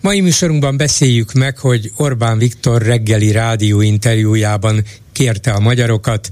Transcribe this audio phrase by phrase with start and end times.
[0.00, 6.28] Mai műsorunkban beszéljük meg, hogy Orbán Viktor reggeli rádió interjújában kérte a magyarokat,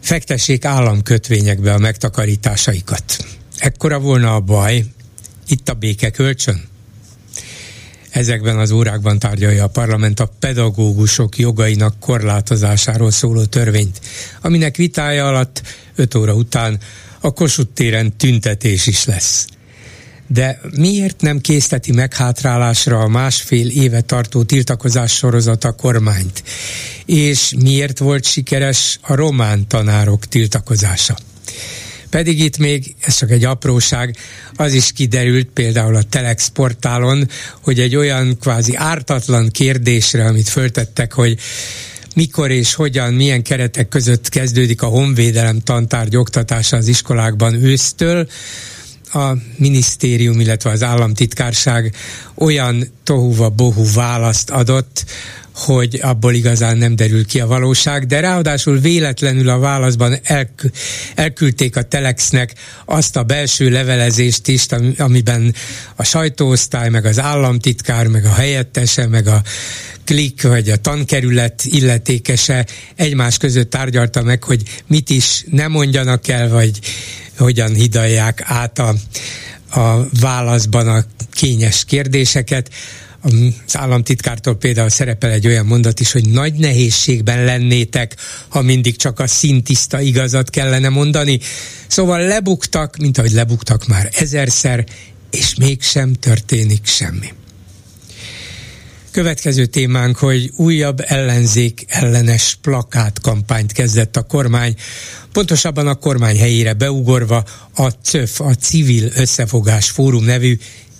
[0.00, 3.24] fektessék államkötvényekbe a megtakarításaikat.
[3.58, 4.84] Ekkora volna a baj,
[5.46, 6.68] itt a béke kölcsön?
[8.10, 14.00] Ezekben az órákban tárgyalja a parlament a pedagógusok jogainak korlátozásáról szóló törvényt,
[14.40, 15.62] aminek vitája alatt
[15.94, 16.78] 5 óra után
[17.20, 19.46] a Kossuth téren tüntetés is lesz
[20.32, 26.42] de miért nem készteti meghátrálásra a másfél éve tartó tiltakozás sorozat a kormányt?
[27.06, 31.16] És miért volt sikeres a román tanárok tiltakozása?
[32.10, 34.16] Pedig itt még, ez csak egy apróság,
[34.54, 37.28] az is kiderült például a Telex portálon,
[37.60, 41.38] hogy egy olyan kvázi ártatlan kérdésre, amit föltettek, hogy
[42.14, 48.28] mikor és hogyan, milyen keretek között kezdődik a honvédelem tantárgy oktatása az iskolákban ősztől,
[49.12, 51.94] a minisztérium, illetve az államtitkárság
[52.34, 55.04] olyan tohuva bohu választ adott,
[55.54, 60.70] hogy abból igazán nem derül ki a valóság, de ráadásul véletlenül a válaszban elk-
[61.14, 64.66] elküldték a Telexnek azt a belső levelezést is,
[64.98, 65.54] amiben
[65.96, 69.42] a sajtóosztály, meg az államtitkár, meg a helyettese, meg a
[70.04, 72.66] klik, vagy a tankerület illetékese
[72.96, 76.78] egymás között tárgyalta meg, hogy mit is nem mondjanak el, vagy
[77.40, 78.94] hogyan hidalják át a,
[79.80, 82.70] a válaszban a kényes kérdéseket.
[83.22, 88.16] Az államtitkártól például szerepel egy olyan mondat is, hogy nagy nehézségben lennétek,
[88.48, 91.40] ha mindig csak a szintiszta igazat kellene mondani.
[91.86, 94.84] Szóval lebuktak, mint ahogy lebuktak már ezerszer,
[95.30, 97.32] és mégsem történik semmi.
[99.10, 104.74] Következő témánk, hogy újabb ellenzék ellenes plakát kampányt kezdett a kormány,
[105.32, 107.44] pontosabban a kormány helyére beugorva
[107.74, 110.58] a CÖF, a Civil Összefogás Fórum nevű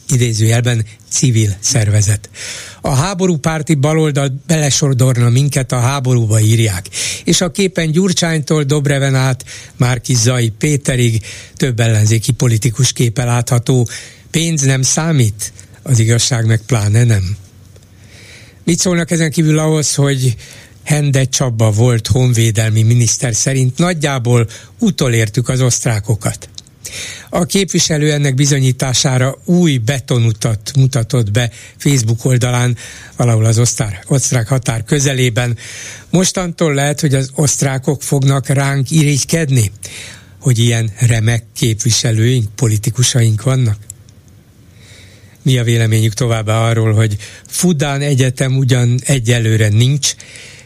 [0.08, 2.30] idézőjelben civil szervezet.
[2.80, 6.86] A háború párti baloldal belesordorna minket a háborúba írják,
[7.24, 9.44] és a képen Gyurcsánytól Dobreven át
[9.76, 11.22] Márki Zai Péterig
[11.56, 13.88] több ellenzéki politikus képe látható.
[14.30, 15.52] Pénz nem számít?
[15.82, 17.36] Az igazság meg pláne nem.
[18.70, 20.36] Mit szólnak ezen kívül ahhoz, hogy
[20.84, 24.48] Hende Csaba volt honvédelmi miniszter szerint nagyjából
[24.78, 26.48] utolértük az osztrákokat.
[27.30, 32.76] A képviselő ennek bizonyítására új betonutat mutatott be Facebook oldalán,
[33.16, 35.56] valahol az osztár, osztrák határ közelében.
[36.10, 39.72] Mostantól lehet, hogy az osztrákok fognak ránk irigykedni,
[40.40, 43.89] hogy ilyen remek képviselőink, politikusaink vannak.
[45.42, 50.14] Mi a véleményük továbbá arról, hogy Fudán Egyetem ugyan egyelőre nincs,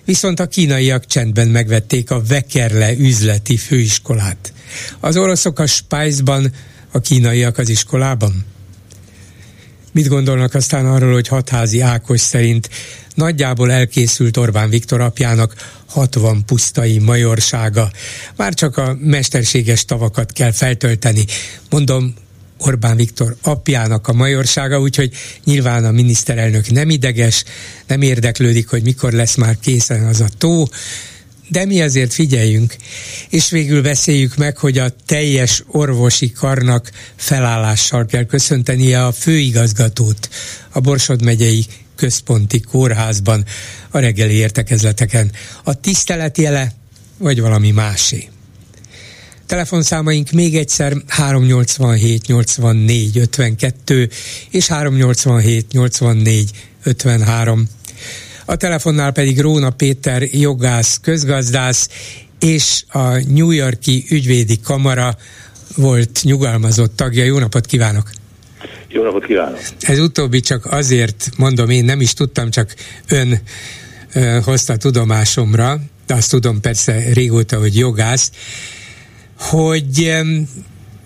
[0.05, 4.53] viszont a kínaiak csendben megvették a Vekerle üzleti főiskolát.
[5.01, 6.53] Az oroszok a Spice-ban,
[6.93, 8.45] a kínaiak az iskolában?
[9.93, 12.69] Mit gondolnak aztán arról, hogy hatházi Ákos szerint
[13.15, 15.55] nagyjából elkészült Orbán Viktor apjának
[15.87, 17.91] 60 pusztai majorsága.
[18.37, 21.25] Már csak a mesterséges tavakat kell feltölteni.
[21.71, 22.15] Mondom,
[22.67, 25.13] Orbán Viktor apjának a majorsága, úgyhogy
[25.45, 27.45] nyilván a miniszterelnök nem ideges,
[27.87, 30.69] nem érdeklődik, hogy mikor lesz már készen az a tó,
[31.49, 32.77] de mi azért figyeljünk,
[33.29, 40.29] és végül beszéljük meg, hogy a teljes orvosi karnak felállással kell köszöntenie a főigazgatót
[40.71, 43.45] a Borsod megyei központi kórházban
[43.91, 45.31] a reggeli értekezleteken.
[45.65, 46.73] A tisztelet jele,
[47.19, 48.29] vagy valami másé.
[49.47, 54.09] Telefonszámaink még egyszer 387 84 52
[54.51, 56.51] és 387 84
[56.83, 57.69] 53.
[58.45, 61.89] A telefonnál pedig Róna Péter jogász, közgazdász
[62.41, 65.17] és a New Yorki ügyvédi kamara
[65.77, 67.25] volt nyugalmazott tagja.
[67.25, 68.11] Jó napot kívánok!
[68.89, 69.59] Jó napot kívánok!
[69.81, 72.75] Ez utóbbi csak azért mondom, én nem is tudtam, csak
[73.09, 73.41] ön
[74.13, 78.31] ö, hozta tudomásomra, de azt tudom persze régóta, hogy jogász,
[79.39, 80.13] hogy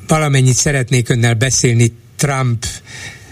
[0.07, 2.67] valamennyit szeretnék önnel beszélni Trump,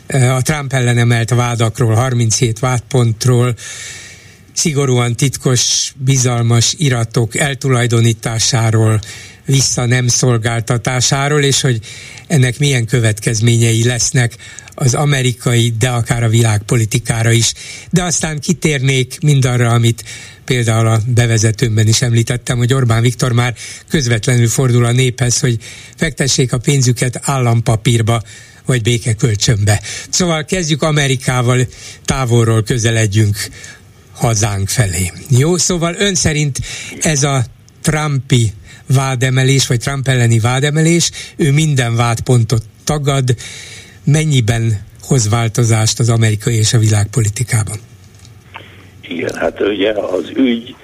[0.06, 3.54] eh, a Trump ellen emelt vádakról, 37 vádpontról,
[4.52, 9.00] szigorúan titkos, bizalmas iratok eltulajdonításáról,
[9.44, 11.80] vissza nem szolgáltatásáról, és hogy
[12.26, 14.36] ennek milyen következményei lesznek
[14.74, 17.52] az amerikai, de akár a világpolitikára is.
[17.90, 20.04] De aztán kitérnék mindarra, amit
[20.46, 23.54] például a bevezetőmben is említettem, hogy Orbán Viktor már
[23.88, 25.58] közvetlenül fordul a néphez, hogy
[25.96, 28.22] fektessék a pénzüket állampapírba,
[28.66, 29.82] vagy békekölcsönbe.
[30.08, 31.66] Szóval kezdjük Amerikával,
[32.04, 33.36] távolról közeledjünk
[34.12, 35.12] hazánk felé.
[35.28, 36.58] Jó, szóval ön szerint
[37.00, 37.44] ez a
[37.82, 38.52] Trumpi
[38.86, 43.36] vádemelés, vagy Trump elleni vádemelés, ő minden vádpontot tagad,
[44.04, 47.78] mennyiben hoz változást az amerikai és a világpolitikában?
[49.08, 50.74] Igen, hát ugye az ügy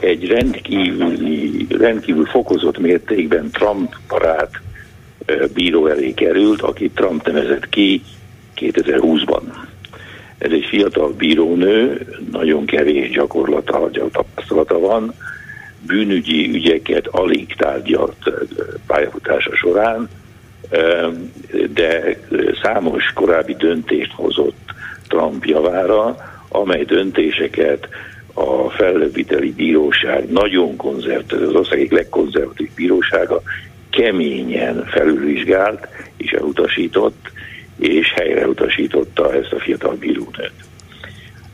[0.00, 4.60] egy rendkívüli, rendkívül fokozott mértékben Trump barát
[5.54, 8.02] bíró elé került, akit Trump nevezett ki
[8.56, 9.42] 2020-ban.
[10.38, 15.14] Ez egy fiatal bírónő, nagyon kevés gyakorlata, tapasztalata van,
[15.86, 18.30] bűnügyi ügyeket alig tárgyalt
[18.86, 20.08] pályafutása során,
[21.74, 22.18] de
[22.62, 24.74] számos korábbi döntést hozott
[25.08, 26.16] Trump javára,
[26.52, 27.88] amely döntéseket
[28.34, 33.42] a felleviteli bíróság nagyon konzervatív, az ország egyik legkonzervatív bírósága
[33.90, 37.30] keményen felülvizsgált és elutasított,
[37.78, 40.52] és helyreutasította ezt a fiatal bírónőt.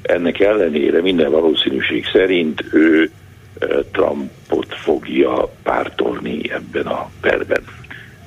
[0.03, 3.11] Ennek ellenére minden valószínűség szerint ő
[3.93, 7.63] Trumpot fogja pártolni ebben a perben.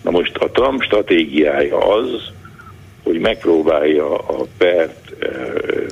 [0.04, 2.32] Na most a Trump stratégiája az,
[3.04, 5.01] hogy megpróbálja a pert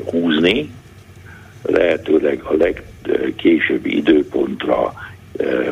[0.06, 0.70] húzni,
[1.62, 4.94] lehetőleg a legkésőbbi időpontra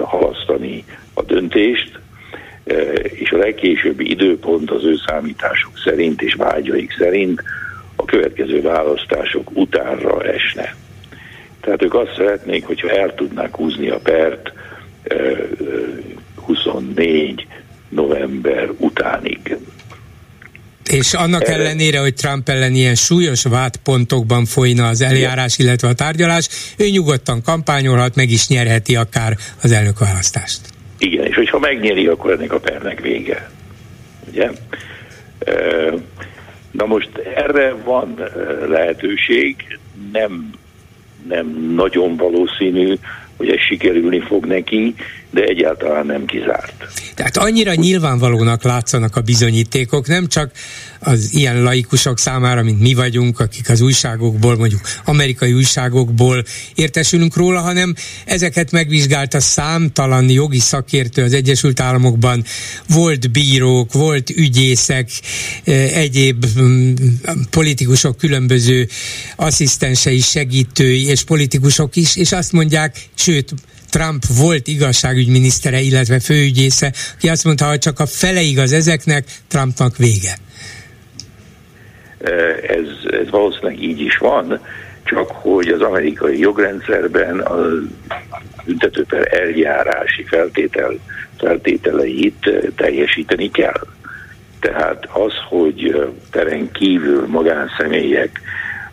[0.02, 0.84] halasztani
[1.14, 2.00] a döntést,
[3.02, 7.44] és a legkésőbbi időpont az ő számításuk szerint és vágyaik szerint
[7.96, 10.76] a következő választások utánra esne.
[11.60, 14.52] Tehát ők azt szeretnék, hogyha el tudnák húzni a pert
[16.36, 17.48] 24
[17.90, 19.58] november utánig.
[20.88, 26.50] És annak ellenére, hogy Trump ellen ilyen súlyos vádpontokban folyna az eljárás, illetve a tárgyalás,
[26.78, 30.60] ő nyugodtan kampányolhat, meg is nyerheti akár az elnökválasztást.
[30.98, 33.52] Igen, és hogyha megnyeri, akkor ennek a pernek vége.
[34.30, 34.50] Ugye?
[36.72, 38.24] Na most erre van
[38.68, 39.56] lehetőség,
[40.12, 40.52] nem
[41.28, 42.94] nem nagyon valószínű,
[43.38, 44.96] hogy ez sikerülni fog neki,
[45.30, 46.74] de egyáltalán nem kizárt.
[47.16, 50.52] Tehát annyira nyilvánvalónak látszanak a bizonyítékok, nem csak
[51.00, 56.44] az ilyen laikusok számára, mint mi vagyunk, akik az újságokból, mondjuk amerikai újságokból
[56.76, 57.94] értesülünk róla, hanem
[58.26, 62.44] ezeket megvizsgálta számtalan jogi szakértő az Egyesült Államokban,
[62.88, 65.10] volt bírók, volt ügyészek,
[65.94, 66.94] egyéb mm,
[67.50, 68.88] politikusok, különböző
[69.36, 73.54] asszisztensei, segítői és politikusok is, és azt mondják, sőt,
[73.90, 79.98] Trump volt igazságügyminisztere, illetve főügyésze, aki azt mondta, hogy csak a fele igaz ezeknek, Trumpnak
[79.98, 80.38] vége.
[82.68, 84.60] Ez, ez valószínűleg így is van,
[85.04, 87.56] csak hogy az amerikai jogrendszerben a
[88.66, 90.94] büntetőper eljárási feltétel,
[91.38, 93.88] feltételeit teljesíteni kell.
[94.60, 98.42] Tehát az, hogy teren kívül magánszemélyek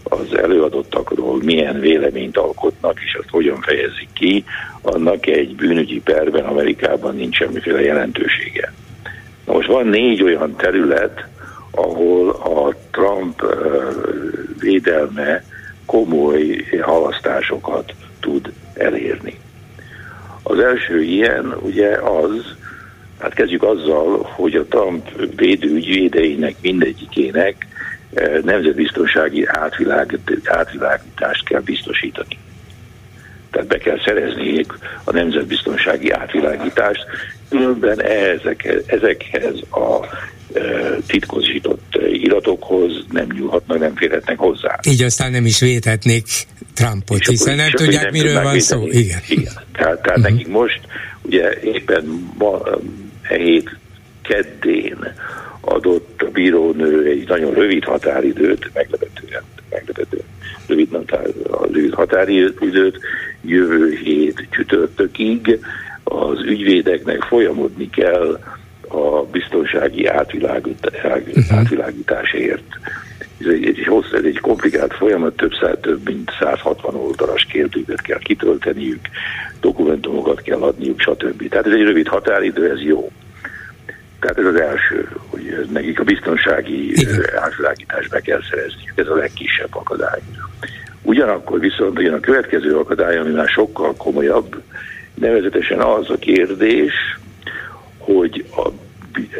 [0.02, 4.44] az előadottakról milyen véleményt alkotnak, és azt hogyan fejezik ki,
[4.84, 8.72] annak egy bűnügyi perben Amerikában nincs semmiféle jelentősége.
[9.46, 11.26] Na most van négy olyan terület,
[11.70, 13.42] ahol a Trump
[14.58, 15.44] védelme
[15.86, 19.38] komoly halasztásokat tud elérni.
[20.42, 22.54] Az első ilyen ugye az,
[23.18, 27.66] hát kezdjük azzal, hogy a Trump védőügyvédeinek mindegyikének
[28.42, 29.46] nemzetbiztonsági
[30.44, 32.38] átvilágítást kell biztosítani.
[33.54, 37.04] Tehát be kell szerezniük a nemzetbiztonsági átvilágítást,
[37.48, 40.06] különben ezek, ezekhez a
[40.54, 40.60] e,
[41.06, 44.78] titkosított iratokhoz nem nyúlhatnak, nem férhetnek hozzá.
[44.88, 46.26] Így aztán nem is védhetnék
[46.74, 48.86] Trumpot, és hiszen nem tudják, nem miről van szó.
[48.86, 49.20] Igen.
[49.28, 49.52] Igen.
[49.72, 50.22] Tehát, tehát uh-huh.
[50.22, 50.80] nekik most,
[51.22, 52.60] ugye éppen ma,
[53.22, 53.76] e hét
[54.22, 55.14] keddén
[55.60, 60.24] adott a bírónő egy nagyon rövid határidőt, meglepetően, meglepetően
[60.66, 60.98] rövid,
[61.72, 62.98] rövid határidőt,
[63.42, 65.58] jövő hét csütörtökig
[66.04, 68.38] az ügyvédeknek folyamodni kell
[68.88, 71.58] a biztonsági uh-huh.
[71.58, 72.64] átvilágításért.
[73.40, 78.00] Ez egy, egy, hossz, ez egy komplikált folyamat, több, száz, több mint 160 oldalas kérdőket
[78.00, 79.00] kell kitölteniük,
[79.60, 81.48] dokumentumokat kell adniuk, stb.
[81.48, 83.10] Tehát ez egy rövid határidő, ez jó.
[84.24, 86.94] Tehát ez az első, hogy nekik a biztonsági
[87.36, 90.20] átvilágítást be kell szerezniük, ez a legkisebb akadály.
[91.02, 94.62] Ugyanakkor viszont ugyan a következő akadály, ami már sokkal komolyabb,
[95.14, 96.92] nevezetesen az a kérdés,
[97.98, 98.68] hogy a,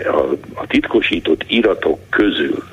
[0.09, 2.65] a, a titkosított iratok közül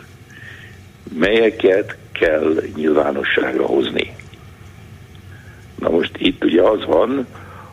[1.17, 4.15] melyeket kell nyilvánosságra hozni.
[5.79, 7.27] Na most itt ugye az van,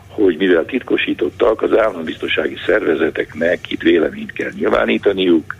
[0.09, 5.55] hogy mivel titkosítottak, az állambiztonsági szervezeteknek itt véleményt kell nyilvánítaniuk,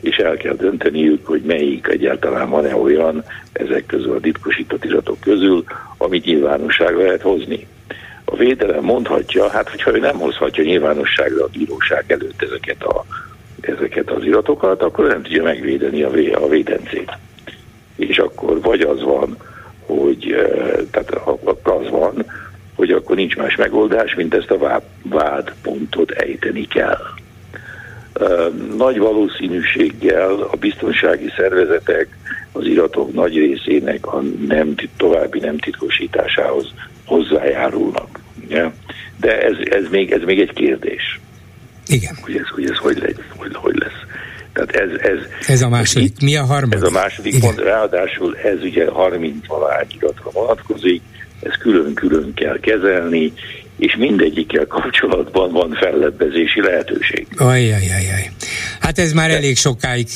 [0.00, 5.64] és el kell dönteniük, hogy melyik egyáltalán van-e olyan ezek közül a titkosított iratok közül,
[5.96, 7.66] amit nyilvánosságra lehet hozni.
[8.24, 13.04] A védelem mondhatja, hát hogyha ő nem hozhatja nyilvánosságra a bíróság előtt ezeket, a,
[13.60, 17.12] ezeket az iratokat, akkor nem tudja megvédeni a, vé, a védencét.
[17.96, 19.36] És akkor vagy az van,
[19.86, 20.46] hogy eh,
[20.90, 21.10] tehát
[21.62, 22.24] az van,
[22.86, 27.00] hogy akkor nincs más megoldás, mint ezt a vád, vádpontot ejteni kell.
[28.76, 32.16] Nagy valószínűséggel a biztonsági szervezetek
[32.52, 36.66] az iratok nagy részének a nem, további nem titkosításához
[37.04, 38.20] hozzájárulnak.
[38.48, 38.72] Ja?
[39.20, 41.20] De ez, ez, még, ez még egy kérdés.
[41.86, 42.16] Igen.
[42.22, 44.00] Hogy ez hogy, ez hogy, lesz, hogy, hogy lesz.
[44.52, 46.08] Tehát ez, ez, ez a második.
[46.08, 46.74] Itt, Mi a harmadik?
[46.74, 47.54] Ez a második Igen.
[47.54, 47.68] pont.
[47.68, 51.02] Ráadásul ez ugye 30 valahány iratra vonatkozik,
[51.44, 53.32] ezt külön-külön kell kezelni,
[53.78, 57.26] és mindegyikkel kapcsolatban van fellebbezési lehetőség.
[57.36, 58.30] Ajjajajaj.
[58.80, 60.06] Hát ez már elég sokáig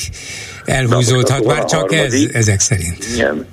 [0.64, 3.04] elhúzódhat, már csak harmadik, ez, ezek szerint.
[3.14, 3.46] Igen.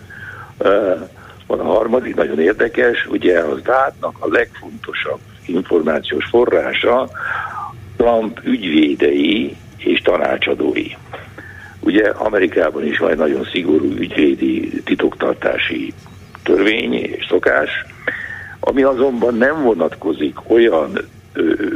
[1.48, 7.10] Van a harmadik, nagyon érdekes, ugye az dátnak a legfontosabb információs forrása
[7.98, 10.88] Trump ügyvédei és tanácsadói.
[11.80, 15.94] Ugye Amerikában is van egy nagyon szigorú ügyvédi titoktartási
[16.46, 17.70] törvény és szokás,
[18.60, 21.00] ami azonban nem vonatkozik olyan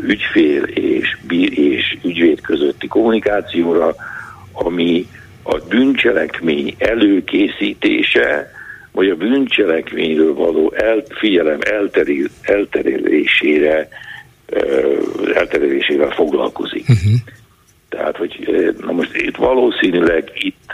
[0.07, 1.17] ügyfél és,
[1.49, 3.95] és ügyvéd közötti kommunikációra,
[4.53, 5.07] ami
[5.43, 8.51] a bűncselekmény előkészítése,
[8.91, 13.87] vagy a bűncselekményről való el, figyelem elterül, elterelésére,
[15.33, 16.89] elterelésével foglalkozik.
[16.89, 17.13] Uh-huh.
[17.89, 20.73] Tehát, hogy na most itt valószínűleg itt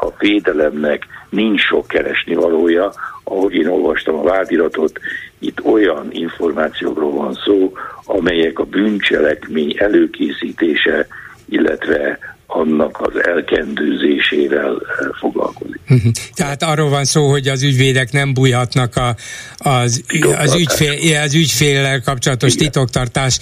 [0.00, 2.92] a védelemnek nincs sok keresni valója,
[3.24, 5.00] ahogy én olvastam a vádiratot,
[5.38, 7.72] itt olyan információkról van szó,
[8.04, 11.06] amelyek a bűncselekmény előkészítése,
[11.48, 15.80] illetve annak az elkendőzésével eh, foglalkozik.
[15.88, 16.12] Uh-huh.
[16.34, 19.16] Tehát arról van szó, hogy az ügyvédek nem bújhatnak a,
[19.56, 20.02] az,
[20.38, 22.66] az, ügyfél, az ügyféllel kapcsolatos Igen.
[22.66, 23.38] titoktartás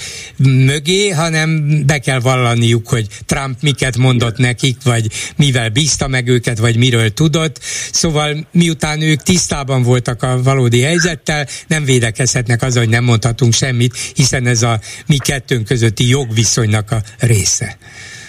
[0.66, 4.46] mögé, hanem be kell vallaniuk, hogy Trump miket mondott Igen.
[4.46, 5.06] nekik, vagy
[5.36, 7.58] mivel bízta meg őket, vagy miről tudott.
[7.92, 13.96] Szóval miután ők tisztában voltak a valódi helyzettel, nem védekezhetnek az, hogy nem mondhatunk semmit,
[14.14, 17.76] hiszen ez a mi kettőnk közötti jogviszonynak a része.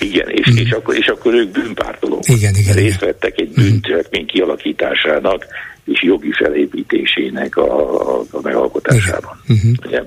[0.06, 0.58] Igen, és, mm.
[0.58, 2.28] és, akkor, és akkor ők bűnpártolók.
[2.28, 5.46] Igen, igen, részt vettek egy bűncselekmény kialakításának
[5.86, 9.42] és jogi felépítésének a, a, a megalkotásában.
[9.50, 9.72] Uh-huh.
[9.86, 10.04] Ugye?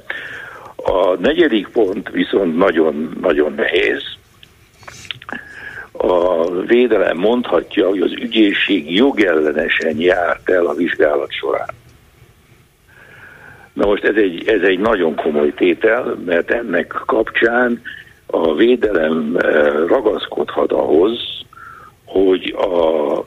[0.77, 4.03] A negyedik pont viszont nagyon-nagyon nehéz.
[5.93, 11.75] A védelem mondhatja, hogy az ügyészség jogellenesen járt el a vizsgálat során.
[13.73, 17.83] Na most ez egy, ez egy nagyon komoly tétel, mert ennek kapcsán
[18.31, 21.19] a védelem eh, ragaszkodhat ahhoz,
[22.05, 23.19] hogy a,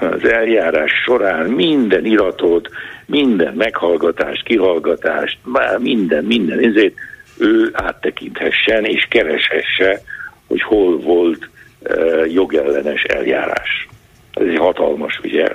[0.00, 2.68] az eljárás során minden iratot,
[3.06, 6.94] minden meghallgatást, kihallgatást, már minden, minden ezért
[7.38, 10.00] ő áttekinthessen és kereshesse,
[10.46, 11.48] hogy hol volt
[11.80, 13.88] uh, jogellenes eljárás.
[14.30, 15.46] Ez egy hatalmas ugye,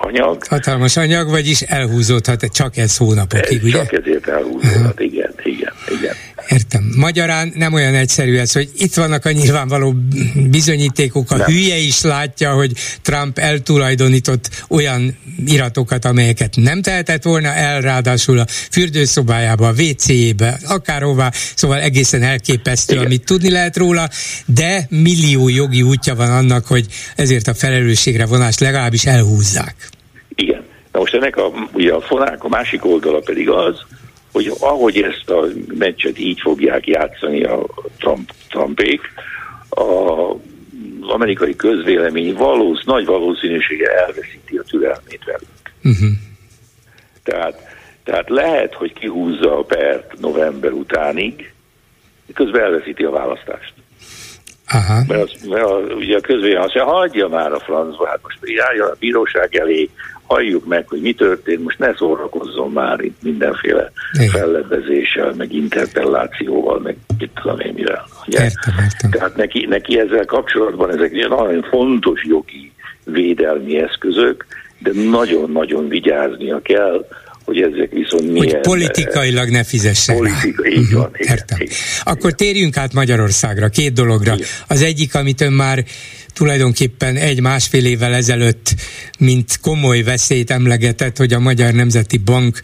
[0.00, 0.44] anyag.
[0.48, 3.84] Hatalmas anyag, vagyis elhúzódhat csak ez hónapokig, ez ugye?
[3.84, 5.67] Csak ezért elhúzódhat, igen, igen.
[6.48, 6.92] Értem.
[6.96, 9.94] Magyarán nem olyan egyszerű ez, hogy itt vannak a nyilvánvaló
[10.50, 11.46] bizonyítékok, a nem.
[11.46, 18.46] hülye is látja, hogy Trump eltulajdonított olyan iratokat, amelyeket nem tehetett volna el, ráadásul a
[18.48, 23.06] fürdőszobájába, a WC-jébe, akárhová, szóval egészen elképesztő, Igen.
[23.06, 24.08] amit tudni lehet róla,
[24.46, 26.86] de millió jogi útja van annak, hogy
[27.16, 29.88] ezért a felelősségre vonást legalábbis elhúzzák.
[30.34, 30.62] Igen.
[30.92, 33.86] Na most ennek a, ugye a fonák a másik oldala pedig az,
[34.32, 35.46] hogy ahogy ezt a
[35.78, 37.66] meccset így fogják játszani a
[37.98, 39.00] Trump, Trumpék,
[39.68, 39.82] a,
[41.00, 45.48] az amerikai közvélemény valósz, nagy valószínűsége elveszíti a türelmét velük.
[45.84, 46.08] Uh-huh.
[47.22, 47.60] Tehát,
[48.04, 51.52] tehát lehet, hogy kihúzza a pert november utánig,
[52.34, 53.72] közben elveszíti a választást.
[54.68, 55.02] Aha.
[55.08, 58.38] Mert, az, mert a, ugye a közvélemény azt mondja, hagyja már a francba, hát most
[58.42, 59.90] járja a bíróság elé,
[60.28, 64.28] halljuk meg, hogy mi történt, most ne szórakozzon már itt mindenféle Igen.
[64.28, 68.06] fellebbezéssel, meg interpellációval, meg mit tudom én mivel.
[68.26, 68.42] Ugye?
[68.42, 69.10] Értem, értem.
[69.10, 72.72] Tehát neki, neki ezzel kapcsolatban ezek nagyon fontos jogi
[73.04, 74.46] védelmi eszközök,
[74.78, 77.06] de nagyon-nagyon vigyáznia kell,
[77.44, 78.54] hogy ezek viszont milyen...
[78.54, 80.68] Hogy politikailag ne fizesse Politika, rá.
[80.68, 81.10] így van.
[81.14, 81.58] Igen, Értem.
[81.60, 84.34] Igen, Akkor térjünk át Magyarországra, két dologra.
[84.34, 84.46] Igen.
[84.66, 85.84] Az egyik, amit ön már
[86.38, 88.74] tulajdonképpen egy-másfél évvel ezelőtt,
[89.18, 92.60] mint komoly veszélyt emlegetett, hogy a Magyar Nemzeti Bank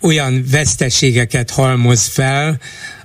[0.00, 2.60] olyan veszteségeket halmoz fel,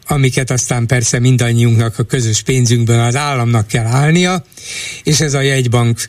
[0.07, 4.45] amiket aztán persze mindannyiunknak a közös pénzünkből az államnak kell állnia,
[5.03, 6.07] és ez a jegybank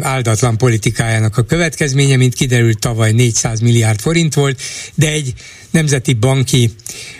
[0.00, 4.60] áldatlan politikájának a következménye, mint kiderült tavaly 400 milliárd forint volt,
[4.94, 5.34] de egy
[5.70, 6.70] nemzeti banki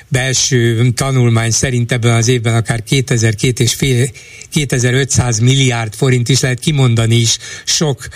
[0.08, 4.10] belső tanulmány szerint ebben az évben akár 2002 és fél,
[4.50, 8.08] 2500 milliárd forint is lehet kimondani is sok.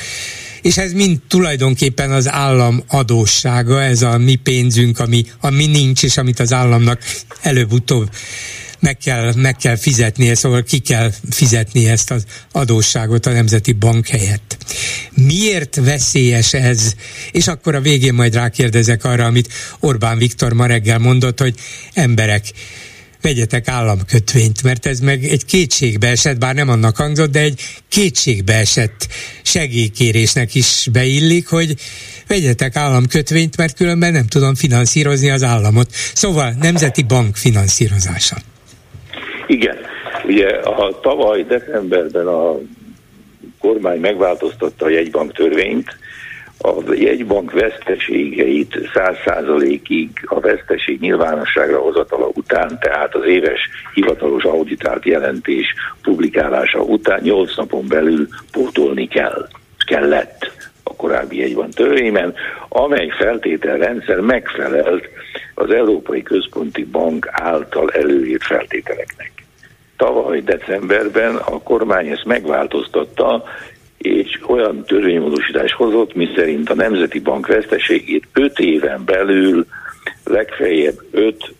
[0.62, 6.16] És ez mind tulajdonképpen az állam adóssága, ez a mi pénzünk, ami, ami nincs, és
[6.16, 7.02] amit az államnak
[7.40, 8.10] előbb-utóbb
[8.80, 14.06] meg kell, meg kell fizetnie, szóval ki kell fizetni ezt az adósságot a Nemzeti Bank
[14.06, 14.56] helyett.
[15.14, 16.94] Miért veszélyes ez?
[17.30, 21.54] És akkor a végén majd rákérdezek arra, amit Orbán Viktor ma reggel mondott, hogy
[21.94, 22.44] emberek,
[23.20, 28.66] vegyetek államkötvényt, mert ez meg egy kétségbe bár nem annak hangzott, de egy kétségbe
[29.42, 31.76] segélykérésnek is beillik, hogy
[32.26, 35.94] vegyetek államkötvényt, mert különben nem tudom finanszírozni az államot.
[36.14, 38.36] Szóval Nemzeti Bank finanszírozása.
[39.50, 39.76] Igen.
[40.24, 42.58] Ugye a tavaly decemberben a
[43.58, 45.96] kormány megváltoztatta a jegybank törvényt,
[46.58, 53.60] a jegybank veszteségeit száz százalékig a veszteség nyilvánosságra hozatala után, tehát az éves
[53.94, 59.48] hivatalos auditált jelentés publikálása után 8 napon belül pótolni kell,
[59.86, 60.52] kellett
[60.82, 62.34] a korábbi jegybank törvényben,
[62.68, 65.08] amely feltételrendszer megfelelt
[65.54, 69.39] az Európai Központi Bank által előírt feltételeknek.
[70.00, 73.44] Tavaly decemberben a kormány ezt megváltoztatta,
[73.98, 79.66] és olyan törvénymódosítás hozott, miszerint a Nemzeti Bank veszteségét 5 éven belül
[80.24, 81.54] legfeljebb 5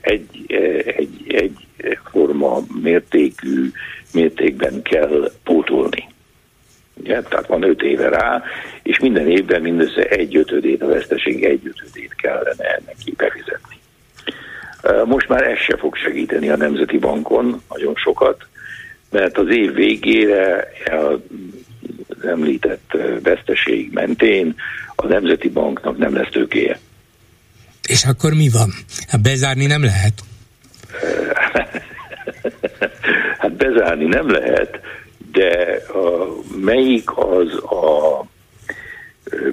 [0.00, 0.44] egy,
[0.96, 1.56] egy, egy
[2.10, 3.70] forma mértékű
[4.12, 6.08] mértékben kell pótolni.
[6.94, 7.22] Ugye?
[7.22, 8.42] Tehát van 5 éve rá,
[8.82, 13.80] és minden évben mindössze egy ötödét, a veszteség egy ötödét kellene neki befizetni.
[15.04, 18.46] Most már ez se fog segíteni a Nemzeti Bankon nagyon sokat,
[19.10, 21.18] mert az év végére az
[22.24, 24.54] említett veszteség mentén
[24.96, 26.78] a Nemzeti Banknak nem lesz tőkéje.
[27.88, 28.70] És akkor mi van?
[29.08, 30.22] Hát bezárni nem lehet?
[33.38, 34.80] hát bezárni nem lehet,
[35.32, 36.26] de a,
[36.60, 38.24] melyik az a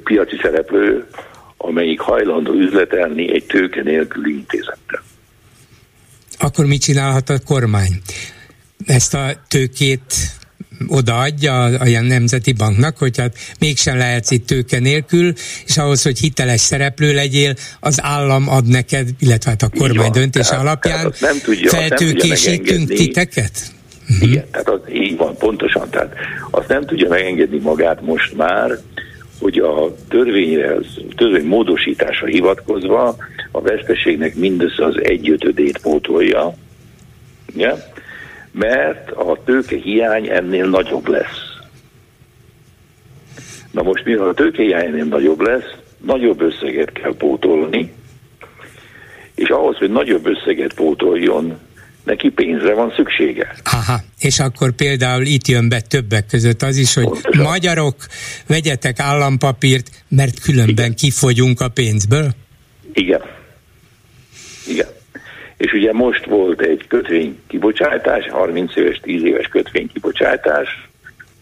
[0.04, 1.08] piaci szereplő,
[1.58, 5.02] amelyik hajlandó üzletelni egy tőke nélküli intézettel?
[6.40, 8.02] Akkor mit csinálhat a kormány?
[8.86, 10.14] Ezt a tőkét
[10.88, 15.34] odaadja a, a nemzeti banknak, hogy hát mégsem lehetsz itt tőke nélkül,
[15.66, 20.12] és ahhoz, hogy hiteles szereplő legyél, az állam ad neked, illetve hát a kormány van,
[20.12, 23.52] döntése tehát, alapján tehát nem tudja, feltőkésítünk titeket?
[24.22, 25.90] Igen, tehát az, így van, pontosan.
[25.90, 26.14] Tehát
[26.52, 28.80] azt nem tudja megengedni magát most már,
[29.40, 33.16] hogy a törvényre, az törvény módosításra hivatkozva
[33.52, 36.54] a veszteségnek mindössze az egyötödét pótolja,
[37.56, 37.78] ja?
[38.52, 41.48] mert a tőke hiány ennél nagyobb lesz.
[43.72, 45.72] Na most mivel a tőke hiány ennél nagyobb lesz,
[46.06, 47.94] nagyobb összeget kell pótolni,
[49.36, 51.58] és ahhoz, hogy nagyobb összeget pótoljon,
[52.10, 53.56] neki pénzre van szüksége.
[53.64, 57.44] Aha, és akkor például itt jön be többek között az is, hogy Pontosan.
[57.44, 57.96] magyarok,
[58.48, 60.96] vegyetek állampapírt, mert különben Igen.
[60.96, 62.30] kifogyunk a pénzből?
[62.94, 63.22] Igen.
[64.68, 64.88] Igen.
[65.58, 70.90] És ugye most volt egy kötvénykibocsátás, 30 éves, 10 éves kötvénykibocsátás,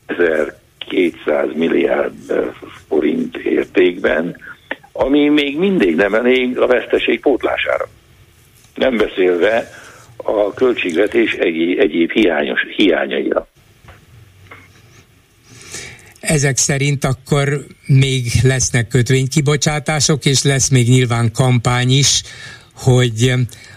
[0.06, 2.14] 1200 milliárd
[2.88, 4.36] forint értékben,
[4.92, 7.88] ami még mindig nem elég a veszteség pótlására.
[8.76, 9.70] Nem beszélve
[10.18, 13.48] a költségvetés egy, egyéb hiányos, hiányaira.
[16.20, 22.22] Ezek szerint akkor még lesznek kötvénykibocsátások, és lesz még nyilván kampány is,
[22.74, 23.34] hogy,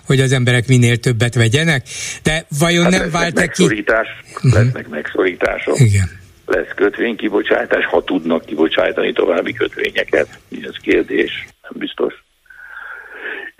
[0.07, 1.87] hogy az emberek minél többet vegyenek,
[2.22, 3.62] de vajon hát nem vált ki...
[3.62, 4.53] Uh-huh.
[4.53, 5.81] Lesznek megszorítások.
[5.81, 6.11] Igen.
[6.46, 10.38] Lesz kötvénykibocsátás, ha tudnak kibocsátani további kötvényeket.
[10.62, 12.14] Ez kérdés, nem biztos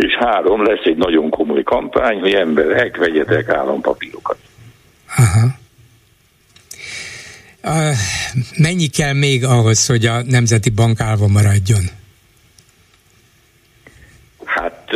[0.01, 4.39] és három, lesz egy nagyon komoly kampány, hogy emberek, vegyetek állampapírokat.
[5.17, 5.47] Aha.
[7.65, 7.95] Uh,
[8.57, 11.83] mennyi kell még ahhoz, hogy a Nemzeti Bank állva maradjon?
[14.45, 14.91] Hát,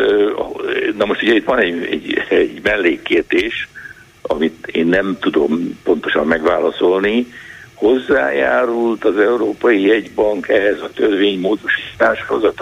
[0.97, 3.69] na most ugye itt van egy, egy, egy mellékkérdés,
[4.23, 7.27] amit én nem tudom pontosan megválaszolni.
[7.75, 12.53] Hozzájárult az Európai Jegybank ehhez a törvénymódosításhoz a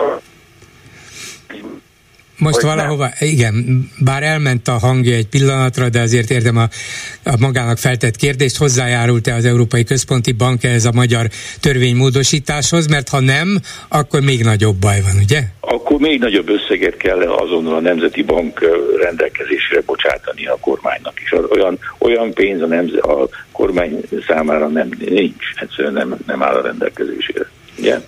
[2.42, 3.28] most valahova, nem.
[3.28, 6.68] igen, bár elment a hangja egy pillanatra, de azért érdem a,
[7.24, 11.26] a magának feltett kérdést, hozzájárult-e az Európai Központi Bank ehhez a magyar
[11.60, 15.40] törvénymódosításhoz, mert ha nem, akkor még nagyobb baj van, ugye?
[15.60, 18.60] Akkor még nagyobb összeget kell azonnal a Nemzeti Bank
[19.00, 21.32] rendelkezésre bocsátani a kormánynak is.
[21.50, 26.62] Olyan, olyan pénz a, nemze, a kormány számára nem nincs, egyszerűen nem, nem áll a
[26.62, 27.50] rendelkezésére.
[27.78, 28.00] Ugye?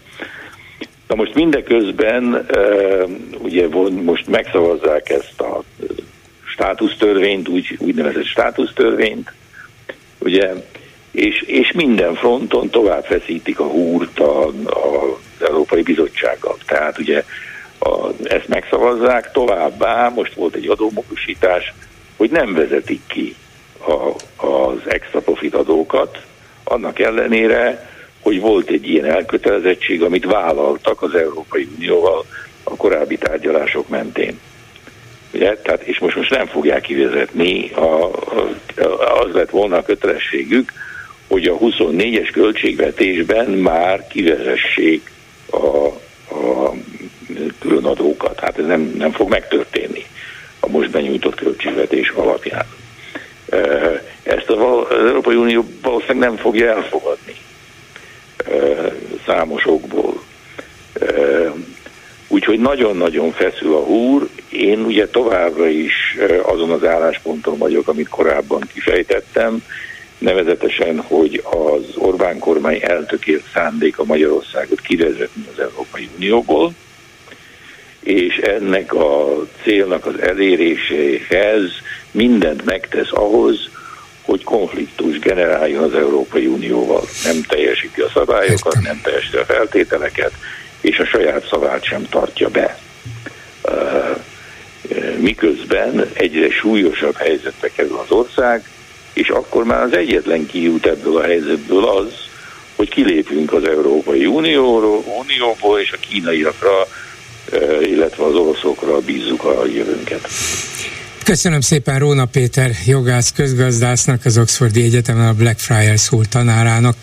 [1.08, 2.46] Na most mindeközben
[3.38, 3.68] ugye
[4.04, 5.62] most megszavazzák ezt a
[6.44, 9.32] státusztörvényt, úgy, úgynevezett státusztörvényt,
[10.18, 10.52] ugye,
[11.10, 16.56] és, és minden fronton tovább feszítik a húrt a, az Európai Bizottsággal.
[16.66, 17.24] Tehát ugye
[17.78, 21.72] a, ezt megszavazzák, továbbá most volt egy adómódosítás,
[22.16, 23.34] hogy nem vezetik ki
[23.86, 24.14] a,
[24.46, 26.22] az extra profit adókat,
[26.64, 27.93] annak ellenére,
[28.24, 32.24] hogy volt egy ilyen elkötelezettség, amit vállaltak az Európai Unióval
[32.62, 34.40] a korábbi tárgyalások mentén.
[35.32, 35.56] Ugye?
[35.56, 38.12] Tehát, és most, most nem fogják kivezetni, a, a,
[39.20, 40.72] az lett volna a kötelességük,
[41.28, 45.10] hogy a 24-es költségvetésben már kivezessék
[45.50, 45.86] a,
[46.36, 46.72] a
[47.60, 48.40] különadókat.
[48.40, 50.06] Hát ez nem, nem fog megtörténni
[50.60, 52.66] a most benyújtott költségvetés alapján.
[54.22, 57.34] Ezt az Európai Unió valószínűleg nem fogja elfogadni
[59.26, 60.22] számos okból.
[62.28, 64.28] Úgyhogy nagyon-nagyon feszül a húr.
[64.48, 69.62] Én ugye továbbra is azon az állásponton vagyok, amit korábban kifejtettem,
[70.18, 76.72] nevezetesen, hogy az Orbán kormány eltökélt szándék a Magyarországot kivezetni az Európai Unióból,
[78.00, 81.70] és ennek a célnak az eléréséhez
[82.10, 83.70] mindent megtesz ahhoz,
[84.24, 87.04] hogy konfliktus generáljon az Európai Unióval.
[87.24, 90.32] Nem teljesíti a szabályokat, nem teljesíti a feltételeket,
[90.80, 92.78] és a saját szavát sem tartja be.
[95.18, 98.68] Miközben egyre súlyosabb helyzetbe kerül az ország,
[99.12, 102.12] és akkor már az egyetlen kiút ebből a helyzetből az,
[102.76, 106.86] hogy kilépünk az Európai Unióról, Unióból, és a kínaiakra,
[107.80, 110.28] illetve az oroszokra bízzuk a jövőnket.
[111.24, 116.96] Köszönöm szépen Róna Péter jogász közgazdásznak, az Oxfordi Egyetemen a Blackfriars School tanárának.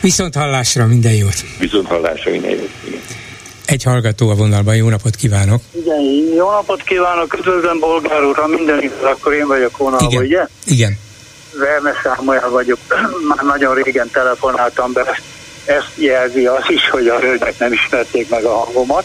[0.00, 1.34] Viszont hallásra minden jót!
[1.58, 2.70] Viszont hallásra minden jót!
[3.66, 5.60] Egy hallgató a vonalban, jó napot kívánok!
[5.70, 6.00] Igen,
[6.34, 10.24] jó napot kívánok, üdvözlöm Bolgár úr, ha minden igaz, akkor én vagyok vonalban, Igen.
[10.24, 10.46] ugye?
[10.66, 10.98] Igen.
[11.58, 12.78] Verne Sámuel vagyok,
[13.28, 15.18] már nagyon régen telefonáltam be,
[15.64, 19.04] ezt jelzi az is, hogy a hölgyek nem ismerték meg a hangomat,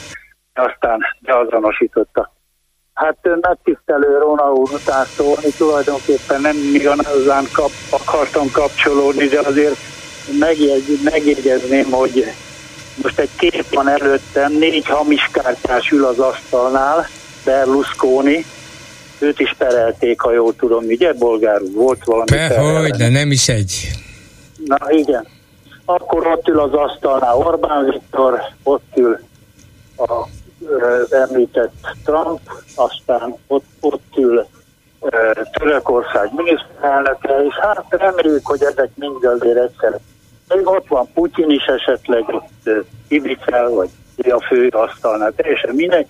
[0.54, 2.36] aztán beazonosította
[2.98, 9.78] Hát megtisztelő Róna úr után szólni, tulajdonképpen nem igazán kap, akartam kapcsolódni, de azért
[10.40, 12.24] megjegy, megjegyezném, hogy
[13.04, 17.08] most egy kép van előttem, négy hamis kártyás ül az asztalnál,
[17.46, 18.46] Berlusconi,
[19.20, 21.62] őt is perelték, ha jól tudom, ugye, bolgár?
[21.74, 22.38] Volt valami
[22.82, 23.90] Hogy, de nem is egy.
[24.66, 25.28] Na igen.
[25.86, 29.20] Akkor ott ül az asztalnál Orbán Viktor, ott ül
[29.98, 30.28] a
[31.10, 32.40] említett Trump,
[32.76, 34.46] aztán ott, ott ül
[35.52, 40.00] Törökország miniszterelnöke, és hát reméljük, hogy ezek mind azért egyszer.
[40.48, 42.70] Még ott van Putyin is esetleg, ott
[43.76, 43.90] vagy
[44.30, 46.08] a fő asztalnál, teljesen mindegy.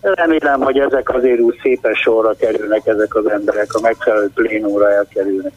[0.00, 5.52] Remélem, hogy ezek azért úgy szépen sorra kerülnek, ezek az emberek, a megfelelő plénóra elkerülnek.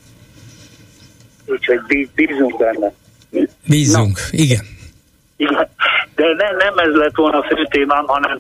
[1.45, 2.93] Úgyhogy bízunk benne.
[3.67, 4.37] Bízunk, Na.
[4.37, 4.61] igen.
[5.37, 5.69] Igen,
[6.19, 8.39] de ne, nem ez lett volna a fő témám, hanem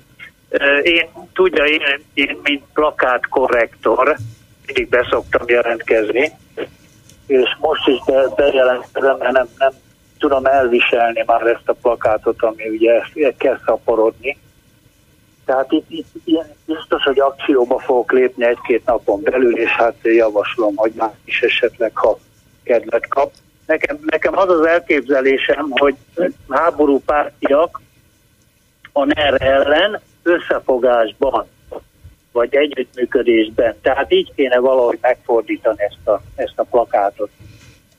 [0.81, 1.81] én, tudja, én,
[2.13, 4.15] én mint plakát korrektor
[4.65, 6.31] mindig beszoktam jelentkezni,
[7.27, 9.71] és most is be, bejelentkezem, mert nem, nem
[10.17, 14.37] tudom elviselni már ezt a plakátot, ami ugye kezd szaporodni.
[15.45, 20.75] Tehát itt, itt itt biztos, hogy akcióba fogok lépni egy-két napon belül, és hát javaslom,
[20.75, 22.17] hogy már is esetleg, ha
[22.63, 23.31] kedvet kap.
[23.69, 25.95] Nekem, nekem az az elképzelésem, hogy
[26.49, 27.81] háború pártiak
[28.91, 31.47] a NER ellen összefogásban,
[32.31, 33.75] vagy együttműködésben.
[33.81, 37.29] Tehát így kéne valahogy megfordítani ezt a, ezt a plakátot.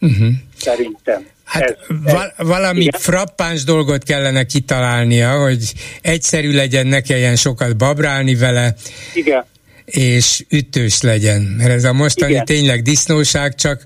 [0.00, 0.28] Uh-huh.
[0.56, 1.26] Szerintem.
[1.44, 3.00] Hát ez, val- valami igen?
[3.00, 8.74] frappáns dolgot kellene kitalálnia, hogy egyszerű legyen, ne kelljen sokat babrálni vele.
[9.14, 9.44] Igen.
[9.84, 11.42] És ütős legyen.
[11.42, 12.44] Mert ez a mostani igen.
[12.44, 13.84] tényleg disznóság, csak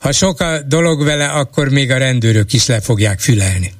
[0.00, 3.70] ha sok a dolog vele, akkor még a rendőrök is le fogják fülelni.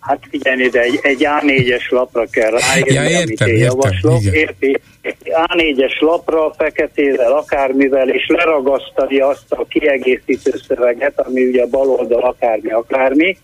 [0.00, 4.20] Hát figyelni, de egy, egy A4-es lapra kell ráírni, ja, értem, amit én értem, javaslok.
[4.20, 4.34] Igen.
[4.34, 4.80] Érti?
[5.24, 12.22] A4-es lapra, feketével, akármivel, és leragasztani azt a kiegészítő szöveget, ami ugye a bal oldal
[12.22, 13.36] akármi, akármi,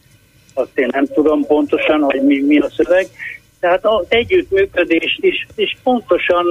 [0.54, 3.06] azt én nem tudom pontosan, hogy mi, mi a szöveg,
[3.60, 6.46] Tehát az együttműködés is, és pontosan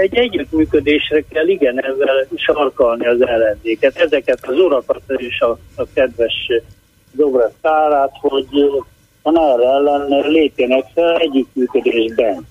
[0.00, 3.96] egy együttműködésre kell igen ezzel sarkalni az ellenzéket.
[3.96, 6.48] Ezeket az urakat és a, a kedves
[7.12, 8.46] Dobrev Kárát, hogy
[9.22, 12.46] van erre ellen lépjenek fel együttműködésben.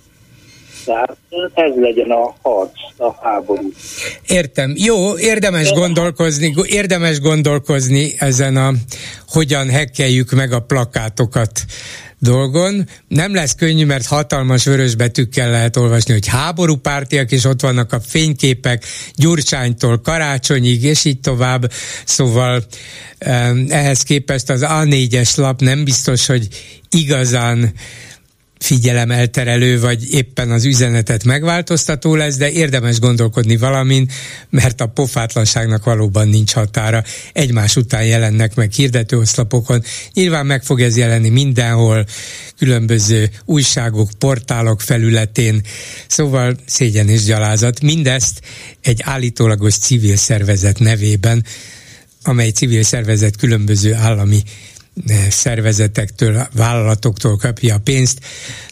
[0.86, 1.18] Tehát
[1.54, 3.72] ez legyen a harc, a háború.
[4.28, 4.74] Értem.
[4.76, 8.72] Jó, érdemes gondolkozni, érdemes gondolkozni ezen a
[9.28, 11.52] hogyan hekkeljük meg a plakátokat
[12.24, 12.88] dolgon.
[13.08, 18.00] Nem lesz könnyű, mert hatalmas vörös betűkkel lehet olvasni, hogy háborúpártiak, és ott vannak a
[18.00, 21.72] fényképek Gyurcsánytól Karácsonyig, és így tovább.
[22.06, 22.64] Szóval
[23.68, 26.48] ehhez képest az A4-es lap nem biztos, hogy
[26.90, 27.74] igazán
[28.64, 34.10] figyelemelterelő, vagy éppen az üzenetet megváltoztató lesz, de érdemes gondolkodni valamin,
[34.50, 37.04] mert a pofátlanságnak valóban nincs határa.
[37.34, 39.84] Egymás után jelennek meg hirdetőoszlopokon.
[40.14, 42.06] Nyilván meg fog ez jelenni mindenhol,
[42.58, 45.62] különböző újságok, portálok felületén,
[46.08, 47.82] szóval szégyen és gyalázat.
[47.82, 48.42] Mindezt
[48.82, 51.46] egy állítólagos civil szervezet nevében,
[52.24, 54.44] amely civil szervezet különböző állami
[55.30, 58.20] szervezetektől, vállalatoktól kapja a pénzt.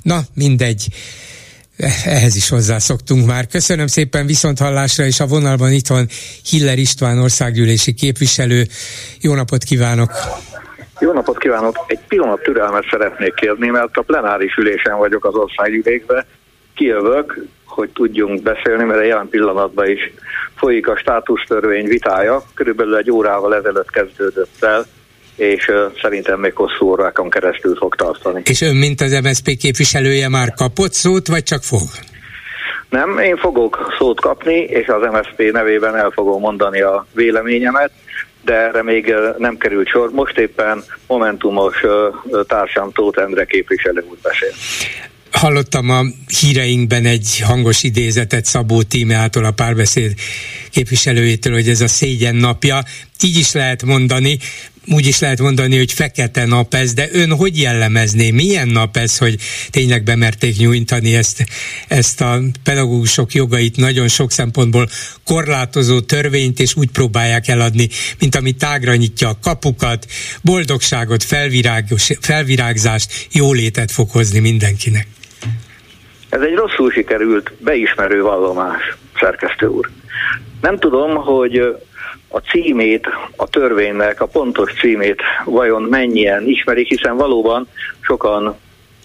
[0.02, 0.88] Na, mindegy
[2.06, 3.48] ehhez is hozzászoktunk már.
[3.48, 6.08] Köszönöm szépen viszont hallásra, és a vonalban itt van
[6.50, 8.64] Hiller István országgyűlési képviselő.
[9.22, 10.12] Jó napot kívánok!
[11.00, 11.76] Jó napot kívánok!
[11.88, 16.26] Egy pillanat türelmet szeretnék kérni, mert a plenáris ülésen vagyok az országgyűlésben.
[16.76, 20.14] Kijövök, hogy tudjunk beszélni, mert a jelen pillanatban is
[20.56, 22.44] folyik a státusztörvény vitája.
[22.54, 24.86] Körülbelül egy órával ezelőtt kezdődött el
[25.36, 28.42] és uh, szerintem még hosszú órákon keresztül fog tartani.
[28.46, 31.82] És ön, mint az MSZP képviselője már kapott szót, vagy csak fog?
[32.90, 37.92] Nem, én fogok szót kapni, és az MSZP nevében el fogom mondani a véleményemet,
[38.46, 40.12] de erre még nem került sor.
[40.12, 41.76] Most éppen Momentumos
[42.48, 44.50] társam Tóth Endre képviselő úr beszél.
[45.32, 46.02] Hallottam a
[46.40, 50.14] híreinkben egy hangos idézetet Szabó Tímeától, a párbeszéd
[50.72, 52.84] képviselőjétől, hogy ez a szégyen napja.
[53.24, 54.38] Így is lehet mondani,
[54.94, 58.32] úgy is lehet mondani, hogy fekete nap ez, de ön hogy jellemezné?
[58.32, 59.36] Milyen nap ez, hogy
[59.70, 61.46] tényleg bemerték nyújtani ezt,
[61.88, 64.88] ezt a pedagógusok jogait nagyon sok szempontból
[65.26, 67.88] korlátozó törvényt, és úgy próbálják eladni,
[68.20, 70.06] mint ami tágra nyitja a kapukat,
[70.44, 71.24] boldogságot,
[72.20, 75.08] felvirágzást, jólétet fog hozni mindenkinek.
[76.30, 79.90] Ez egy rosszul sikerült beismerő vallomás, szerkesztő úr.
[80.62, 81.62] Nem tudom, hogy
[82.32, 87.68] a címét, a törvénynek, a pontos címét vajon mennyien ismerik, hiszen valóban
[88.02, 88.56] sokan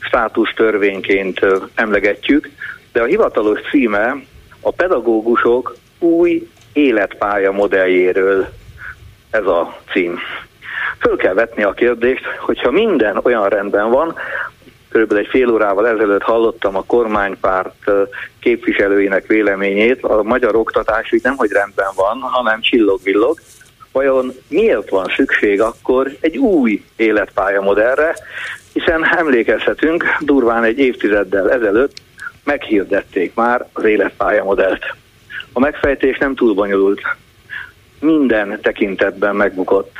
[0.01, 1.41] státusz törvényként
[1.75, 2.51] emlegetjük,
[2.93, 4.17] de a hivatalos címe
[4.61, 8.49] a pedagógusok új életpálya modelljéről
[9.31, 10.19] ez a cím.
[10.99, 14.15] Föl kell vetni a kérdést, hogyha minden olyan rendben van,
[14.96, 17.90] körülbelül egy fél órával ezelőtt hallottam a kormánypárt
[18.40, 23.40] képviselőinek véleményét, a magyar oktatás így nem, hogy rendben van, hanem csillog-villog.
[23.92, 28.16] Vajon miért van szükség akkor egy új életpályamodellre,
[28.72, 31.96] hiszen emlékezhetünk, durván egy évtizeddel ezelőtt
[32.44, 34.85] meghirdették már az életpályamodellt.
[35.52, 37.00] A megfejtés nem túl bonyolult.
[38.00, 39.92] Minden tekintetben megbukott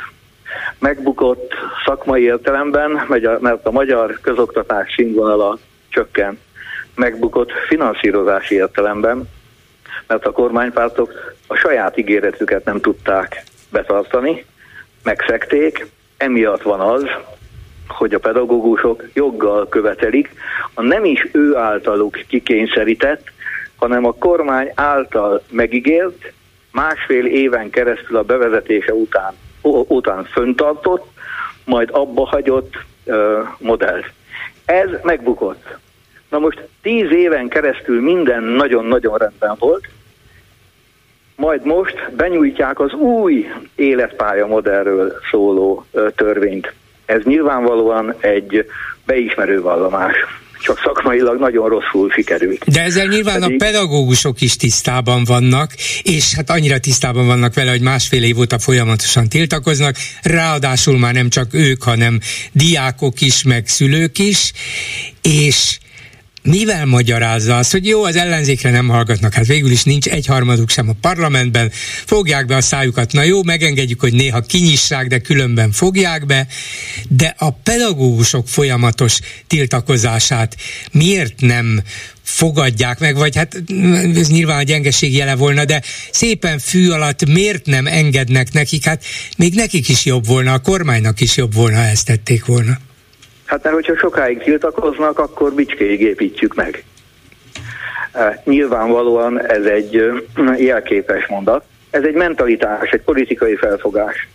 [0.79, 1.53] megbukott
[1.85, 3.05] szakmai értelemben,
[3.39, 5.57] mert a magyar közoktatás színvonala
[5.89, 6.39] csökken.
[6.95, 9.29] Megbukott finanszírozási értelemben,
[10.07, 14.45] mert a kormánypártok a saját ígéretüket nem tudták betartani,
[15.03, 15.85] megszekték,
[16.17, 17.03] emiatt van az,
[17.87, 20.31] hogy a pedagógusok joggal követelik
[20.73, 23.31] a nem is ő általuk kikényszerített,
[23.75, 26.31] hanem a kormány által megígért,
[26.71, 29.33] másfél éven keresztül a bevezetése után
[29.87, 31.05] után föntartott,
[31.65, 32.73] majd abba hagyott
[33.57, 34.01] modell.
[34.65, 35.77] Ez megbukott.
[36.29, 39.87] Na most tíz éven keresztül minden nagyon-nagyon rendben volt,
[41.35, 46.73] majd most benyújtják az új életpálya modellről szóló törvényt.
[47.05, 48.65] Ez nyilvánvalóan egy
[49.05, 50.15] beismerő vallomás
[50.61, 52.63] csak szakmailag nagyon rosszul sikerült.
[52.65, 53.61] De ezzel nyilván Pedig...
[53.61, 55.71] a pedagógusok is tisztában vannak,
[56.03, 61.29] és hát annyira tisztában vannak vele, hogy másfél év óta folyamatosan tiltakoznak, ráadásul már nem
[61.29, 62.19] csak ők, hanem
[62.51, 64.51] diákok is, meg szülők is,
[65.21, 65.77] és
[66.47, 70.89] mivel magyarázza azt, hogy jó, az ellenzékre nem hallgatnak, hát végül is nincs egyharmaduk sem
[70.89, 71.71] a parlamentben,
[72.05, 76.47] fogják be a szájukat, na jó, megengedjük, hogy néha kinyissák, de különben fogják be,
[77.09, 80.55] de a pedagógusok folyamatos tiltakozását
[80.91, 81.81] miért nem
[82.23, 83.63] fogadják meg, vagy hát
[84.15, 85.81] ez nyilván a gyengeség jele volna, de
[86.11, 89.03] szépen fű alatt miért nem engednek nekik, hát
[89.37, 92.86] még nekik is jobb volna, a kormánynak is jobb volna, ha ezt tették volna.
[93.47, 96.83] Hát mert hogyha sokáig tiltakoznak, akkor bicskéig építjük meg.
[98.43, 100.11] Nyilvánvalóan ez egy
[100.57, 101.65] jelképes mondat.
[101.89, 104.27] Ez egy mentalitás, egy politikai felfogás.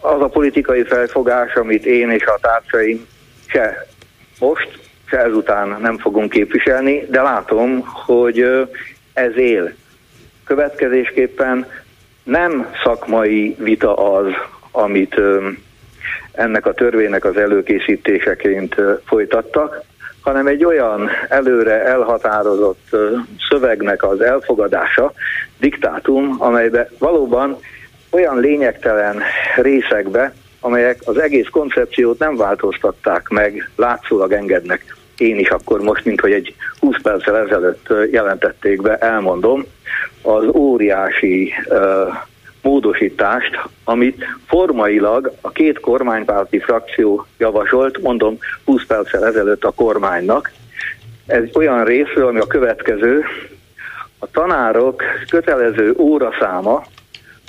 [0.00, 3.06] Az a politikai felfogás, amit én és a társaim
[3.46, 3.86] se
[4.38, 8.68] most, se ezután nem fogunk képviselni, de látom, hogy
[9.12, 9.72] ez él.
[10.44, 11.66] Következésképpen
[12.22, 14.26] nem szakmai vita az,
[14.70, 15.20] amit
[16.32, 19.82] ennek a törvénynek az előkészítéseként folytattak,
[20.20, 22.96] hanem egy olyan előre elhatározott
[23.48, 25.12] szövegnek az elfogadása,
[25.60, 27.58] diktátum, amelybe valóban
[28.10, 29.22] olyan lényegtelen
[29.56, 34.96] részekbe, amelyek az egész koncepciót nem változtatták meg, látszólag engednek.
[35.16, 39.64] Én is akkor most, mint hogy egy 20 perccel ezelőtt jelentették be, elmondom,
[40.22, 41.78] az óriási uh,
[42.62, 50.52] módosítást, amit formailag a két kormánypárti frakció javasolt, mondom 20 perccel ezelőtt a kormánynak.
[51.26, 53.24] Ez olyan részről, ami a következő,
[54.18, 56.84] a tanárok kötelező óraszáma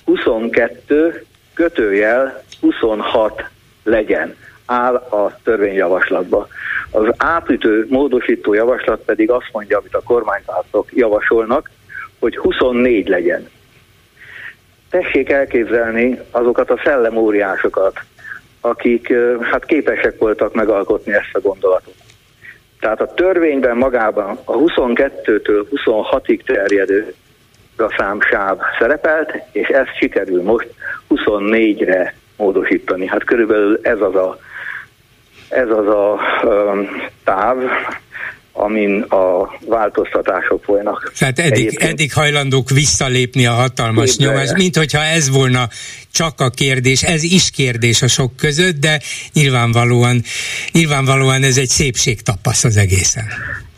[0.06, 3.44] 22 kötőjel 26
[3.84, 6.48] legyen, áll a törvényjavaslatba.
[6.92, 11.70] Az átütő módosító javaslat pedig azt mondja, amit a kormánypártok javasolnak,
[12.20, 13.50] hogy 24 legyen
[14.94, 18.00] tessék elképzelni azokat a szellemóriásokat,
[18.62, 21.94] akik hát képesek voltak megalkotni ezt a gondolatot.
[22.80, 27.14] Tehát a törvényben magában a 22-től 26-ig terjedő
[27.78, 30.70] a számsáv szerepelt, és ezt sikerül most
[31.10, 33.08] 24-re módosítani.
[33.08, 34.38] Hát körülbelül ez az a,
[35.50, 36.90] ez az a um,
[37.24, 37.58] táv,
[38.54, 41.12] amin a változtatások folynak.
[41.20, 44.32] Tehát eddig, eddig hajlandók visszalépni a hatalmas Képzelje.
[44.32, 45.68] nyomás, mint hogyha ez volna
[46.12, 49.00] csak a kérdés, ez is kérdés a sok között, de
[49.34, 50.22] nyilvánvalóan,
[50.72, 53.26] nyilvánvalóan ez egy szépségtapasz az egészen.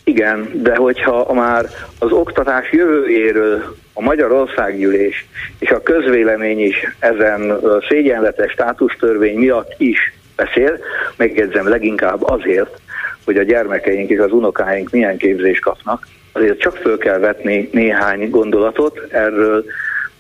[0.04, 5.26] Igen, de hogyha már az oktatás jövőjéről a Magyarországgyűlés
[5.60, 7.60] és a közvélemény is ezen
[7.90, 10.80] szégyenletes státusztörvény miatt is beszél,
[11.18, 12.80] megjegyzem leginkább azért,
[13.26, 16.08] hogy a gyermekeink és az unokáink milyen képzést kapnak.
[16.32, 19.66] Azért csak föl kell vetni néhány gondolatot, erről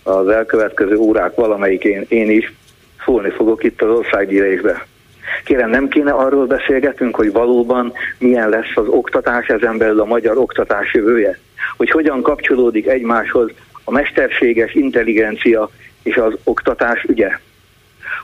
[0.03, 2.53] az elkövetkező órák valamelyikén én is
[3.05, 4.85] szólni fogok itt az országgyűlésbe.
[5.43, 10.37] Kérem, nem kéne arról beszélgetünk, hogy valóban milyen lesz az oktatás, ezen belül a magyar
[10.37, 11.39] oktatás jövője?
[11.77, 13.51] Hogy hogyan kapcsolódik egymáshoz
[13.83, 15.69] a mesterséges intelligencia
[16.03, 17.29] és az oktatás ügye?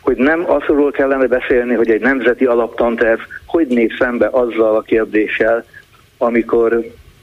[0.02, 5.66] Hogy nem azról kellene beszélni, hogy egy nemzeti alaptanterv hogy néz szembe azzal a kérdéssel,
[6.18, 6.74] amikor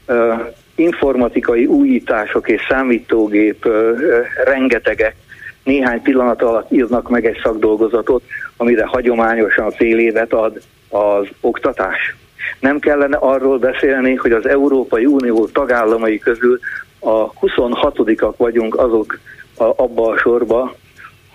[0.07, 0.39] uh,
[0.75, 3.99] informatikai újítások és számítógép uh,
[4.43, 5.15] rengetegek
[5.63, 8.23] néhány pillanat alatt írnak meg egy szakdolgozatot,
[8.57, 12.15] amire hagyományosan fél évet ad az oktatás.
[12.59, 16.59] Nem kellene arról beszélni, hogy az Európai Unió tagállamai közül
[16.99, 19.19] a 26-ak vagyunk azok
[19.57, 20.75] a, abba a sorba,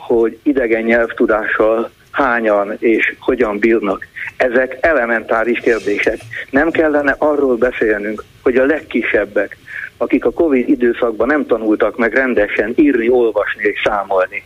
[0.07, 4.07] hogy idegen nyelvtudással hányan és hogyan bírnak.
[4.37, 6.19] Ezek elementáris kérdések.
[6.51, 9.57] Nem kellene arról beszélnünk, hogy a legkisebbek,
[9.97, 14.43] akik a Covid időszakban nem tanultak meg rendesen írni, olvasni és számolni.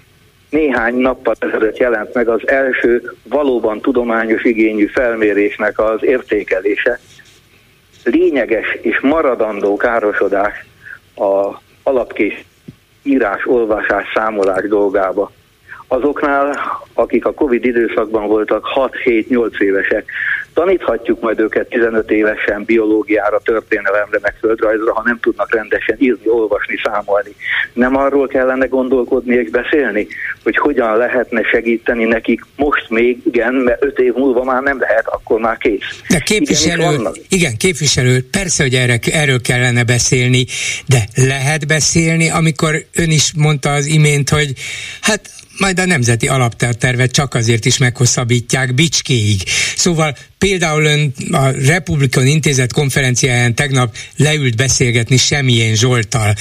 [0.50, 6.98] Néhány nappal ezelőtt jelent meg az első valóban tudományos igényű felmérésnek az értékelése.
[8.04, 10.64] Lényeges és maradandó károsodás
[11.16, 12.44] a alapkés
[13.02, 15.32] írás, olvasás, számolás dolgába
[15.88, 16.58] azoknál,
[16.94, 18.66] akik a Covid időszakban voltak
[19.04, 20.10] 6-7-8 évesek.
[20.54, 26.76] Taníthatjuk majd őket 15 évesen biológiára, történelemre, meg földrajzra, ha nem tudnak rendesen írni, olvasni,
[26.84, 27.34] számolni.
[27.72, 30.06] Nem arról kellene gondolkodni és beszélni,
[30.42, 35.06] hogy hogyan lehetne segíteni nekik most még, igen, mert 5 év múlva már nem lehet,
[35.06, 36.02] akkor már kész.
[36.08, 40.46] De képviselő, igen, igen képviselő, persze, hogy erre, erről kellene beszélni,
[40.86, 44.52] de lehet beszélni, amikor ön is mondta az imént, hogy
[45.00, 49.42] hát majd a nemzeti alaptervet csak azért is meghosszabbítják bicskéig.
[49.76, 56.34] Szóval például ön a Republikon Intézet konferenciáján tegnap leült beszélgetni Semmilyen Zsoltal.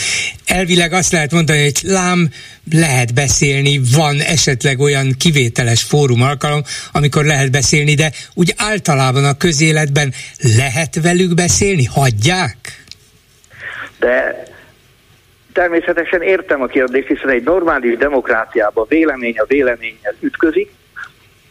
[0.45, 2.29] Elvileg azt lehet mondani, hogy lám,
[2.71, 9.37] lehet beszélni, van esetleg olyan kivételes fórum alkalom, amikor lehet beszélni, de úgy általában a
[9.37, 10.13] közéletben
[10.57, 11.83] lehet velük beszélni?
[11.83, 12.85] Hagyják?
[13.99, 14.45] De
[15.57, 20.71] természetesen értem a kérdést, hiszen egy normális demokráciában vélemény a véleménnyel ütközik,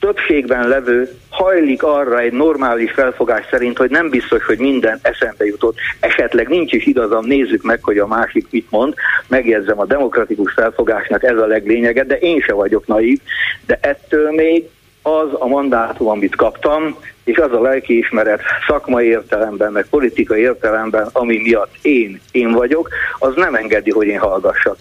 [0.00, 5.76] többségben levő hajlik arra egy normális felfogás szerint, hogy nem biztos, hogy minden eszembe jutott.
[6.00, 8.94] Esetleg nincs is igazam, nézzük meg, hogy a másik mit mond.
[9.28, 13.20] Megjegyzem, a demokratikus felfogásnak ez a leglényege, de én se vagyok naív,
[13.66, 14.64] de ettől még
[15.06, 21.38] az a mandátum, amit kaptam, és az a lelkiismeret szakmai értelemben, meg politikai értelemben, ami
[21.38, 22.88] miatt én, én vagyok,
[23.18, 24.76] az nem engedi, hogy én hallgassak.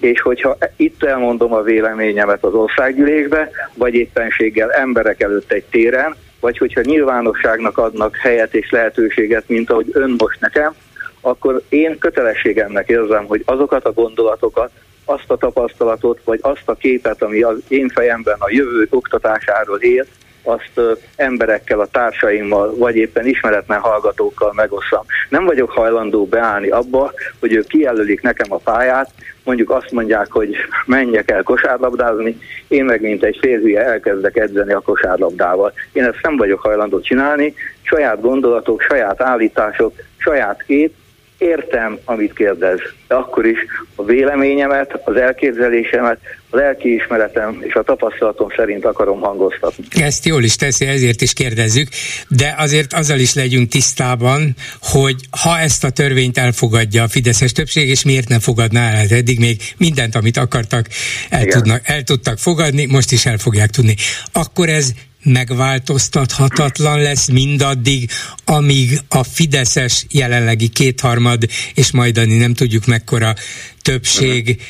[0.00, 6.58] És hogyha itt elmondom a véleményemet az országgyűlésbe, vagy éppenséggel emberek előtt egy téren, vagy
[6.58, 10.74] hogyha nyilvánosságnak adnak helyet és lehetőséget, mint ahogy ön most nekem,
[11.20, 14.70] akkor én kötelességemnek érzem, hogy azokat a gondolatokat,
[15.08, 20.04] azt a tapasztalatot, vagy azt a képet, ami az én fejemben a jövő oktatásáról él,
[20.42, 20.80] azt
[21.16, 25.04] emberekkel, a társaimmal, vagy éppen ismeretlen hallgatókkal megosztam.
[25.28, 29.10] Nem vagyok hajlandó beállni abba, hogy ők kijelölik nekem a pályát,
[29.44, 30.56] mondjuk azt mondják, hogy
[30.86, 32.38] menjek el kosárlabdázni,
[32.68, 35.72] én meg mint egy férhülye elkezdek edzeni a kosárlabdával.
[35.92, 40.94] Én ezt nem vagyok hajlandó csinálni, saját gondolatok, saját állítások, saját kép,
[41.38, 42.78] értem, amit kérdez,
[43.08, 43.58] de akkor is
[43.94, 46.18] a véleményemet, az elképzelésemet,
[46.50, 49.84] a lelkiismeretem és a tapasztalatom szerint akarom hangoztatni.
[50.02, 51.88] Ezt jól is teszi, ezért is kérdezzük,
[52.28, 57.88] de azért azzal is legyünk tisztában, hogy ha ezt a törvényt elfogadja a Fideszes többség,
[57.88, 60.86] és miért nem fogadná el, hát eddig még mindent, amit akartak,
[61.30, 63.94] el, tudnak, el tudtak fogadni, most is el fogják tudni.
[64.32, 64.92] Akkor ez
[65.22, 68.10] megváltoztathatatlan lesz mindaddig,
[68.44, 71.44] amíg a Fideszes jelenlegi kétharmad,
[71.74, 73.34] és majdani nem tudjuk mekkora
[73.82, 74.60] többség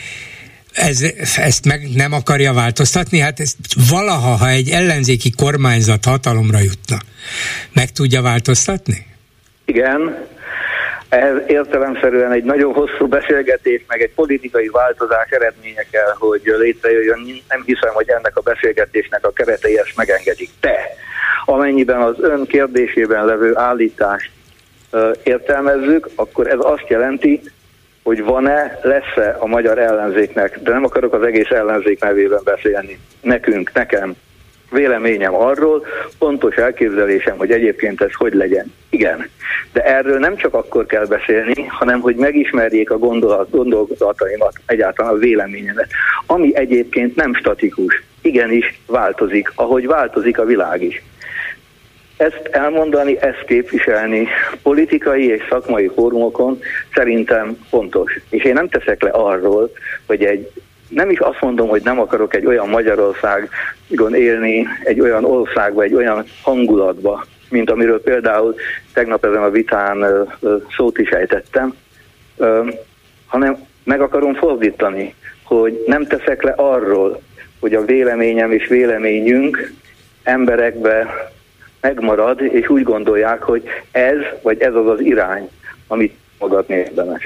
[0.79, 1.05] ez,
[1.37, 3.19] ezt meg nem akarja változtatni?
[3.19, 3.57] Hát ezt
[3.89, 6.99] valaha, ha egy ellenzéki kormányzat hatalomra jutna,
[7.73, 9.07] meg tudja változtatni?
[9.65, 10.27] Igen,
[11.09, 17.21] ez értelemszerűen egy nagyon hosszú beszélgetés, meg egy politikai változás eredménye kell, hogy létrejöjjön.
[17.49, 20.51] Nem hiszem, hogy ennek a beszélgetésnek a keretei ezt megengedik.
[20.61, 20.77] De
[21.45, 24.31] amennyiben az ön kérdésében levő állítást
[25.23, 27.41] értelmezzük, akkor ez azt jelenti,
[28.03, 33.73] hogy van-e, lesz-e a magyar ellenzéknek, de nem akarok az egész ellenzék nevében beszélni, nekünk,
[33.73, 34.15] nekem,
[34.71, 35.87] véleményem arról,
[36.19, 38.73] pontos elképzelésem, hogy egyébként ez hogy legyen.
[38.91, 39.29] Igen.
[39.73, 45.16] De erről nem csak akkor kell beszélni, hanem hogy megismerjék a gondolat, gondolataimat, egyáltalán a
[45.16, 45.89] véleményemet,
[46.27, 48.03] ami egyébként nem statikus.
[48.23, 51.03] Igenis változik, ahogy változik a világ is.
[52.16, 54.29] Ezt elmondani, ezt képviselni
[54.62, 56.61] politikai és szakmai fórumokon
[56.95, 58.19] szerintem fontos.
[58.31, 59.71] És én nem teszek le arról,
[60.07, 60.51] hogy egy
[60.89, 65.95] nem is azt mondom, hogy nem akarok egy olyan Magyarországon élni, egy olyan országba, egy
[65.95, 68.55] olyan hangulatba, mint amiről például
[68.93, 70.28] tegnap ezen a vitán
[70.76, 71.74] szót is ejtettem,
[73.26, 75.14] hanem meg akarom fordítani,
[75.45, 77.20] hogy nem teszek le arról,
[77.61, 79.72] hogy a véleményem és véleményünk
[80.22, 81.30] emberekbe
[81.80, 85.51] megmarad, és úgy gondolják, hogy ez vagy ez az az irány,
[85.86, 87.22] amit magadni érdemes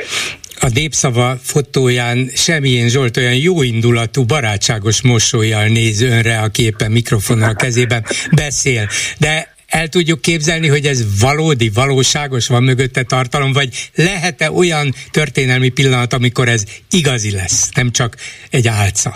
[0.63, 7.55] a népszava fotóján Semjén Zsolt olyan jóindulatú, barátságos mosolyjal néz önre, a képen mikrofonnal a
[7.55, 8.05] kezében
[8.35, 8.89] beszél.
[9.19, 15.69] De el tudjuk képzelni, hogy ez valódi, valóságos, van mögötte tartalom, vagy lehet-e olyan történelmi
[15.69, 18.15] pillanat, amikor ez igazi lesz, nem csak
[18.51, 19.15] egy álca?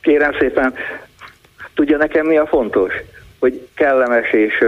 [0.00, 0.74] Kérem szépen,
[1.74, 2.92] tudja nekem mi a fontos?
[3.38, 4.64] Hogy kellemes és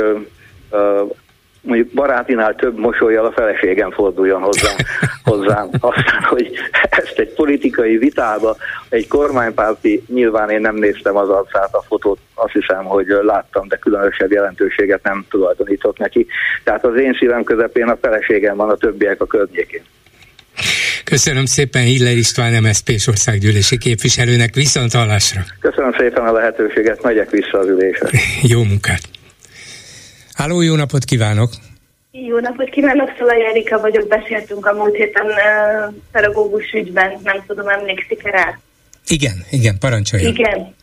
[1.60, 4.76] mondjuk barátinál több mosolyjal a feleségem forduljon hozzám,
[5.30, 5.68] hozzám.
[5.80, 6.50] Aztán, hogy
[6.90, 8.56] ezt egy politikai vitába,
[8.88, 13.76] egy kormánypárti, nyilván én nem néztem az arcát, a fotót azt hiszem, hogy láttam, de
[13.76, 16.26] különösebb jelentőséget nem tulajdonított neki.
[16.64, 19.82] Tehát az én szívem közepén a feleségem van, a többiek a környékén.
[21.04, 25.40] Köszönöm szépen Hiller István MSZP-s országgyűlési képviselőnek, viszont hallásra.
[25.60, 28.08] Köszönöm szépen a lehetőséget, megyek vissza az ülésre.
[28.42, 29.19] Jó munkát!
[30.40, 31.50] Háló, jó napot kívánok!
[32.10, 37.68] Jó napot kívánok, Szalai Erika vagyok, beszéltünk a múlt héten uh, pedagógus ügyben, nem tudom,
[37.68, 38.58] emlékszik rá?
[39.06, 40.32] Igen, igen, parancsoljon.
[40.32, 40.74] Igen,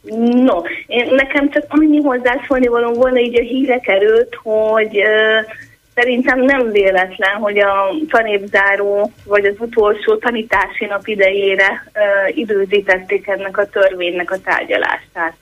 [0.43, 5.53] no, én, nekem csak annyi hozzászólni való volna, így a hírek előtt, hogy uh,
[5.95, 13.57] szerintem nem véletlen, hogy a tanévzáró vagy az utolsó tanítási nap idejére uh, időzítették ennek
[13.57, 15.35] a törvénynek a tárgyalását.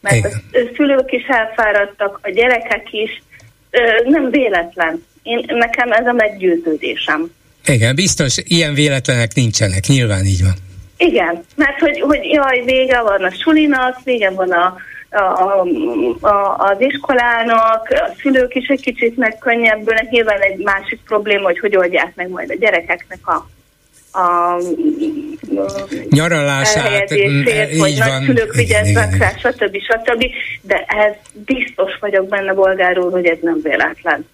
[0.00, 0.32] Mert Igen.
[0.52, 3.22] a szülők is elfáradtak, a gyerekek is,
[4.04, 5.04] nem véletlen.
[5.22, 7.30] Én, nekem ez a meggyőződésem.
[7.66, 10.54] Igen, biztos, ilyen véletlenek nincsenek, nyilván így van.
[10.96, 14.76] Igen, mert hogy, hogy jaj, vége van a sulinak, vége van a,
[15.10, 15.66] a,
[16.20, 20.10] a, az iskolának, a szülők is egy kicsit megkönnyebbülnek.
[20.10, 23.48] Nyilván egy másik probléma, hogy hogy oldják meg majd a gyerekeknek a,
[24.12, 24.56] a
[26.10, 27.42] nyaralását, mm,
[27.78, 29.78] vagy nagyszülők vigyáznak rá, stb.
[29.80, 30.24] stb.
[30.62, 34.26] De ez biztos vagyok benne, bolgár úr, hogy ez nem véletlen.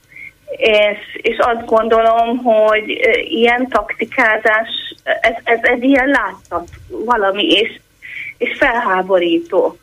[0.56, 7.80] És, és azt gondolom, hogy ilyen taktikázás, ez, ez, ez ilyen látszat valami, és,
[8.38, 9.78] és felháborító.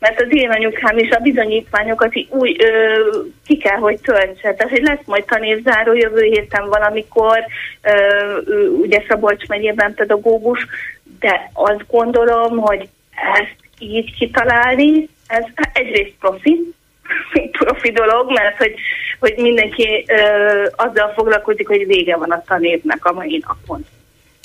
[0.00, 3.00] Mert az én anyukám is a bizonyítványokat úgy ö,
[3.46, 4.54] ki kell, hogy töltse.
[4.54, 7.38] Tehát, hogy lesz majd tanévzáró jövő héten valamikor,
[7.82, 8.36] ö,
[8.80, 10.66] ugye Szabolcs megyében pedagógus,
[11.18, 12.88] de azt gondolom, hogy
[13.34, 16.74] ezt így kitalálni, ez egyrészt profi,
[17.58, 18.74] profi dolog, mert hogy,
[19.18, 23.86] hogy mindenki ö, azzal foglalkozik, hogy vége van a tanévnek a mai napon.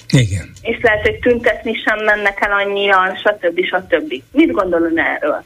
[0.10, 0.52] Igen.
[0.62, 3.66] És lehet, hogy tüntetni sem mennek el annyian, stb.
[3.66, 4.22] stb.
[4.32, 5.44] Mit gondolod erről?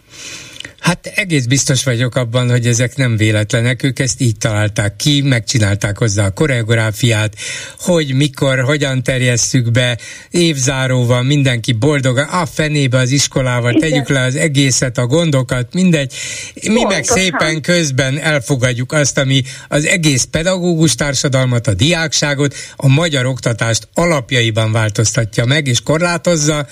[0.80, 5.98] Hát egész biztos vagyok abban, hogy ezek nem véletlenek, ők ezt így találták ki, megcsinálták
[5.98, 7.36] hozzá a koreográfiát,
[7.80, 9.98] hogy mikor, hogyan terjesszük be,
[10.30, 13.90] évzáróval mindenki boldog, a fenébe az iskolával, Igen.
[13.90, 16.14] tegyük le az egészet, a gondokat, mindegy.
[16.54, 16.88] Mi Pontosan.
[16.88, 23.88] meg szépen közben elfogadjuk azt, ami az egész pedagógus társadalmat, a diákságot, a magyar oktatást
[23.94, 26.68] alapjaiban változtatja meg és korlátozza,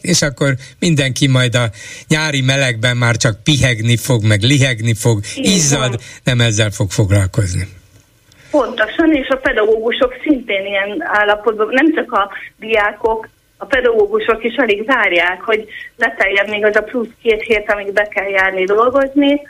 [0.00, 1.70] és akkor mindenki majd a
[2.08, 7.68] nyári melegben már csak pihegni fog, meg lihegni fog, izzad, nem ezzel fog foglalkozni.
[8.50, 14.86] Pontosan, és a pedagógusok szintén ilyen állapotban, nem csak a diákok, a pedagógusok is alig
[14.86, 19.40] várják, hogy leteljen még az a plusz két hét, amíg be kell járni dolgozni,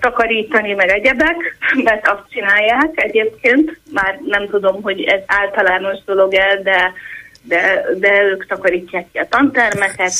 [0.00, 3.80] takarítani, meg egyebek, mert azt csinálják egyébként.
[3.92, 6.92] Már nem tudom, hogy ez általános dolog-e, de
[7.48, 10.12] de, de ők takarítják ki a tantermeket,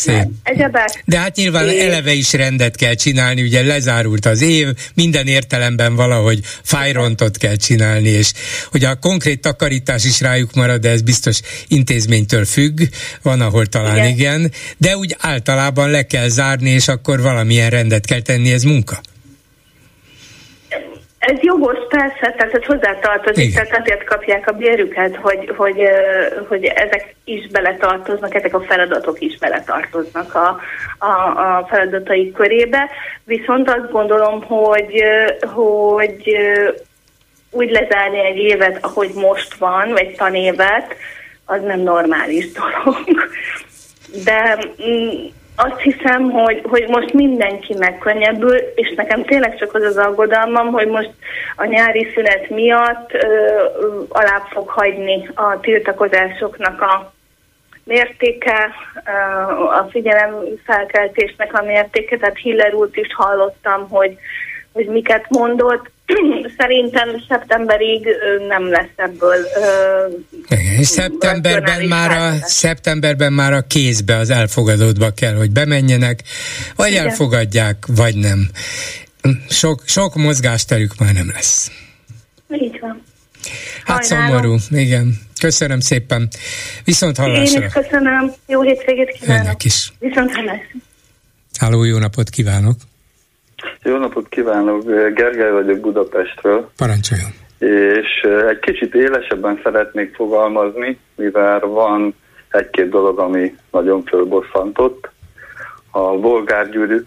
[0.43, 1.03] egyebek.
[1.05, 1.83] De hát nyilván és...
[1.83, 8.09] eleve is rendet kell csinálni, ugye lezárult az év, minden értelemben valahogy fájrontot kell csinálni,
[8.09, 8.33] és
[8.71, 12.81] hogy a konkrét takarítás is rájuk marad, de ez biztos intézménytől függ,
[13.23, 18.07] van, ahol talán igen, igen de úgy általában le kell zárni, és akkor valamilyen rendet
[18.07, 19.01] kell tenni, ez munka.
[21.27, 23.65] Ez jogos, persze, tehát ez hozzátartozik, Igen.
[23.65, 25.89] tehát azért kapják a bérüket, hogy, hogy,
[26.49, 30.61] hogy ezek is beletartoznak, ezek a feladatok is beletartoznak a,
[30.99, 31.11] a,
[31.57, 32.91] a feladataik körébe.
[33.25, 35.03] Viszont azt gondolom, hogy,
[35.55, 36.37] hogy
[37.51, 40.97] úgy lezárni egy évet, ahogy most van, vagy tanévet,
[41.45, 43.05] az nem normális dolog.
[44.25, 44.59] De
[44.89, 50.73] mm, azt hiszem, hogy, hogy most mindenki megkönnyebbül, és nekem tényleg csak az az aggodalmam,
[50.73, 51.11] hogy most
[51.57, 53.61] a nyári szünet miatt ö,
[54.09, 57.13] alá fog hagyni a tiltakozásoknak a
[57.85, 58.71] mértéke,
[59.71, 64.17] a figyelemfelkeltésnek a mértéke, tehát Hiller úrt is hallottam, hogy,
[64.73, 65.91] hogy miket mondott,
[66.59, 68.07] Szerintem szeptemberig
[68.49, 69.37] nem lesz ebből.
[70.49, 76.23] Igen, és szeptemberben már, a, szeptemberben már a kézbe, az elfogadódba kell, hogy bemenjenek,
[76.77, 77.07] vagy Igen.
[77.07, 78.49] elfogadják, vagy nem.
[79.49, 81.71] Sok, sok mozgásterük már nem lesz.
[82.51, 83.03] Így van.
[83.85, 85.21] Hát szomorú, igen.
[85.41, 86.29] Köszönöm szépen.
[86.85, 87.61] Viszont hallásra.
[87.61, 88.33] Én is köszönöm.
[88.47, 89.45] Jó hétvégét kívánok.
[89.45, 89.93] Önnek is.
[89.99, 90.79] Viszont hallásra.
[91.59, 92.77] Háló, jó napot kívánok.
[93.83, 94.85] Jó napot kívánok,
[95.15, 96.71] Gergely vagyok Budapestről.
[96.77, 97.31] Parancsoljon.
[97.59, 102.15] És egy kicsit élesebben szeretnék fogalmazni, mivel van
[102.49, 105.11] egy-két dolog, ami nagyon fölbosszantott.
[105.91, 107.01] A Volgár Gyuri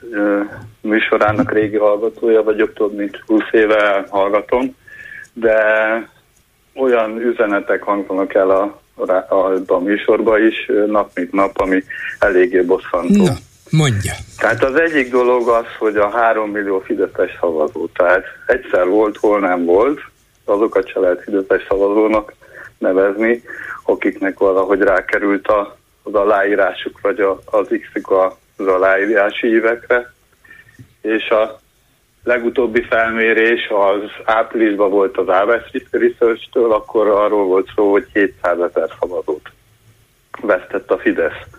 [0.81, 4.75] műsorának régi hallgatója vagyok, több mint 20 éve hallgatom,
[5.33, 5.55] de
[6.75, 11.83] olyan üzenetek hangzanak el a, a, a műsorba is nap mint nap, ami
[12.19, 13.23] eléggé bosszantó.
[13.25, 13.33] Na.
[13.69, 14.13] Mondja.
[14.37, 19.39] Tehát az egyik dolog az, hogy a három millió fideszes szavazó, tehát egyszer volt, hol
[19.39, 20.01] nem volt,
[20.45, 22.33] azokat se lehet fideszes szavazónak
[22.77, 23.43] nevezni,
[23.83, 28.09] akiknek valahogy rákerült a, az aláírásuk, vagy a, az x
[28.57, 30.13] az aláírási évekre.
[31.01, 31.59] És a
[32.23, 38.89] legutóbbi felmérés az áprilisban volt az Aves Research-től, akkor arról volt szó, hogy 700 ezer
[38.99, 39.51] szavazót
[40.41, 41.56] vesztett a Fidesz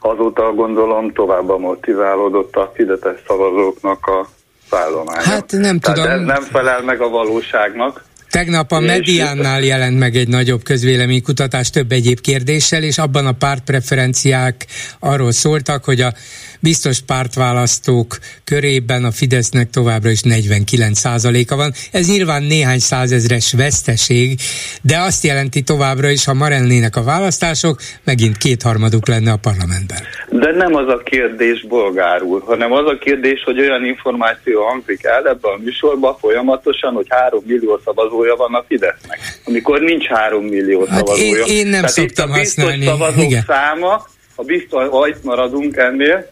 [0.00, 4.28] azóta gondolom tovább motiválódott a fidetes szavazóknak a
[4.70, 5.22] szállománya.
[5.22, 6.10] Hát nem Tehát tudom.
[6.10, 8.04] ez nem felel meg a valóságnak.
[8.30, 14.66] Tegnap a Mediánnál jelent meg egy nagyobb közvéleménykutatás több egyéb kérdéssel, és abban a pártpreferenciák
[14.98, 16.12] arról szóltak, hogy a
[16.60, 21.72] biztos pártválasztók körében a Fidesznek továbbra is 49%-a van.
[21.92, 24.38] Ez nyilván néhány százezres veszteség,
[24.82, 29.98] de azt jelenti továbbra is, ha ma lennének a választások, megint kétharmaduk lenne a parlamentben.
[30.28, 35.04] De nem az a kérdés, bolgár úr, hanem az a kérdés, hogy olyan információ hangzik
[35.04, 40.44] el ebben a műsorban folyamatosan, hogy három millió szavazója van a Fidesznek, amikor nincs három
[40.44, 41.44] millió hát szavazója.
[41.44, 42.84] Én, én nem Tehát szoktam itt a biztos használni.
[42.84, 43.44] szavazók Igen.
[43.46, 46.30] száma, a biztos, ha itt maradunk ennél,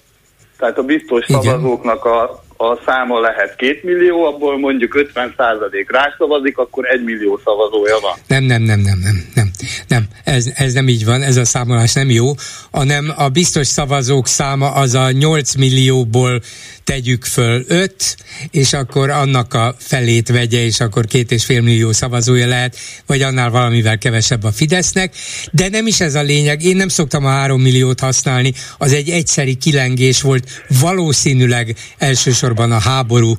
[0.58, 1.42] tehát a biztos Igen.
[1.42, 7.40] szavazóknak a, a száma lehet két millió, abból mondjuk 50 százalék rászavazik, akkor egy millió
[7.44, 8.12] szavazója van.
[8.26, 9.47] Nem, nem, nem, nem, nem, nem.
[9.88, 12.34] Nem, ez, ez nem így van, ez a számolás nem jó,
[12.70, 16.42] hanem a biztos szavazók száma az a 8 millióból
[16.84, 18.16] tegyük föl 5,
[18.50, 23.22] és akkor annak a felét vegye, és akkor két és fél millió szavazója lehet, vagy
[23.22, 25.14] annál valamivel kevesebb a Fidesznek,
[25.52, 29.08] de nem is ez a lényeg, én nem szoktam a 3 milliót használni, az egy
[29.08, 33.36] egyszeri kilengés volt, valószínűleg elsősorban a háború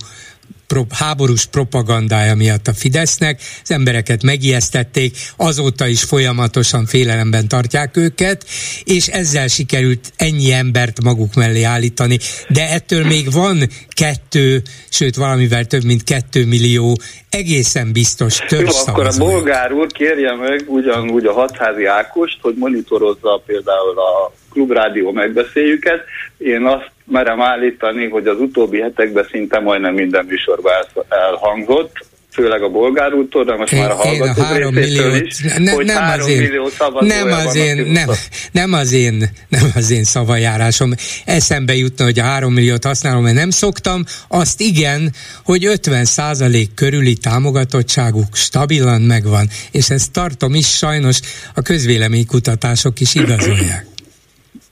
[0.69, 8.45] pro, háborús propagandája miatt a Fidesznek, az embereket megijesztették, azóta is folyamatosan félelemben tartják őket,
[8.83, 12.17] és ezzel sikerült ennyi embert maguk mellé állítani,
[12.47, 13.57] de ettől még van
[13.89, 16.97] kettő, sőt valamivel több mint kettő millió
[17.29, 22.55] egészen biztos több Jó, akkor a bolgár úr kérje meg ugyanúgy a hatházi Ákost, hogy
[22.57, 26.03] monitorozza például a klubrádió megbeszéljüket.
[26.37, 30.73] Én azt merem állítani, hogy az utóbbi hetekben szinte majdnem minden műsorban
[31.09, 31.91] elhangzott,
[32.31, 35.71] főleg a bolgár úttól, de most én, már a hallgatók a három millió, is, ne,
[35.71, 38.09] hogy nem három az én, millió nem az én, nem,
[38.51, 40.91] nem, az én, nem az én szavajárásom.
[41.25, 44.03] Eszembe jutna, hogy a három milliót használom, mert nem szoktam.
[44.27, 51.19] Azt igen, hogy 50 százalék körüli támogatottságuk stabilan megvan, és ezt tartom is sajnos
[51.53, 53.89] a közvéleménykutatások is igazolják.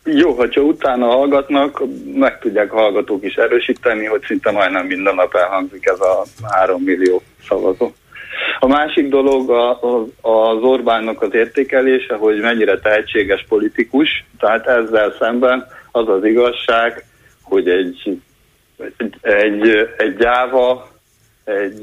[0.10, 1.84] Jó, hogyha utána hallgatnak,
[2.14, 7.22] meg tudják hallgatók is erősíteni, hogy szinte majdnem minden nap elhangzik ez a három millió
[7.48, 7.92] szavazó.
[8.60, 15.16] A másik dolog a, a, az Orbánnak az értékelése, hogy mennyire tehetséges politikus, tehát ezzel
[15.20, 17.06] szemben az az igazság,
[17.42, 18.20] hogy egy,
[18.98, 20.88] egy, egy, egy gyáva,
[21.44, 21.80] egy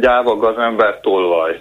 [0.00, 1.60] gyáva gazember tolvaj,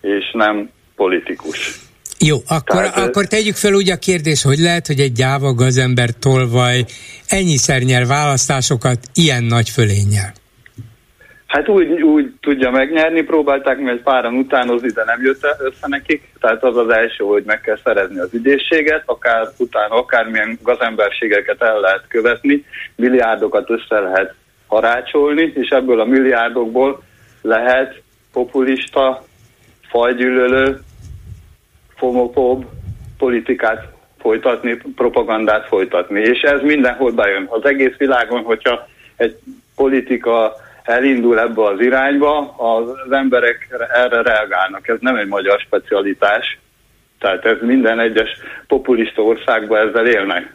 [0.00, 1.85] és nem politikus.
[2.18, 6.08] Jó, akkor, Tehát, akkor tegyük fel úgy a kérdés, hogy lehet, hogy egy gyáva gazember
[6.20, 6.84] tolvaj
[7.26, 10.32] ennyiszer nyer választásokat ilyen nagy fölénnyel.
[11.46, 16.28] Hát úgy, úgy tudja megnyerni, próbálták meg páran utánozni, de nem jött össze nekik.
[16.40, 21.80] Tehát az az első, hogy meg kell szerezni az ügyészséget, akár utána akármilyen gazemberségeket el
[21.80, 22.64] lehet követni,
[22.96, 24.34] milliárdokat össze lehet
[24.66, 27.02] harácsolni, és ebből a milliárdokból
[27.42, 28.02] lehet
[28.32, 29.24] populista,
[29.88, 30.80] fajgyűlölő,
[31.98, 32.64] homofób
[33.18, 36.20] politikát folytatni, propagandát folytatni.
[36.20, 37.46] És ez mindenhol bejön.
[37.50, 39.38] Az egész világon, hogyha egy
[39.76, 44.88] politika elindul ebbe az irányba, az emberek erre reagálnak.
[44.88, 46.58] Ez nem egy magyar specialitás.
[47.18, 48.30] Tehát ez minden egyes
[48.66, 50.54] populista országban ezzel élnek.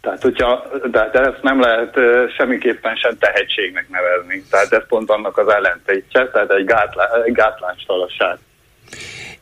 [0.00, 1.98] Tehát, hogyha, tehát ezt nem lehet
[2.36, 4.42] semmiképpen sem tehetségnek nevezni.
[4.50, 8.38] Tehát ez pont annak az ellentétje, tehát egy, gátlá, egy gátlánstalasság.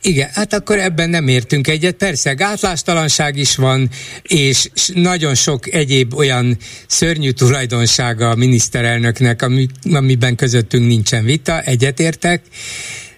[0.01, 1.95] Igen, hát akkor ebben nem értünk egyet.
[1.95, 3.89] Persze, gátlástalanság is van,
[4.21, 12.41] és nagyon sok egyéb olyan szörnyű tulajdonsága a miniszterelnöknek, ami, amiben közöttünk nincsen vita, egyetértek,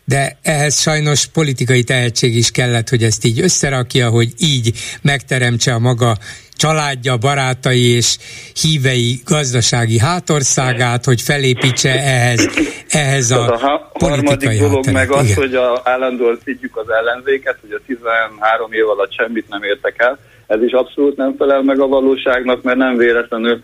[0.09, 5.79] de ehhez sajnos politikai tehetség is kellett, hogy ezt így összerakja, hogy így megteremtse a
[5.79, 6.15] maga
[6.55, 8.17] családja, barátai és
[8.61, 12.49] hívei gazdasági hátországát, hogy felépítse ehhez,
[12.89, 15.35] ehhez a, a harmadik dolog meg az, Igen.
[15.35, 20.17] hogy a, állandóan szidjuk az ellenzéket, hogy a 13 év alatt semmit nem értek el.
[20.47, 23.63] Ez is abszolút nem felel meg a valóságnak, mert nem véletlenül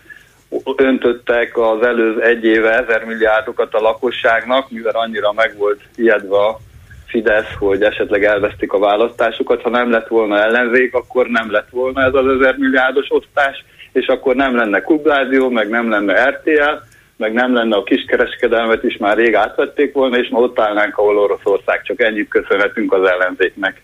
[0.76, 6.58] öntöttek az előző egy éve ezer milliárdokat a lakosságnak, mivel annyira meg volt ijedve a
[7.06, 9.62] Fidesz, hogy esetleg elvesztik a választásokat.
[9.62, 14.06] Ha nem lett volna ellenzék, akkor nem lett volna ez az ezer milliárdos osztás, és
[14.06, 16.82] akkor nem lenne Klubrádió, meg nem lenne RTL,
[17.16, 21.18] meg nem lenne a kiskereskedelmet is már rég átvették volna, és ma ott állnánk, ahol
[21.18, 21.82] Oroszország.
[21.82, 23.82] Csak ennyit köszönhetünk az ellenzéknek.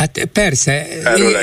[0.00, 0.86] Hát persze,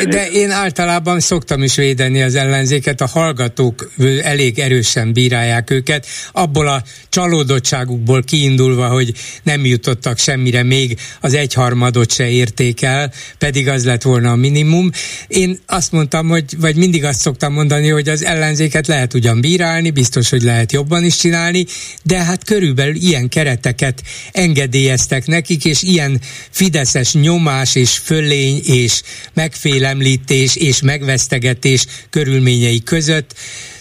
[0.10, 3.92] de én általában szoktam is védeni az ellenzéket, a hallgatók
[4.22, 12.12] elég erősen bírálják őket, abból a csalódottságukból kiindulva, hogy nem jutottak semmire, még az egyharmadot
[12.12, 14.90] se érték el, pedig az lett volna a minimum.
[15.28, 19.90] Én azt mondtam, hogy, vagy mindig azt szoktam mondani, hogy az ellenzéket lehet ugyan bírálni,
[19.90, 21.66] biztos, hogy lehet jobban is csinálni,
[22.04, 24.02] de hát körülbelül ilyen kereteket
[24.32, 29.02] engedélyeztek nekik, és ilyen fideszes nyomás és fölé törvény és
[29.34, 33.34] megfélemlítés és megvesztegetés körülményei között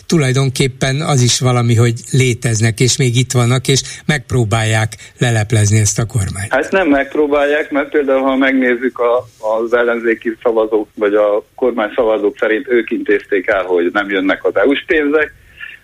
[0.06, 6.06] tulajdonképpen az is valami, hogy léteznek, és még itt vannak, és megpróbálják leleplezni ezt a
[6.06, 6.52] kormányt.
[6.52, 12.36] Hát nem megpróbálják, mert például, ha megnézzük a, az ellenzéki szavazók, vagy a kormány szavazók
[12.38, 15.34] szerint ők intézték el, hogy nem jönnek az EU-s pénzek,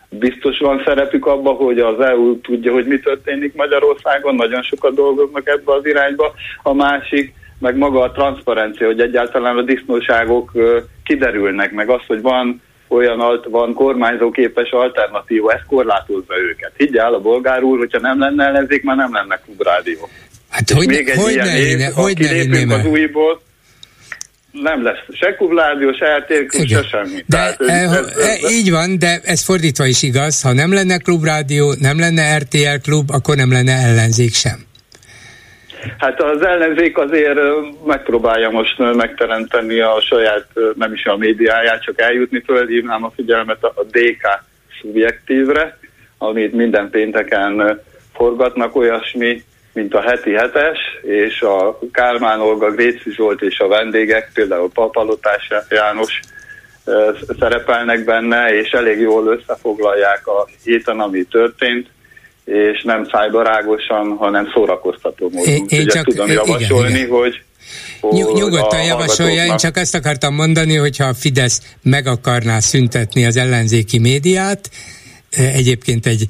[0.09, 5.49] biztos van szerepük abban, hogy az EU tudja, hogy mi történik Magyarországon, nagyon sokat dolgoznak
[5.49, 6.35] ebbe az irányba.
[6.63, 10.53] A másik, meg maga a transzparencia, hogy egyáltalán a disznóságok
[11.05, 16.73] kiderülnek, meg az, hogy van olyan alt, van kormányzóképes alternatíva, ez korlátozza őket.
[16.77, 20.09] Higgyel a bolgár úr, hogyha nem lenne ellenzék, már nem lenne klubrádió.
[20.51, 23.41] Hát hogy, még egy hogy ilyen ne év, hogy ne az újból,
[24.53, 27.25] nem lesz se klubrádió, se RTL se semmi.
[27.27, 30.43] De Tehát, e, ez, ez, így van, de ez fordítva is igaz.
[30.43, 34.71] Ha nem lenne klubrádió, nem lenne RTL klub, akkor nem lenne ellenzék sem.
[35.99, 37.41] Hát az ellenzék azért
[37.87, 43.85] megpróbálja most megteremteni a saját, nem is a médiáját, csak eljutni, fölhívnám a figyelmet a
[43.91, 44.45] DK
[44.81, 45.79] szubjektívre,
[46.19, 47.81] amit minden pénteken
[48.15, 54.31] forgatnak, olyasmi, mint a heti hetes, és a Kálmán Olga, Gréci Zsolt és a vendégek,
[54.35, 56.21] például Papalotás János
[57.39, 61.89] szerepelnek benne, és elég jól összefoglalják a héten, ami történt,
[62.45, 65.55] és nem szájbarágosan, hanem szórakoztató módon.
[65.55, 67.19] Én, én csak, tudom javasolni, igen, igen.
[67.19, 67.43] hogy
[68.11, 73.99] Nyugodtan javasolja, én csak ezt akartam mondani, hogyha a Fidesz meg akarná szüntetni az ellenzéki
[73.99, 74.71] médiát,
[75.31, 76.27] egyébként egy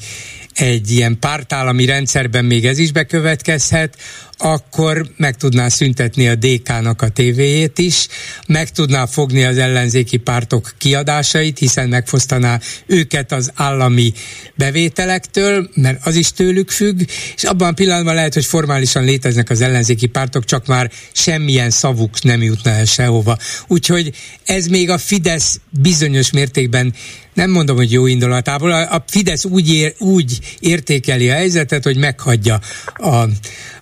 [0.54, 3.96] egy ilyen pártállami rendszerben még ez is bekövetkezhet,
[4.38, 8.06] akkor meg tudná szüntetni a DK-nak a tévéjét is,
[8.46, 14.12] meg tudná fogni az ellenzéki pártok kiadásait, hiszen megfosztaná őket az állami
[14.54, 17.00] bevételektől, mert az is tőlük függ,
[17.36, 22.22] és abban a pillanatban lehet, hogy formálisan léteznek az ellenzéki pártok, csak már semmilyen szavuk
[22.22, 23.38] nem jutna el sehova.
[23.66, 24.12] Úgyhogy
[24.44, 26.94] ez még a Fidesz bizonyos mértékben
[27.34, 32.60] nem mondom, hogy jó indulatából, a Fidesz úgy, ér, úgy értékeli a helyzetet, hogy meghagyja
[32.94, 33.24] a,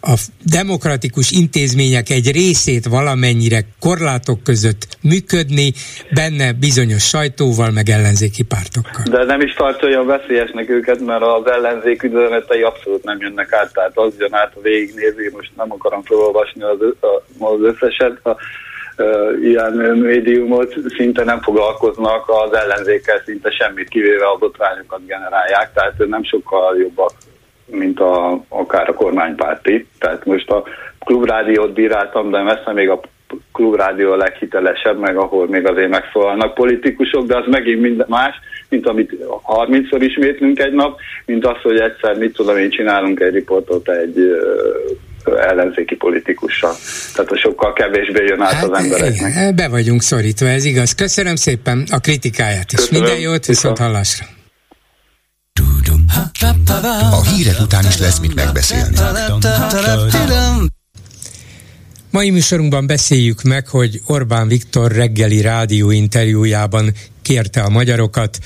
[0.00, 5.72] a demokratikus intézmények egy részét valamennyire korlátok között működni,
[6.14, 9.04] benne bizonyos sajtóval, meg ellenzéki pártokkal.
[9.10, 13.72] De nem is tartja olyan veszélyesnek őket, mert az ellenzék üzenetei abszolút nem jönnek át,
[13.72, 16.78] tehát az jön át, a végignézi, most nem akarom felolvasni az,
[17.38, 18.36] az összeset, a,
[19.42, 26.24] ilyen médiumot szinte nem foglalkoznak az ellenzékkel, szinte semmit kivéve a botrányokat generálják, tehát nem
[26.24, 27.12] sokkal jobbak
[27.70, 29.86] mint a, akár a kormánypárti.
[29.98, 30.62] Tehát most a
[30.98, 33.00] klubrádiót bíráltam, de messze még a
[33.52, 38.34] klubrádió a leghitelesebb, meg ahol még azért megszólalnak politikusok, de az megint minden más,
[38.68, 39.16] mint amit
[39.46, 44.16] 30-szor ismétlünk egy nap, mint az, hogy egyszer, mit tudom én, csinálunk egy riportot egy
[45.24, 46.74] ellenzéki politikussal.
[47.14, 49.32] Tehát sokkal kevésbé jön át hát, az embereknek.
[49.32, 50.94] Igen, be vagyunk szorítva, ez igaz.
[50.94, 52.78] Köszönöm szépen a kritikáját is.
[52.78, 53.02] Köszönöm.
[53.02, 54.26] Minden jót, viszont hallásra.
[57.10, 58.96] A hírek után is lesz mit megbeszélni.
[62.10, 68.38] Mai műsorunkban beszéljük meg, hogy Orbán Viktor reggeli rádió interjújában kérte a magyarokat,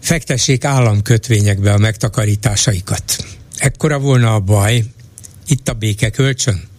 [0.00, 3.24] fektessék államkötvényekbe a megtakarításaikat.
[3.56, 4.84] Ekkora volna a baj,
[5.46, 6.69] itt a béke kölcsön?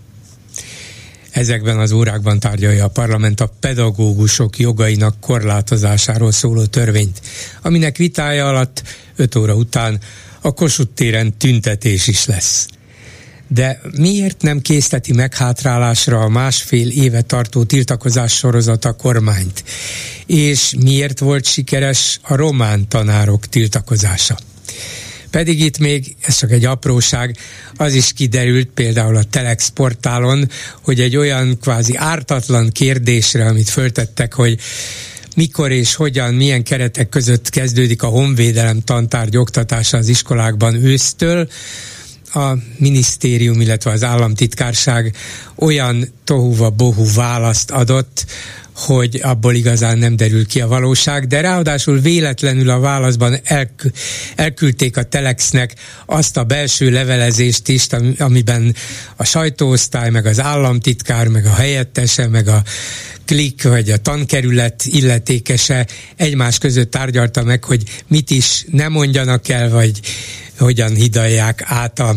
[1.32, 7.22] Ezekben az órákban tárgyalja a parlament a pedagógusok jogainak korlátozásáról szóló törvényt,
[7.62, 8.84] aminek vitája alatt
[9.16, 10.00] 5 óra után
[10.42, 12.68] a Kossuth téren tüntetés is lesz.
[13.48, 19.64] De miért nem készteti meghátrálásra a másfél éve tartó tiltakozás sorozat a kormányt?
[20.26, 24.38] És miért volt sikeres a román tanárok tiltakozása?
[25.32, 27.38] Pedig itt még, ez csak egy apróság,
[27.76, 30.50] az is kiderült például a Telex portálon,
[30.82, 34.60] hogy egy olyan kvázi ártatlan kérdésre, amit föltettek, hogy
[35.36, 41.50] mikor és hogyan, milyen keretek között kezdődik a honvédelem tantárgy oktatása az iskolákban ősztől,
[42.34, 45.16] a minisztérium, illetve az államtitkárság
[45.56, 48.26] olyan tohuva bohu választ adott,
[48.76, 53.92] hogy abból igazán nem derül ki a valóság, de ráadásul véletlenül a válaszban elk-
[54.36, 55.74] elküldték a Telexnek
[56.06, 58.76] azt a belső levelezést is, amiben
[59.16, 62.64] a sajtóosztály, meg az államtitkár, meg a helyettese, meg a
[63.26, 69.70] klik, vagy a tankerület illetékese egymás között tárgyalta meg, hogy mit is nem mondjanak el,
[69.70, 70.00] vagy
[70.58, 72.16] hogyan hidalják át a,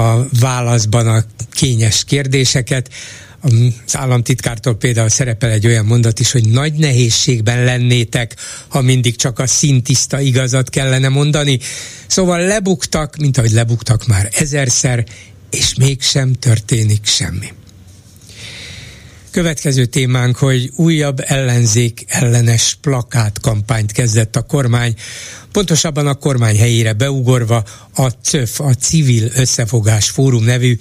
[0.00, 2.90] a válaszban a kényes kérdéseket
[3.40, 8.36] az államtitkártól például szerepel egy olyan mondat is, hogy nagy nehézségben lennétek,
[8.68, 11.58] ha mindig csak a szintiszta igazat kellene mondani.
[12.06, 15.04] Szóval lebuktak, mint ahogy lebuktak már ezerszer,
[15.50, 17.52] és mégsem történik semmi.
[19.30, 24.94] Következő témánk, hogy újabb ellenzék ellenes plakát kampányt kezdett a kormány,
[25.52, 27.64] pontosabban a kormány helyére beugorva
[27.94, 30.78] a CÖF, a Civil Összefogás Fórum nevű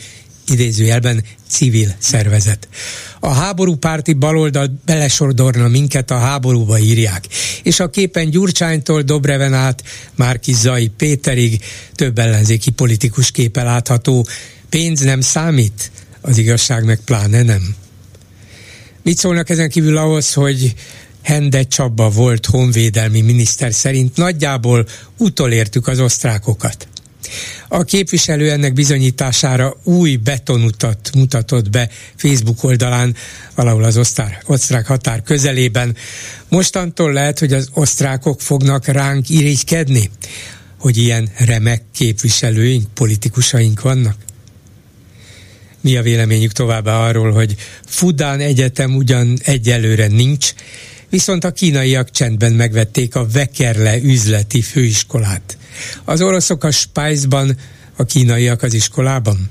[0.50, 2.68] idézőjelben civil szervezet.
[3.20, 7.28] A háború párti baloldal belesordorna minket a háborúba írják,
[7.64, 9.84] és a képen Gyurcsánytól Dobreven át
[10.16, 11.64] Márki Zai Péterig
[11.96, 14.28] több ellenzéki politikus képe látható.
[14.70, 15.92] Pénz nem számít?
[16.22, 17.76] Az igazság meg pláne nem.
[19.04, 20.74] Mit szólnak ezen kívül ahhoz, hogy
[21.22, 24.88] Hende Csaba volt honvédelmi miniszter szerint nagyjából
[25.18, 26.88] utolértük az osztrákokat.
[27.68, 33.16] A képviselő ennek bizonyítására új betonutat mutatott be Facebook oldalán,
[33.56, 35.96] valahol az osztár, osztrák határ közelében.
[36.50, 40.10] Mostantól lehet, hogy az osztrákok fognak ránk irigykedni,
[40.80, 44.16] hogy ilyen remek képviselőink, politikusaink vannak?
[45.82, 47.56] Mi a véleményük továbbá arról, hogy
[47.86, 50.54] Fudán Egyetem ugyan egyelőre nincs,
[51.10, 55.58] viszont a kínaiak csendben megvették a Vekerle üzleti főiskolát.
[56.04, 57.58] Az oroszok a Spice-ban,
[57.96, 59.50] a kínaiak az iskolában?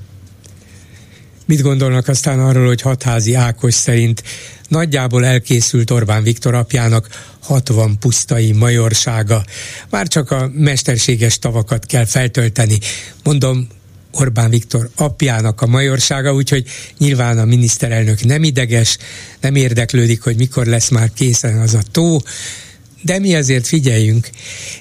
[1.46, 4.22] Mit gondolnak aztán arról, hogy hatházi Ákos szerint
[4.68, 7.08] nagyjából elkészült Orbán Viktor apjának
[7.40, 9.44] 60 pusztai majorsága.
[9.90, 12.78] Már csak a mesterséges tavakat kell feltölteni.
[13.22, 13.68] Mondom,
[14.12, 16.64] Orbán Viktor apjának a majorsága, úgyhogy
[16.98, 18.98] nyilván a miniszterelnök nem ideges,
[19.40, 22.20] nem érdeklődik, hogy mikor lesz már készen az a tó,
[23.02, 24.30] de mi azért figyeljünk,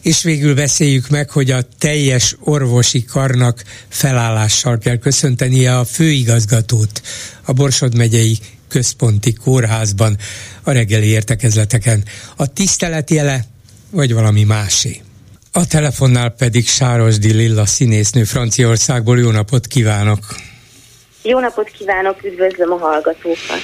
[0.02, 7.02] és végül beszéljük meg, hogy a teljes orvosi karnak felállással kell köszöntenie a főigazgatót,
[7.42, 10.18] a Borsod megyei központi kórházban
[10.64, 12.04] a reggeli értekezleteken.
[12.36, 13.46] A tisztelet jele,
[13.90, 15.02] vagy valami másé?
[15.52, 19.20] A telefonnál pedig Sárosdi Lilla színésznő Franciaországból.
[19.20, 20.20] Jó napot kívánok!
[21.24, 23.62] Jó napot kívánok, üdvözlöm a hallgatókat!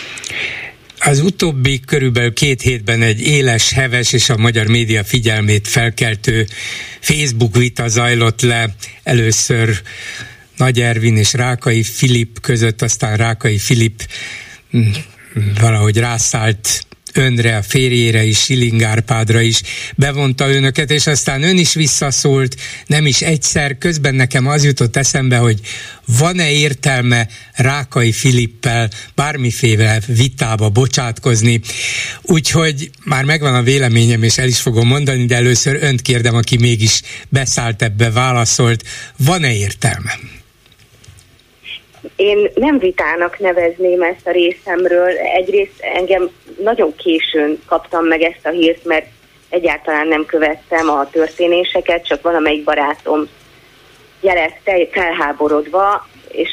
[0.99, 6.45] Az utóbbi körülbelül két hétben egy éles, heves és a magyar média figyelmét felkeltő
[6.99, 9.81] Facebook vita zajlott le először
[10.57, 14.03] Nagy Ervin és Rákai Filip között, aztán Rákai Filip
[14.77, 14.91] mm,
[15.59, 19.61] valahogy rászállt önre, a férjére is, Silingárpádra is
[19.95, 22.55] bevonta önöket, és aztán ön is visszaszólt,
[22.85, 23.77] nem is egyszer.
[23.77, 25.59] Közben nekem az jutott eszembe, hogy
[26.05, 31.61] van-e értelme Rákai Filippel bármiféle vitába bocsátkozni.
[32.21, 36.57] Úgyhogy már megvan a véleményem, és el is fogom mondani, de először önt kérdem, aki
[36.57, 38.83] mégis beszállt ebbe, válaszolt.
[39.17, 40.11] Van-e értelme?
[42.15, 45.09] Én nem vitának nevezném ezt a részemről.
[45.17, 46.29] Egyrészt engem
[46.63, 49.07] nagyon későn kaptam meg ezt a hírt, mert
[49.49, 53.27] egyáltalán nem követtem a történéseket, csak valamelyik barátom
[54.21, 56.49] jelezte felháborodva, és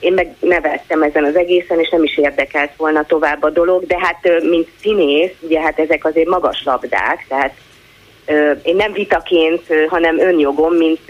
[0.00, 3.98] én meg nevettem ezen az egészen, és nem is érdekelt volna tovább a dolog, de
[3.98, 7.54] hát mint színész, ugye hát ezek azért magas labdák, tehát
[8.62, 11.00] én nem vitaként, hanem önjogom, mint,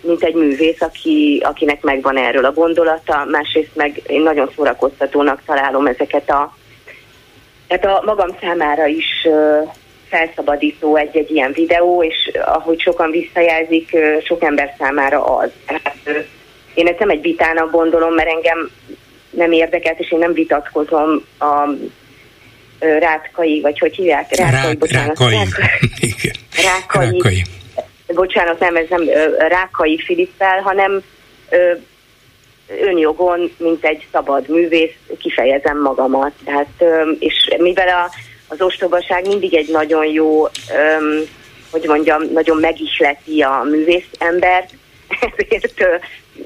[0.00, 5.86] mint egy művész, aki, akinek megvan erről a gondolata, másrészt meg én nagyon szórakoztatónak találom
[5.86, 6.54] ezeket a,
[7.68, 9.28] hát a magam számára is
[10.08, 15.50] felszabadító egy-egy ilyen videó, és ahogy sokan visszajelzik, sok ember számára az.
[16.74, 18.70] Én ezt nem egy vitának gondolom, mert engem
[19.30, 21.68] nem érdekelt, és én nem vitatkozom a
[22.80, 24.36] Rátkai, vagy hogy hívják?
[24.36, 25.18] Rátkai, Rá, bocsánat.
[25.18, 25.34] Rákai.
[25.34, 26.32] Rákai.
[26.64, 27.10] Rákai.
[27.10, 27.42] Rákai.
[28.06, 29.04] Bocsánat, nem, ez nem
[29.48, 31.02] Rákai Filippel, hanem
[32.80, 36.32] önjogon, mint egy szabad művész kifejezem magamat.
[36.44, 36.84] Tehát,
[37.18, 38.10] és mivel a,
[38.48, 40.42] az ostobaság mindig egy nagyon jó,
[41.70, 44.70] hogy mondjam, nagyon megihleti a művész embert,
[45.48, 45.84] ezért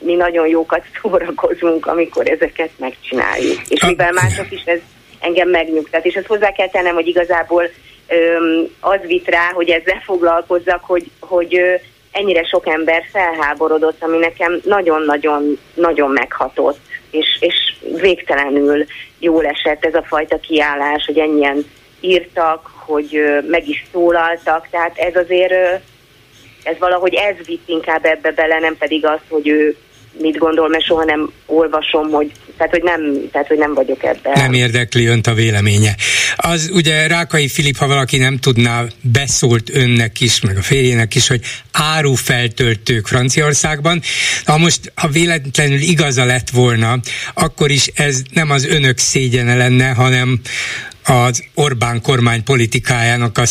[0.03, 3.61] mi nagyon jókat szórakozunk, amikor ezeket megcsináljuk.
[3.69, 4.81] És mivel mások is ez
[5.25, 6.05] engem megnyugtat.
[6.05, 7.71] És azt hozzá kell tennem, hogy igazából
[8.09, 11.75] öm, az vitt rá, hogy ezzel foglalkozzak, hogy, hogy ö,
[12.13, 16.79] ennyire sok ember felháborodott, ami nekem nagyon-nagyon nagyon meghatott,
[17.11, 17.55] és, és
[18.01, 18.85] végtelenül
[19.19, 21.65] jól esett ez a fajta kiállás, hogy ennyien
[22.01, 25.83] írtak, hogy meg is szólaltak, tehát ez azért
[26.63, 29.77] ez valahogy ez vitt inkább ebbe bele, nem pedig az, hogy ő
[30.21, 34.33] mit gondol, mert soha nem olvasom, hogy tehát, hogy nem, tehát, hogy nem vagyok ebben.
[34.35, 35.95] Nem érdekli önt a véleménye.
[36.37, 41.29] Az ugye Rákai Filip, ha valaki nem tudná, beszólt önnek is, meg a férjének is,
[41.29, 41.41] hogy
[41.73, 44.01] árufeltöltők Franciaországban.
[44.45, 46.99] Ha most, ha véletlenül igaza lett volna,
[47.35, 50.41] akkor is ez nem az önök szégyene lenne, hanem
[51.05, 53.47] az Orbán kormány politikájának a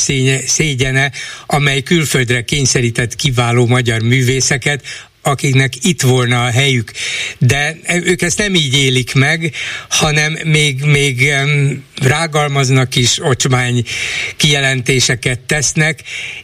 [0.45, 1.11] szégyene,
[1.45, 4.81] amely külföldre kényszerített kiváló magyar művészeket,
[5.23, 6.91] akiknek itt volna a helyük.
[7.37, 9.53] De ők ezt nem így élik meg,
[9.89, 11.33] hanem még, még
[12.01, 13.83] rágalmaznak is, ocsmány
[14.37, 15.99] kijelentéseket tesznek,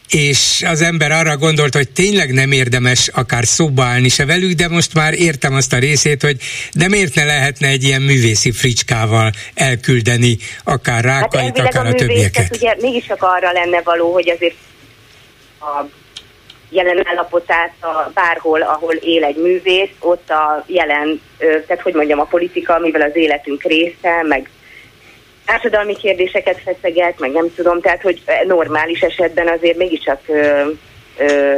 [0.10, 4.68] és az ember arra gondolt, hogy tényleg nem érdemes akár szóba állni se velük, de
[4.68, 6.38] most már értem azt a részét, hogy
[6.74, 11.94] de miért ne lehetne egy ilyen művészi fricskával elküldeni akár rákait, hát akár a, a
[11.94, 12.56] többieket.
[12.56, 14.56] Ugye mégis csak arra lenne való, hogy azért
[15.60, 15.86] a
[16.70, 22.24] jelen állapotát a, bárhol, ahol él egy művész, ott a jelen, tehát hogy mondjam, a
[22.24, 24.50] politika, amivel az életünk része, meg
[25.46, 30.70] társadalmi kérdéseket feszeget, meg nem tudom, tehát hogy normális esetben azért mégiscsak ö,
[31.18, 31.58] ö,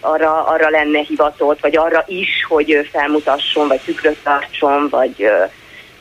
[0.00, 5.28] arra, arra lenne hivatott, vagy arra is, hogy felmutasson, vagy tükröt tartson, vagy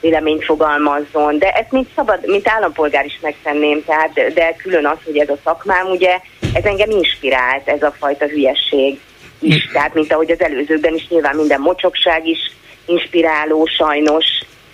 [0.05, 5.17] véleményt fogalmazzon, de ezt mint szabad, mint állampolgár is megtenném, tehát, de külön az, hogy
[5.17, 6.19] ez a szakmám, ugye,
[6.55, 8.99] ez engem inspirált, ez a fajta hülyesség
[9.39, 12.39] is, tehát mint ahogy az előzőkben is nyilván minden mocsokság is
[12.85, 14.25] inspiráló sajnos,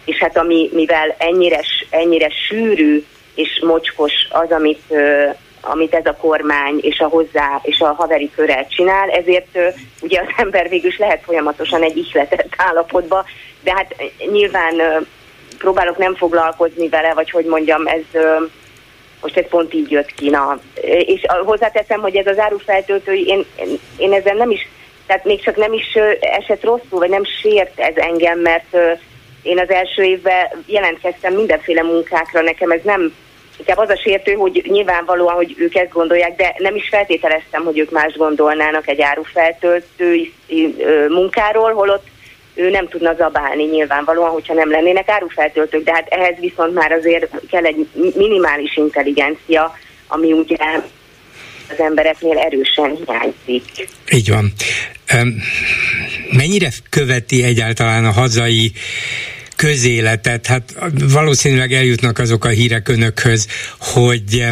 [0.06, 1.60] és hát ami, mivel ennyire,
[1.90, 3.04] ennyire sűrű
[3.36, 4.94] és mocskos az, amit,
[5.62, 9.58] amit ez a kormány és a hozzá és a haveri köre csinál, ezért
[10.02, 13.26] ugye az ember végül is lehet folyamatosan egy ihletett állapotba,
[13.64, 13.96] de hát
[14.32, 15.06] nyilván
[15.58, 18.22] próbálok nem foglalkozni vele, vagy hogy mondjam, ez
[19.22, 20.30] most ez pont így jött ki.
[20.30, 20.60] Na.
[21.06, 23.46] És hozzáteszem, hogy ez az árufeltöltői, én,
[23.98, 24.68] én ezzel nem is,
[25.08, 28.78] tehát még csak nem is esett rosszul, vagy nem sért ez engem, mert
[29.42, 33.14] én az első évben jelentkeztem mindenféle munkákra, nekem ez nem,
[33.58, 37.80] inkább az a sértő, hogy nyilvánvalóan, hogy ők ezt gondolják, de nem is feltételeztem, hogy
[37.80, 40.34] ők más gondolnának egy árufeltöltői
[41.10, 42.08] munkáról, holott
[42.54, 47.30] ő nem tudna zabálni nyilvánvalóan, hogyha nem lennének árufeltöltők, de hát ehhez viszont már azért
[47.50, 49.78] kell egy minimális intelligencia,
[50.08, 50.58] ami ugye
[51.70, 53.88] az embereknél erősen hiányzik.
[54.12, 54.54] Így van.
[56.32, 58.72] Mennyire követi egyáltalán a hazai
[59.62, 63.48] közéletet, hát valószínűleg eljutnak azok a hírek önökhöz,
[63.78, 64.46] hogy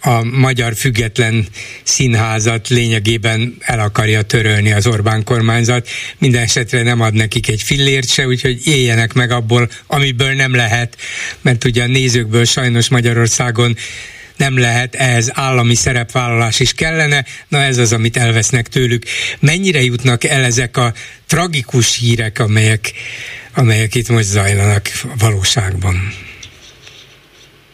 [0.00, 1.46] a magyar független
[1.82, 5.88] színházat lényegében el akarja törölni az Orbán kormányzat.
[6.18, 10.96] Minden esetre nem ad nekik egy fillért se, úgyhogy éljenek meg abból, amiből nem lehet,
[11.42, 13.76] mert ugye a nézőkből sajnos Magyarországon
[14.36, 19.04] nem lehet, ehhez állami szerepvállalás is kellene, na ez az, amit elvesznek tőlük.
[19.38, 20.92] Mennyire jutnak el ezek a
[21.26, 22.92] tragikus hírek, amelyek
[23.56, 24.82] amelyek itt most zajlanak
[25.20, 25.94] valóságban?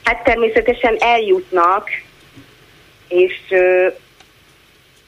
[0.05, 1.89] Hát természetesen eljutnak,
[3.09, 3.35] és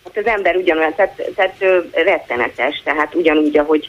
[0.05, 1.57] hát az ember ugyanolyan, tehát, tehát
[1.93, 3.89] rettenetes, tehát ugyanúgy, ahogy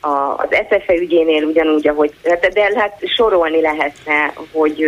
[0.00, 4.84] a, az SZFE ügyénél ugyanúgy, ahogy, de, de hát sorolni lehetne, hogy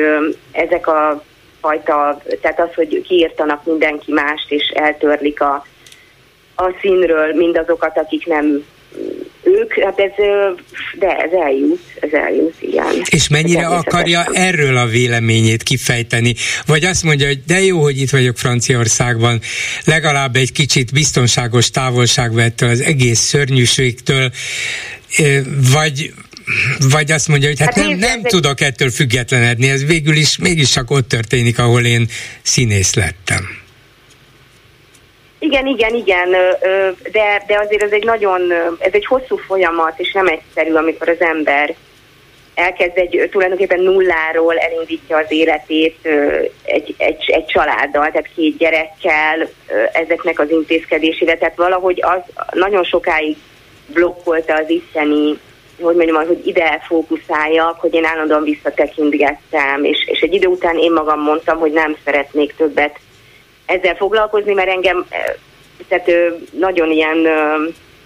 [0.52, 1.22] ezek a
[1.60, 5.66] fajta, tehát az, hogy kiírtanak mindenki mást, és eltörlik a,
[6.56, 8.64] a színről mindazokat, akik nem
[9.42, 10.10] ők, hát ez,
[10.98, 13.02] de ez eljut, ez eljut, igen.
[13.10, 16.34] És mennyire akarja erről a véleményét kifejteni?
[16.66, 19.40] Vagy azt mondja, hogy de jó, hogy itt vagyok Franciaországban,
[19.84, 24.30] legalább egy kicsit biztonságos távolságban ettől az egész szörnyűségtől,
[25.72, 26.12] vagy
[26.78, 30.70] vagy azt mondja, hogy hát, hát nem, nem tudok ettől függetlenedni, ez végül is mégis
[30.70, 32.08] csak ott történik, ahol én
[32.42, 33.59] színész lettem.
[35.42, 36.30] Igen, igen, igen,
[37.12, 41.20] de, de azért ez egy nagyon, ez egy hosszú folyamat, és nem egyszerű, amikor az
[41.20, 41.74] ember
[42.54, 46.08] elkezd egy tulajdonképpen nulláról elindítja az életét
[46.62, 49.48] egy, egy, egy családdal, tehát két gyerekkel,
[49.92, 52.20] ezeknek az intézkedésével, tehát valahogy az
[52.52, 53.36] nagyon sokáig
[53.86, 55.38] blokkolta az isteni,
[55.80, 60.92] hogy mondjam, hogy ide fókuszáljak, hogy én állandóan visszatekintgettem, és, és egy idő után én
[60.92, 62.98] magam mondtam, hogy nem szeretnék többet
[63.70, 65.06] ezzel foglalkozni, mert engem
[65.88, 66.10] tehát
[66.50, 67.28] nagyon ilyen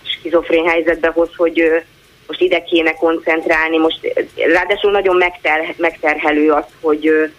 [0.03, 1.83] skizofrén helyzetbe hoz, hogy
[2.27, 7.31] most ide kéne koncentrálni, most ráadásul nagyon megter, megterhelő az, hogy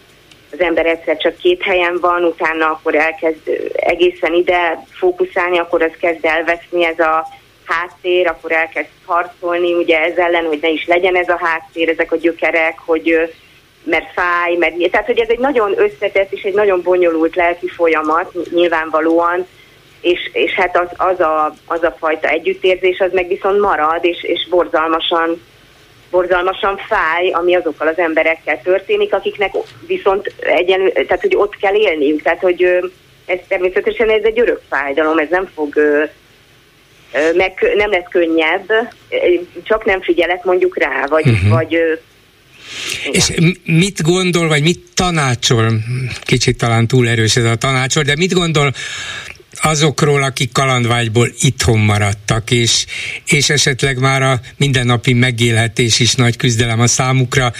[0.52, 5.94] az ember egyszer csak két helyen van, utána akkor elkezd egészen ide fókuszálni, akkor az
[6.00, 7.28] kezd elveszni ez a
[7.66, 12.12] háttér, akkor elkezd harcolni ugye ez ellen, hogy ne is legyen ez a háttér, ezek
[12.12, 13.34] a gyökerek, hogy
[13.86, 18.34] mert fáj, mert tehát hogy ez egy nagyon összetett és egy nagyon bonyolult lelki folyamat
[18.52, 19.48] nyilvánvalóan,
[20.02, 24.24] és, és hát az, az, a, az a fajta együttérzés az meg viszont marad, és,
[24.24, 25.42] és borzalmasan
[26.12, 29.52] borzalmasan fáj, ami azokkal az emberekkel történik, akiknek
[29.88, 32.64] viszont egyenlő, tehát hogy ott kell élniük, tehát hogy
[33.26, 35.76] ez természetesen ez egy örök fájdalom, ez nem fog
[37.36, 38.72] meg nem lesz könnyebb,
[39.64, 41.50] csak nem figyelek mondjuk rá, vagy, uh-huh.
[41.50, 42.00] vagy
[43.12, 43.32] és
[43.66, 45.84] mit gondol, vagy mit tanácsol,
[46.22, 48.74] kicsit talán túl erős ez a tanácsol, de mit gondol
[49.62, 52.86] azokról, akik kalandvágyból itthon maradtak, és,
[53.26, 57.54] és esetleg már a mindennapi megélhetés is nagy küzdelem a számukra,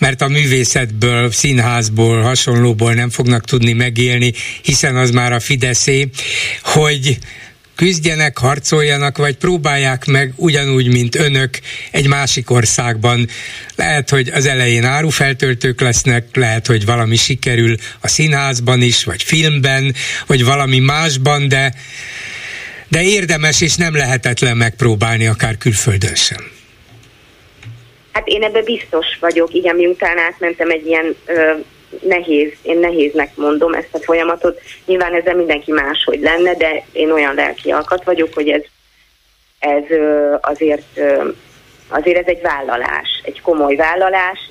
[0.00, 4.32] mert a művészetből, színházból, hasonlóból nem fognak tudni megélni,
[4.62, 6.08] hiszen az már a Fideszé,
[6.62, 7.18] hogy
[7.78, 11.50] küzdjenek, harcoljanak, vagy próbálják meg ugyanúgy, mint önök
[11.90, 13.28] egy másik országban.
[13.76, 19.94] Lehet, hogy az elején árufeltöltők lesznek, lehet, hogy valami sikerül a színházban is, vagy filmben,
[20.26, 21.74] vagy valami másban, de,
[22.88, 26.50] de érdemes és nem lehetetlen megpróbálni akár külföldön sem.
[28.12, 31.52] Hát én ebben biztos vagyok, igen, miután átmentem egy ilyen ö,
[32.00, 34.60] nehéz, én nehéznek mondom ezt a folyamatot.
[34.86, 38.62] Nyilván ezzel mindenki máshogy lenne, de én olyan lelki alkat vagyok, hogy ez,
[39.58, 39.84] ez
[40.40, 41.00] azért,
[41.88, 44.50] azért ez egy vállalás, egy komoly vállalás,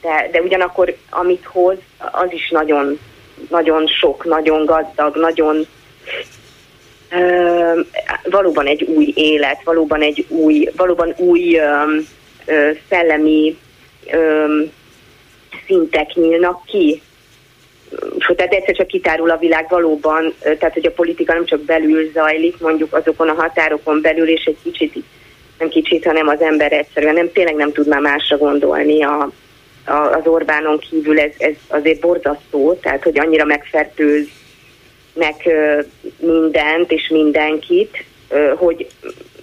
[0.00, 2.98] de, de ugyanakkor amit hoz, az is nagyon,
[3.48, 5.66] nagyon sok, nagyon gazdag, nagyon
[8.24, 11.60] valóban egy új élet, valóban egy új, valóban új
[12.88, 13.58] szellemi
[15.70, 17.02] szintek nyílnak ki.
[18.36, 22.60] Tehát egyszer csak kitárul a világ valóban, tehát hogy a politika nem csak belül zajlik,
[22.60, 25.04] mondjuk azokon a határokon belül, és egy kicsit,
[25.58, 29.30] nem kicsit, hanem az ember egyszerűen nem, tényleg nem tud már másra gondolni a,
[29.84, 34.26] a, az Orbánon kívül, ez, ez azért borzasztó, tehát hogy annyira megfertőz
[35.14, 35.34] meg
[36.18, 38.04] mindent és mindenkit,
[38.56, 38.86] hogy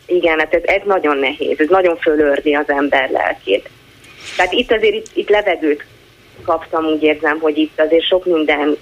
[0.06, 3.70] igen, hát ez, ez nagyon nehéz, ez nagyon fölördi az ember lelkét.
[4.36, 5.86] Tehát itt azért itt, itt levegőt
[6.46, 8.78] kaptam, úgy érzem, hogy itt azért sok minden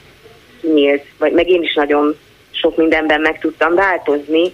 [0.61, 2.17] kinyílt, vagy meg én is nagyon
[2.51, 4.53] sok mindenben meg tudtam változni,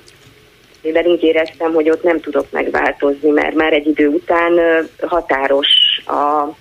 [0.82, 4.60] mivel így éreztem, hogy ott nem tudok megváltozni, mert már egy idő után
[5.02, 5.70] határos
[6.06, 6.56] a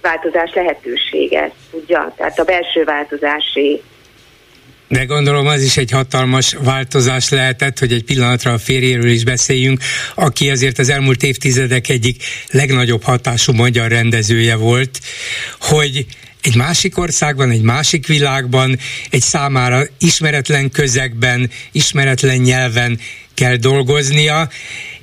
[0.00, 2.12] változás lehetősége, tudja?
[2.16, 3.82] Tehát a belső változási
[4.90, 9.82] de gondolom az is egy hatalmas változás lehetett, hogy egy pillanatra a férjéről is beszéljünk,
[10.14, 15.00] aki azért az elmúlt évtizedek egyik legnagyobb hatású magyar rendezője volt,
[15.60, 16.06] hogy
[16.42, 18.78] egy másik országban, egy másik világban,
[19.10, 22.98] egy számára ismeretlen közegben, ismeretlen nyelven
[23.34, 24.48] kell dolgoznia,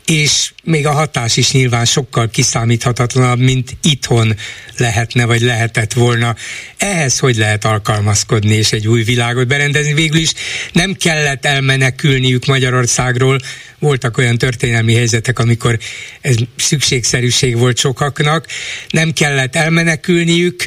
[0.08, 4.36] és még a hatás is nyilván sokkal kiszámíthatatlanabb, mint itthon
[4.78, 6.36] lehetne, vagy lehetett volna.
[6.78, 9.94] Ehhez hogy lehet alkalmazkodni és egy új világot berendezni?
[9.94, 10.32] Végül is
[10.72, 13.40] nem kellett elmenekülniük Magyarországról,
[13.80, 15.80] voltak olyan történelmi helyzetek, amikor
[16.22, 18.46] ez szükségszerűség volt sokaknak,
[18.90, 20.66] nem kellett elmenekülniük,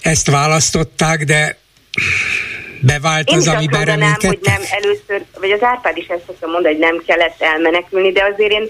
[0.00, 1.58] ezt választották, de
[2.86, 4.28] bevált az, amiben reménykedtek?
[4.30, 8.24] hogy nem először, vagy az Árpád is ezt szokta mondani, hogy nem kellett elmenekülni, de
[8.32, 8.68] azért én,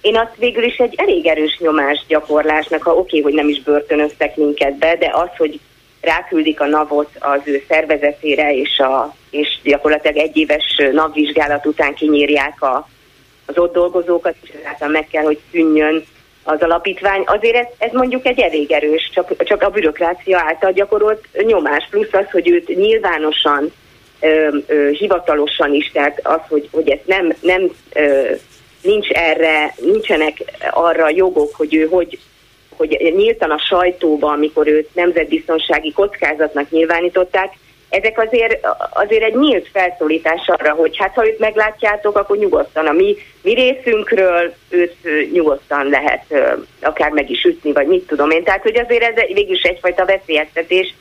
[0.00, 3.62] én azt végül is egy elég erős nyomás gyakorlásnak, ha oké, okay, hogy nem is
[3.62, 5.60] börtönöztek minket be, de az, hogy
[6.00, 12.62] ráküldik a navot az ő szervezetére, és, a, és gyakorlatilag egy éves navvizsgálat után kinyírják
[12.62, 12.88] a,
[13.46, 16.04] az ott dolgozókat, és ezáltal meg kell, hogy szűnjön
[16.44, 17.22] az alapítvány.
[17.26, 22.12] Azért ez, ez mondjuk egy elég erős, csak, csak a bürokrácia által gyakorolt nyomás, plusz
[22.12, 23.72] az, hogy őt nyilvánosan,
[24.20, 28.32] ö, ö, hivatalosan is, tehát az, hogy, hogy ez nem, nem ö,
[28.82, 32.18] nincs erre, nincsenek arra jogok, hogy ő hogy
[32.76, 37.52] hogy nyíltan a sajtóban, amikor őt nemzetbiztonsági kockázatnak nyilvánították,
[37.90, 42.92] ezek azért, azért egy nyílt felszólítás arra, hogy hát ha őt meglátjátok, akkor nyugodtan a
[42.92, 44.96] mi, mi részünkről őt
[45.32, 46.24] nyugodtan lehet
[46.80, 48.44] akár meg is ütni, vagy mit tudom én.
[48.44, 50.94] Tehát, hogy azért ez végülis egyfajta veszélyeztetés,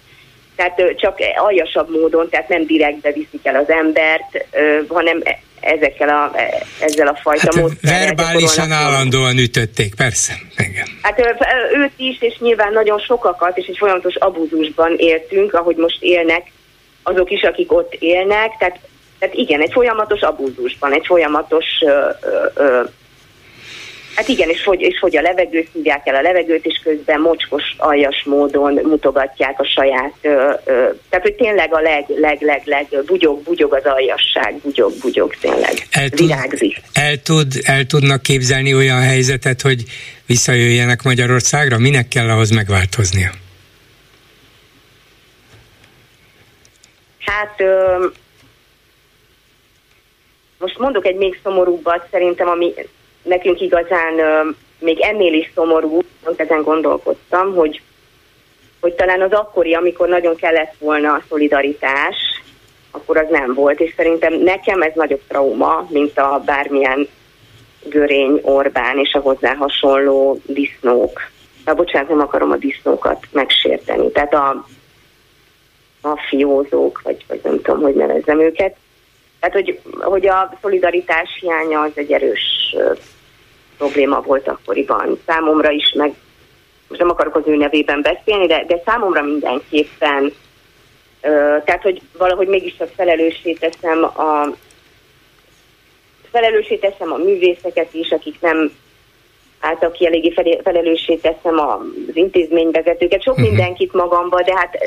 [0.56, 4.46] tehát csak aljasabb módon, tehát nem direktbe viszik el az embert,
[4.88, 5.24] hanem
[5.60, 6.36] ezekkel a,
[6.80, 8.06] ezzel a fajta hát módszerrel.
[8.06, 10.34] Verbálisan állandóan ütötték, persze.
[10.58, 10.88] Igen.
[11.02, 11.20] Hát
[11.74, 16.52] őt is, és nyilván nagyon sokakat, és egy folyamatos abúzusban éltünk, ahogy most élnek
[17.10, 18.80] azok is, akik ott élnek, tehát,
[19.20, 22.10] tehát igen, egy folyamatos abúzusban, egy folyamatos ö,
[22.56, 22.82] ö,
[24.16, 27.64] Hát igen, és fogy, és fogy a levegőt, szívják el a levegőt, és közben mocskos,
[27.78, 30.30] aljas módon mutogatják a saját, ö,
[30.66, 35.36] ö, tehát hogy tényleg a leg, leg, leg, leg, bugyog, bugyog az aljasság, bugyog, bugyog
[35.42, 36.82] tényleg, el tud, virágzik.
[36.94, 39.84] El, tud, el tudnak képzelni olyan helyzetet, hogy
[40.26, 41.78] visszajöjjenek Magyarországra?
[41.78, 43.30] Minek kell ahhoz megváltoznia?
[47.20, 48.06] Hát ö,
[50.60, 52.74] most mondok egy még szomorúbbat, szerintem, ami
[53.24, 54.50] nekünk igazán ö,
[54.80, 56.00] még ennél is szomorú,
[56.36, 57.82] ezen gondolkodtam, hogy,
[58.80, 62.16] hogy talán az akkori, amikor nagyon kellett volna a szolidaritás,
[62.92, 67.08] akkor az nem volt, és szerintem nekem ez nagyobb trauma, mint a bármilyen
[67.84, 71.22] Görény, Orbán és a hozzá hasonló disznók.
[71.66, 74.12] Na, bocsánat, nem akarom a disznókat megsérteni.
[74.12, 74.66] Tehát a,
[76.02, 78.76] mafiózók, vagy, vagy nem tudom, hogy nevezzem őket.
[79.40, 82.76] Tehát, hogy, hogy a szolidaritás hiánya az egy erős
[83.78, 85.20] probléma volt akkoriban.
[85.26, 86.14] Számomra is, meg
[86.88, 90.34] most nem akarok az ő nevében beszélni, de, de számomra mindenképpen,
[91.66, 94.56] tehát, hogy valahogy mégis a felelőssé teszem a
[96.32, 98.72] felelőssé teszem a művészeket is, akik nem
[99.60, 101.80] álltak ki eléggé felelőssé teszem az
[102.16, 103.50] intézményvezetőket, sok uh-huh.
[103.50, 104.78] mindenkit magamba, de hát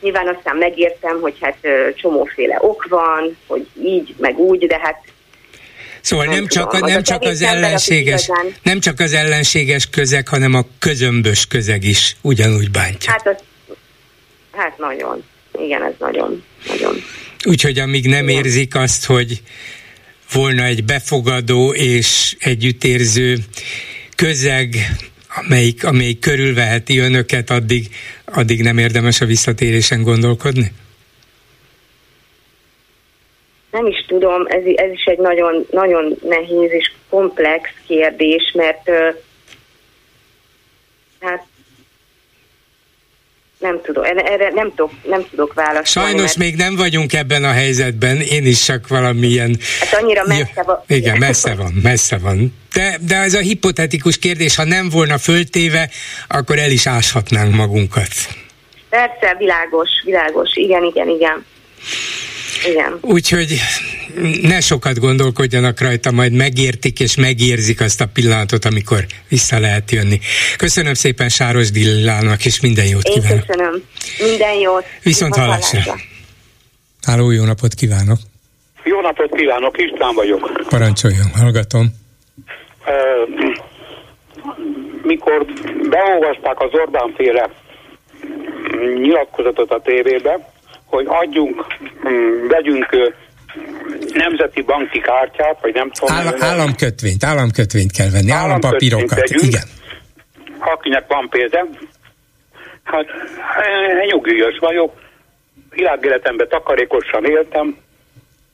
[0.00, 1.56] Nyilván aztán megértem, hogy hát
[1.94, 5.00] csomóféle ok van, hogy így, meg úgy, de hát
[6.00, 8.30] Szóval nem, nem csak, tudom, nem, csak az ellenséges,
[8.62, 13.12] nem csak az ellenséges közeg, hanem a közömbös közeg is ugyanúgy bántja.
[13.12, 13.36] Hát az,
[14.58, 15.24] Hát nagyon.
[15.58, 16.96] Igen, ez nagyon, nagyon.
[17.44, 19.42] Úgyhogy amíg nem érzik azt, hogy
[20.32, 23.38] volna egy befogadó és együttérző
[24.16, 24.76] közeg,
[25.44, 27.88] amelyik, amelyik körülveheti önöket, addig,
[28.24, 30.72] addig nem érdemes a visszatérésen gondolkodni?
[33.70, 38.90] Nem is tudom, ez, ez is egy nagyon, nagyon nehéz és komplex kérdés, mert
[41.20, 41.46] hát
[43.58, 46.08] nem tudom, erre nem tudok, nem tudok válaszolni.
[46.08, 46.36] Sajnos mert...
[46.36, 49.58] még nem vagyunk ebben a helyzetben, én is csak valamilyen...
[49.80, 50.82] Hát annyira messze van.
[50.86, 52.54] Igen, messze van, messze van.
[52.78, 55.90] De, de ez a hipotetikus kérdés, ha nem volna föltéve,
[56.28, 58.08] akkor el is áshatnánk magunkat.
[58.88, 61.44] Persze, világos, világos, igen, igen, igen.
[62.70, 62.98] Igen.
[63.00, 63.60] Úgyhogy
[64.42, 70.20] ne sokat gondolkodjanak rajta, majd megértik és megérzik azt a pillanatot, amikor vissza lehet jönni.
[70.56, 73.46] Köszönöm szépen Sáros Dillának, és minden jót Én kívánok.
[73.46, 73.82] köszönöm.
[74.18, 74.84] Minden jót.
[75.02, 75.96] Viszont hallásra.
[77.02, 78.18] Háló, jó napot kívánok.
[78.84, 80.66] Jó napot kívánok, István vagyok.
[80.68, 82.06] Parancsoljon, hallgatom.
[85.02, 85.44] Mikor
[85.88, 87.50] beolvasták az Orbán féle
[88.94, 90.50] nyilatkozatot a tévébe,
[90.84, 91.66] hogy adjunk,
[92.08, 93.14] mm, vegyünk
[94.12, 96.16] nemzeti banki kártyát, vagy nem tudom.
[96.16, 99.62] Áll, államkötvényt, államkötvényt kell venni, állampapírokat, vegyünk, igen.
[100.58, 101.66] Akinek van pénze,
[102.84, 103.06] hát
[104.10, 104.92] nyugdíjas vagyok,
[105.70, 107.76] világéletemben takarékosan éltem,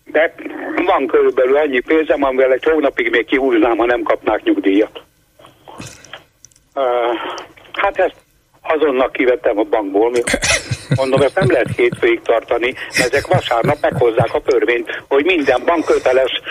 [0.05, 0.35] de
[0.86, 5.02] van körülbelül annyi pénzem, amivel egy hónapig még kihúznám, ha nem kapnák nyugdíjat.
[6.74, 6.85] Uh,
[7.72, 8.16] hát ezt
[8.62, 10.20] azonnal kivettem a bankból, mi
[10.97, 15.85] mondom, ezt nem lehet hétfőig tartani, mert ezek vasárnap meghozzák a törvényt, hogy minden bank
[15.85, 16.43] köteles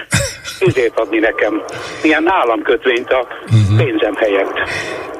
[0.61, 1.61] üzét adni nekem.
[2.03, 3.77] Ilyen államkötvényt a uh-huh.
[3.77, 4.57] pénzem helyett.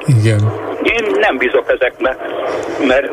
[0.05, 0.41] Igen.
[0.83, 2.17] Én nem bízok ezekbe,
[2.87, 3.07] mert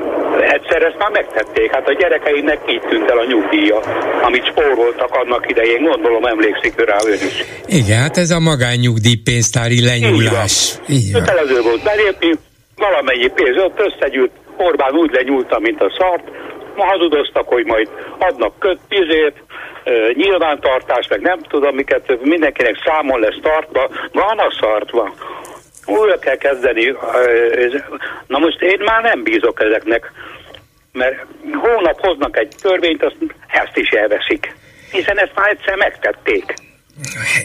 [0.54, 1.74] egyszer ezt már megtették.
[1.74, 3.78] Hát a gyerekeimnek így tűnt el a nyugdíja,
[4.22, 7.44] amit spóroltak annak idején, gondolom emlékszik rá ön is.
[7.66, 10.74] Igen, hát ez a magányugdíjpénztári lenyúlás.
[11.12, 12.30] Kötelező volt belépni,
[12.76, 16.24] valamennyi pénz ott összegyűlt, Orbán úgy lenyúlta, mint a szart,
[16.84, 17.88] hazudoztak, hogy majd
[18.18, 19.42] adnak köt, pizét,
[20.14, 25.14] nyilvántartás, meg nem tudom miket, mindenkinek számon lesz tartva, van a szartva.
[25.86, 26.96] Újra kell kezdeni.
[28.26, 30.12] Na most én már nem bízok ezeknek,
[30.92, 33.16] mert hónap hoznak egy törvényt, azt
[33.46, 34.54] ezt is elveszik.
[34.90, 36.54] Hiszen ezt már egyszer megtették.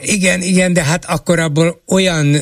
[0.02, 2.36] Igen, igen, de hát akkor abból olyan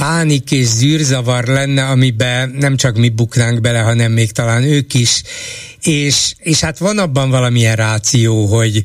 [0.00, 5.22] pánik és zűrzavar lenne, amiben nem csak mi buknánk bele, hanem még talán ők is.
[5.82, 8.82] És, és hát van abban valamilyen ráció, hogy,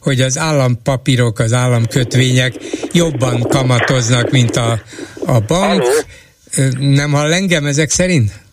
[0.00, 2.54] hogy az állampapírok, az államkötvények
[2.92, 4.82] jobban kamatoznak, mint a,
[5.26, 5.82] a bank.
[5.82, 6.94] Halló?
[6.94, 8.43] Nem hall engem ezek szerint?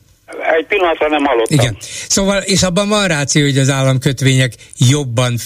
[0.71, 1.59] Pillanatra nem hallottam.
[1.59, 1.77] Igen.
[2.07, 5.37] Szóval, és abban van ráció, hogy az államkötvények jobban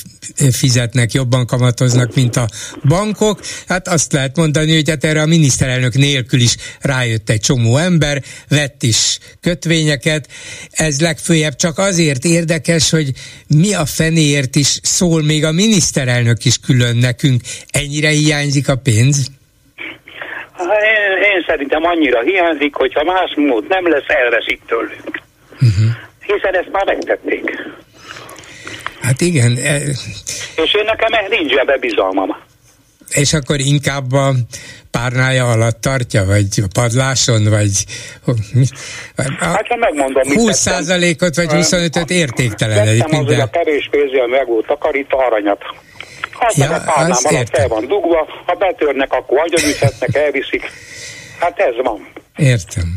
[0.52, 2.49] fizetnek, jobban kamatoznak, mint a
[2.88, 3.39] bankok.
[3.68, 8.23] Hát azt lehet mondani, hogy hát erre a miniszterelnök nélkül is rájött egy csomó ember,
[8.47, 10.27] vett is kötvényeket.
[10.72, 13.11] Ez legfőjebb csak azért érdekes, hogy
[13.47, 17.41] mi a fenéért is szól még a miniszterelnök is külön nekünk.
[17.69, 19.27] Ennyire hiányzik a pénz?
[20.60, 25.22] Én, én szerintem annyira hiányzik, hogyha más mód nem lesz, elveszik tőlünk.
[25.53, 25.91] Uh-huh.
[26.19, 27.52] Hiszen ezt már megtették.
[29.02, 29.57] Hát igen.
[29.57, 29.76] E...
[30.56, 32.38] És én nekem nincs ebbe bizalmam.
[33.10, 34.34] És akkor inkább a
[34.91, 37.86] párnája alatt tartja, vagy a padláson, vagy...
[38.26, 38.34] A
[39.40, 43.02] hát ha megmondom, 20 százalékot, vagy 25-öt értéktelenedik.
[43.02, 45.61] Tettem az, hogy a kevés pénzzel meg volt takarítva aranyat.
[46.40, 50.72] Az ja, meg a párnám alatt fel van dugva, ha betörnek, akkor agyonüthetnek, elviszik.
[51.40, 52.07] Hát ez van.
[52.36, 52.94] Értem.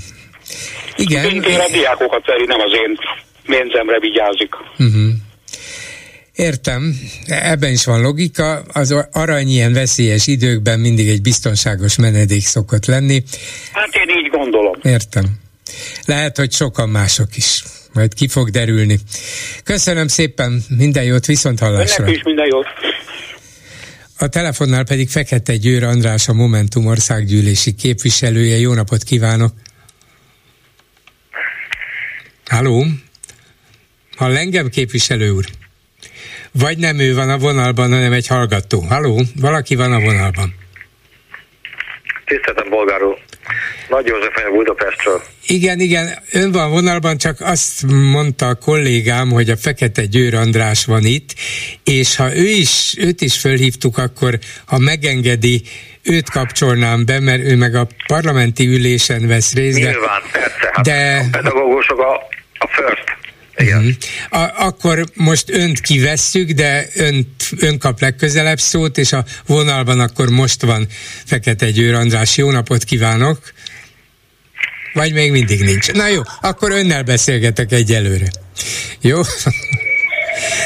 [0.96, 1.24] Igen.
[1.24, 2.98] Én a diákokat veri, nem az én
[3.46, 4.54] pénzemre vigyázik.
[4.78, 5.12] Uh-huh.
[6.34, 6.94] Értem,
[7.26, 8.62] ebben is van logika.
[8.72, 13.22] Az arany ilyen veszélyes időkben mindig egy biztonságos menedék szokott lenni.
[13.72, 14.74] Hát én így gondolom.
[14.82, 15.24] Értem.
[16.04, 17.62] Lehet, hogy sokan mások is.
[17.92, 18.98] Majd ki fog derülni.
[19.64, 22.02] Köszönöm szépen, minden jót, viszont hallásra.
[22.04, 22.66] Önnek is minden jót.
[24.20, 28.56] A telefonnál pedig Fekete Győr András, a Momentum országgyűlési képviselője.
[28.56, 29.52] Jó napot kívánok!
[32.46, 32.84] Halló?
[34.16, 35.44] Hall engem, képviselő úr?
[36.52, 38.80] Vagy nem ő van a vonalban, hanem egy hallgató.
[38.80, 39.22] Halló?
[39.40, 40.54] Valaki van a vonalban.
[42.24, 43.18] Tiszteltem, bolgár úr.
[43.88, 45.22] Nagy József vagyok Budapestről.
[45.46, 50.84] Igen, igen, ön van vonalban, csak azt mondta a kollégám, hogy a Fekete Győr András
[50.84, 51.34] van itt,
[51.84, 55.62] és ha ő is, őt is fölhívtuk, akkor ha megengedi,
[56.02, 59.78] őt kapcsolnám be, mert ő meg a parlamenti ülésen vesz részt.
[59.78, 60.70] Nyilván, persze.
[60.72, 61.24] Hát de...
[61.26, 62.14] A pedagógusok a,
[62.58, 63.07] a first
[63.58, 63.78] Igen.
[63.78, 64.42] Uh-huh.
[64.42, 70.28] A, akkor most önt kivesszük, de önt, ön kap legközelebb szót, és a vonalban akkor
[70.28, 70.86] most van
[71.24, 72.36] Fekete Győr András.
[72.36, 73.52] Jó napot kívánok!
[74.92, 75.92] Vagy még mindig nincs.
[75.92, 78.30] Na jó, akkor önnel beszélgetek egyelőre.
[79.00, 79.20] Jó?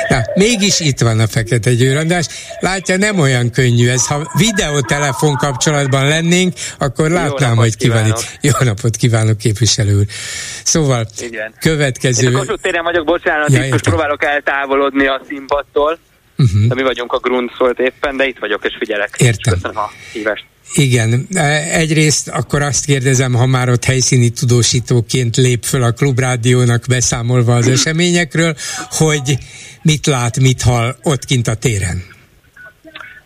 [0.08, 2.26] Na, mégis itt van a Fekete Győr András.
[2.60, 4.06] Látja, nem olyan könnyű ez.
[4.06, 8.38] Ha videótelefon kapcsolatban lennénk, akkor látnám, hogy ki van itt.
[8.40, 10.06] Jó napot kívánok, képviselő úr.
[10.64, 11.54] Szóval, Igen.
[11.60, 12.28] következő...
[12.28, 15.98] Én a Kossuth téren vagyok, bocsánat, ja, itt most próbálok eltávolodni a színpadtól.
[16.38, 16.66] Uh-huh.
[16.66, 19.14] De mi vagyunk a Grundszolt éppen, de itt vagyok és figyelek.
[19.16, 19.54] Értem.
[19.54, 20.44] Köszönöm a hívást.
[20.74, 21.42] Igen, e,
[21.78, 27.68] egyrészt akkor azt kérdezem, ha már ott helyszíni tudósítóként lép föl a Klubrádiónak beszámolva az
[27.68, 28.54] eseményekről,
[28.90, 29.38] hogy
[29.82, 32.02] mit lát, mit hall ott kint a téren?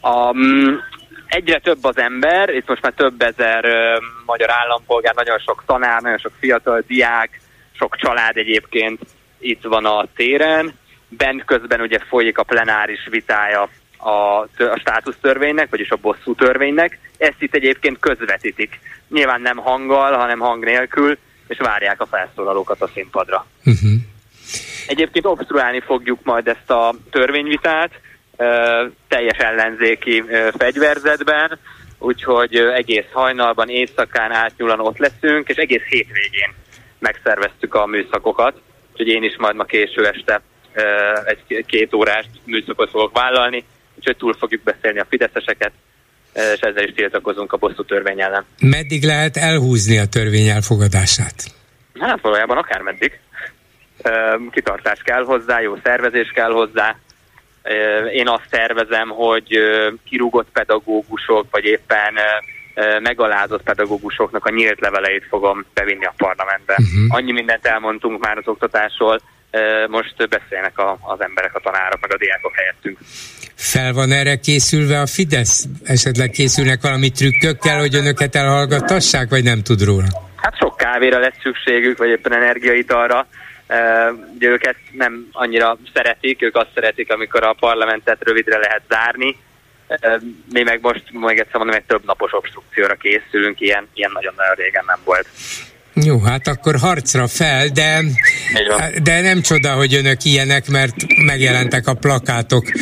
[0.02, 0.80] Um,
[1.26, 6.02] egyre több az ember, itt most már több ezer uh, magyar állampolgár, nagyon sok tanár,
[6.02, 7.40] nagyon sok fiatal diák,
[7.78, 9.00] sok család egyébként
[9.38, 10.74] itt van a téren.
[11.08, 13.68] Bent közben ugye folyik a plenáris vitája
[14.06, 16.98] a, a státusztörvénynek, vagyis a bosszú törvénynek.
[17.18, 18.80] Ezt itt egyébként közvetítik.
[19.08, 21.18] Nyilván nem hanggal, hanem hang nélkül,
[21.48, 23.46] és várják a felszólalókat a színpadra.
[23.64, 23.90] Uh-huh.
[24.86, 27.90] Egyébként obstruálni fogjuk majd ezt a törvényvitát
[29.08, 30.24] teljes ellenzéki
[30.58, 31.58] fegyverzetben,
[31.98, 36.54] úgyhogy egész hajnalban, éjszakán átnyúlan ott leszünk, és egész hétvégén
[36.98, 38.60] megszerveztük a műszakokat,
[38.92, 40.42] úgyhogy én is majd ma késő este
[41.24, 43.64] egy két órás műszakot fogok vállalni,
[44.06, 45.72] úgyhogy túl fogjuk beszélni a fideszeseket,
[46.34, 48.44] és ezzel is tiltakozunk a bosszú törvény ellen.
[48.60, 51.34] Meddig lehet elhúzni a törvény elfogadását?
[51.98, 53.20] Hát valójában akármeddig
[54.50, 56.96] kitartás kell hozzá, jó szervezés kell hozzá.
[58.12, 59.58] Én azt tervezem, hogy
[60.08, 62.14] kirúgott pedagógusok, vagy éppen
[63.02, 66.76] megalázott pedagógusoknak a nyílt leveleit fogom bevinni a parlamentbe.
[66.78, 67.16] Uh-huh.
[67.16, 69.20] Annyi mindent elmondtunk már az oktatásról,
[69.88, 72.98] most beszélnek a, az emberek, a tanárok, meg a diákok helyettünk.
[73.54, 75.64] Fel van erre készülve a Fidesz?
[75.84, 80.06] Esetleg készülnek valami trükkökkel, hogy önöket elhallgattassák, vagy nem tud róla?
[80.36, 83.26] Hát sok kávéra lesz szükségük, vagy éppen energiaitalra.
[84.34, 89.36] Ugye őket nem annyira szeretik, ők azt szeretik, amikor a parlamentet rövidre lehet zárni.
[90.52, 94.84] Mi meg most, még egyszer mondom, egy több napos obstrukcióra készülünk, ilyen, ilyen nagyon-nagyon régen
[94.86, 95.28] nem volt.
[96.02, 98.04] Jó, hát akkor harcra fel, de,
[99.02, 100.94] de nem csoda, hogy önök ilyenek, mert
[101.24, 102.72] megjelentek a plakátok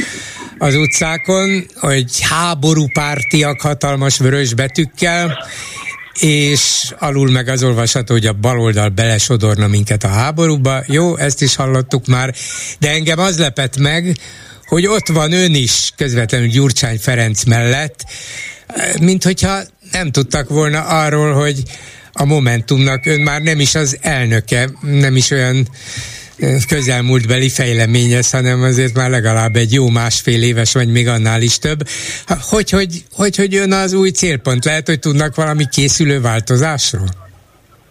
[0.58, 5.46] az utcákon, hogy háború pártiak hatalmas vörös betűkkel,
[6.20, 10.82] és alul meg az olvasható, hogy a baloldal belesodorna minket a háborúba.
[10.86, 12.34] Jó, ezt is hallottuk már,
[12.78, 14.16] de engem az lepett meg,
[14.66, 18.04] hogy ott van ön is közvetlenül Gyurcsány Ferenc mellett,
[19.00, 19.60] mint hogyha
[19.92, 21.62] nem tudtak volna arról, hogy
[22.14, 25.66] a Momentumnak ön már nem is az elnöke, nem is olyan
[26.68, 31.78] közelmúltbeli fejleményez, hanem azért már legalább egy jó másfél éves, vagy még annál is több.
[32.50, 34.64] Hogy, hogy, hogy, hogy jön az új célpont?
[34.64, 37.08] Lehet, hogy tudnak valami készülő változásról?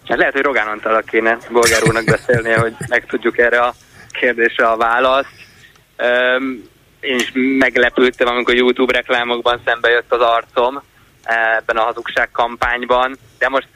[0.08, 3.76] Hát lehet, hogy Rogán Antalak kéne bolgár úrnak beszélnie, hogy meg tudjuk erre a
[4.12, 5.28] kérdésre a választ.
[6.38, 10.82] Um, én is meglepődtem, amikor YouTube reklámokban szembe jött az arcom
[11.24, 13.68] ebben a hazugság kampányban, de most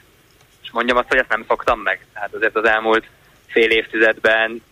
[0.78, 2.06] mondjam azt, hogy ezt nem szoktam meg.
[2.14, 3.04] Tehát azért az elmúlt
[3.46, 4.62] fél évtizedben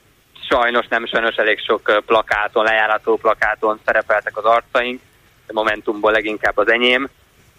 [0.49, 5.01] sajnos, nem sajnos elég sok plakáton, lejárató plakáton szerepeltek az arcaink,
[5.47, 7.09] de Momentumból leginkább az enyém.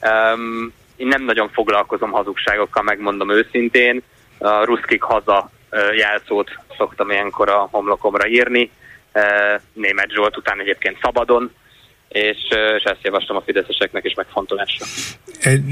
[0.01, 4.03] Um, én nem nagyon foglalkozom hazugságokkal, megmondom őszintén.
[4.37, 5.49] A ruszkik haza
[5.95, 8.71] jelszót szoktam ilyenkor a homlokomra írni.
[9.73, 11.51] Német Zsolt után egyébként szabadon,
[12.09, 12.37] és,
[12.77, 14.85] és ezt javaslom a fideszeseknek is megfontolásra.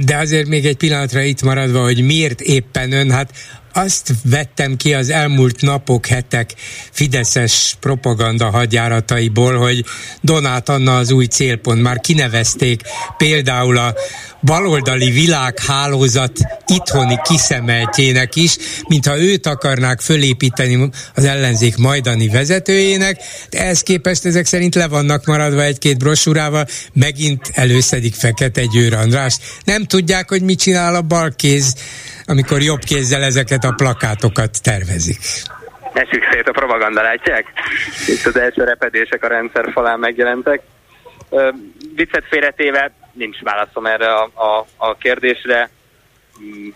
[0.05, 3.31] De azért még egy pillanatra itt maradva, hogy miért éppen ön, hát
[3.77, 6.53] azt vettem ki az elmúlt napok, hetek
[6.91, 9.85] fideszes propaganda hadjárataiból, hogy
[10.21, 11.81] Donát Anna az új célpont.
[11.81, 12.81] Már kinevezték
[13.17, 13.93] például a
[14.41, 16.31] baloldali világhálózat
[16.67, 18.57] itthoni kiszemeltjének is,
[18.87, 25.25] mintha őt akarnák fölépíteni az ellenzék majdani vezetőjének, de ehhez képest ezek szerint le vannak
[25.25, 29.37] maradva egy-két brosúrával, megint előszedik Fekete Győr András.
[29.63, 31.75] Nem tudják, hogy mit csinál a balkéz,
[32.25, 35.19] amikor jobb kézzel ezeket a plakátokat tervezik.
[35.93, 37.45] Esik szét a propaganda, látják?
[38.07, 40.61] Itt az első repedések a rendszer falán megjelentek.
[41.95, 45.69] Viccet félretéve nincs válaszom erre a, a, a kérdésre.
[46.43, 46.67] Mm,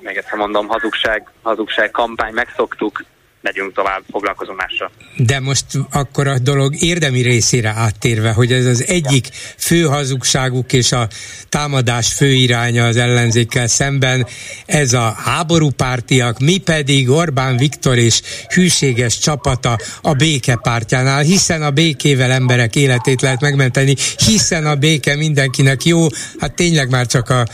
[0.00, 3.04] meg egyszer mondom, hazugság, hazugság kampány, megszoktuk.
[3.40, 4.90] Megyünk tovább, foglalkozunk mással.
[5.16, 10.92] De most akkor a dolog érdemi részére áttérve, hogy ez az egyik fő hazugságuk és
[10.92, 11.08] a
[11.48, 14.26] támadás fő iránya az ellenzékkel szemben,
[14.66, 22.30] ez a háborúpártiak, mi pedig Orbán Viktor és hűséges csapata a békepártjánál, hiszen a békével
[22.30, 26.06] emberek életét lehet megmenteni, hiszen a béke mindenkinek jó,
[26.38, 27.46] hát tényleg már csak a,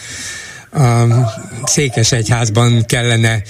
[0.81, 1.06] a
[1.65, 3.43] Székesegyházban kellene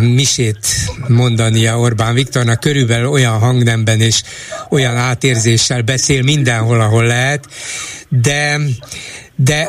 [0.00, 0.66] misét
[1.08, 4.22] mondania Orbán Viktornak, körülbelül olyan hangnemben és
[4.70, 7.44] olyan átérzéssel beszél mindenhol, ahol lehet,
[8.08, 8.60] de
[9.38, 9.68] de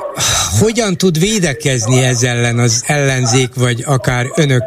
[0.60, 4.64] hogyan tud védekezni ez ellen az ellenzék, vagy akár önök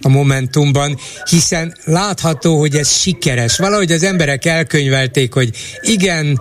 [0.00, 0.98] a Momentumban,
[1.30, 3.56] hiszen látható, hogy ez sikeres.
[3.56, 5.50] Valahogy az emberek elkönyvelték, hogy
[5.80, 6.40] igen,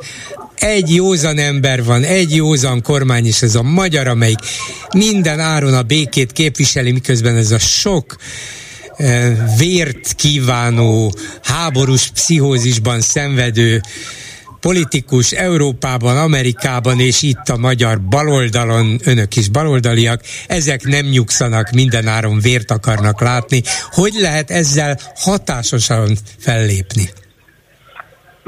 [0.60, 4.40] egy józan ember van, egy józan kormány, és ez a magyar, amelyik
[4.92, 8.16] minden áron a békét képviseli, miközben ez a sok
[8.96, 11.14] eh, vért kívánó,
[11.44, 13.82] háborús pszichózisban szenvedő
[14.60, 22.40] politikus Európában, Amerikában és itt a magyar baloldalon, önök is baloldaliak, ezek nem nyugszanak, mindenáron
[22.40, 23.64] vért akarnak látni.
[23.92, 27.10] Hogy lehet ezzel hatásosan fellépni?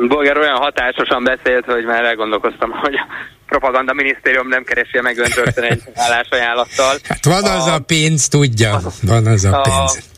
[0.08, 3.06] Bolgár olyan hatásosan beszélt, hogy már elgondolkoztam, hogy a
[3.46, 6.98] propaganda minisztérium nem keresi meg önt egy állásajánlattal.
[7.08, 10.10] Hát van az a, a pénz, tudja, van az a, a pénz.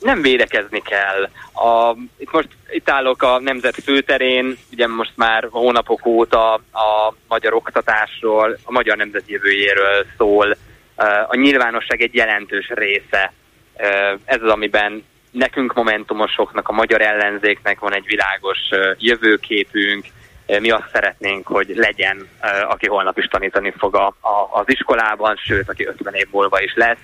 [0.00, 1.22] Nem védekezni kell.
[1.52, 7.54] A, itt most itt állok a nemzet főterén, ugye most már hónapok óta a magyar
[7.54, 10.56] oktatásról, a magyar nemzet jövőjéről szól.
[11.28, 13.32] A nyilvánosság egy jelentős része.
[14.24, 15.04] Ez az, amiben
[15.36, 18.58] nekünk momentumosoknak, a magyar ellenzéknek van egy világos
[18.98, 20.04] jövőképünk,
[20.46, 22.28] mi azt szeretnénk, hogy legyen,
[22.68, 26.74] aki holnap is tanítani fog a, a, az iskolában, sőt, aki 50 év múlva is
[26.74, 26.98] lesz.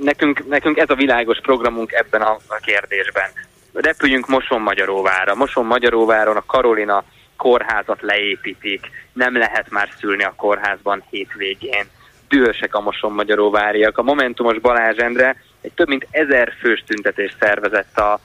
[0.00, 3.30] Nekünk, nekünk ez a világos programunk ebben a, a kérdésben.
[3.72, 5.34] Repüljünk Moson Magyaróvára.
[5.34, 7.04] Moson Magyaróváron a Karolina
[7.36, 11.84] kórházat leépítik, nem lehet már szülni a kórházban hétvégén.
[12.28, 13.98] Dühösek a Moson Magyaróváriak.
[13.98, 18.20] A Momentumos Balázs Endre egy több mint ezer fős tüntetést szervezett a,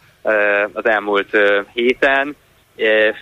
[0.73, 1.37] az elmúlt
[1.73, 2.35] héten.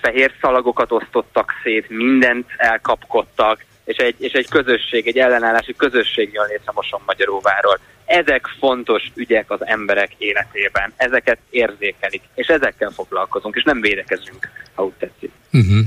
[0.01, 6.45] Fehér szalagokat osztottak szét, mindent elkapkodtak, és egy, és egy közösség, egy ellenállási közösség jön
[6.47, 7.79] létre Moson Magyaróváról.
[8.05, 14.83] Ezek fontos ügyek az emberek életében, ezeket érzékelik, és ezekkel foglalkozunk, és nem védekezünk, ha
[14.83, 15.31] úgy tetszik.
[15.53, 15.79] Uh-huh.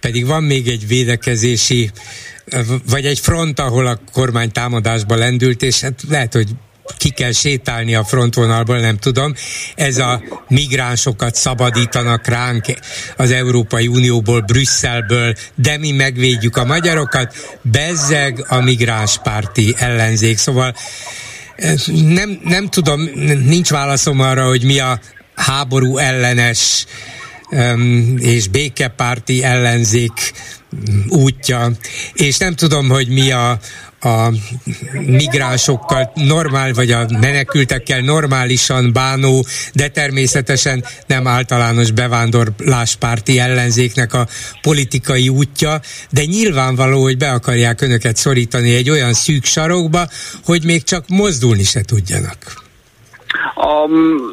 [0.00, 1.90] Pedig van még egy védekezési,
[2.90, 6.48] vagy egy front, ahol a kormány támadásba lendült, és hát lehet, hogy
[6.96, 9.34] ki kell sétálni a frontvonalból, nem tudom.
[9.74, 12.64] Ez a migránsokat szabadítanak ránk
[13.16, 20.38] az Európai Unióból, Brüsszelből, de mi megvédjük a magyarokat, bezzeg a migránspárti ellenzék.
[20.38, 20.74] Szóval
[21.56, 23.00] eh, nem, nem tudom,
[23.44, 25.00] nincs válaszom arra, hogy mi a
[25.34, 26.86] háború ellenes
[28.18, 30.32] és békepárti ellenzék
[31.08, 31.70] útja,
[32.12, 33.58] és nem tudom, hogy mi a,
[34.00, 34.28] a
[35.06, 39.44] migránsokkal normál, vagy a menekültekkel normálisan bánó,
[39.74, 44.26] de természetesen nem általános bevándorláspárti ellenzéknek a
[44.62, 50.06] politikai útja, de nyilvánvaló, hogy be akarják önöket szorítani egy olyan szűk sarokba,
[50.44, 52.38] hogy még csak mozdulni se tudjanak.
[53.54, 53.88] A,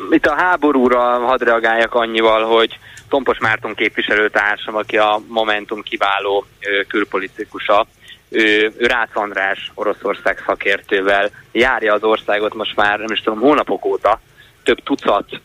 [0.09, 2.77] itt a háborúra hadd reagáljak annyival, hogy
[3.09, 6.45] Tompos Márton képviselőtársam, aki a Momentum kiváló
[6.87, 7.87] külpolitikusa,
[8.29, 13.85] ő, ő Rácz András Oroszország szakértővel járja az országot most már, nem is tudom, hónapok
[13.85, 14.19] óta.
[14.63, 15.41] Több tucat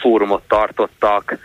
[0.00, 1.38] fórumot tartottak,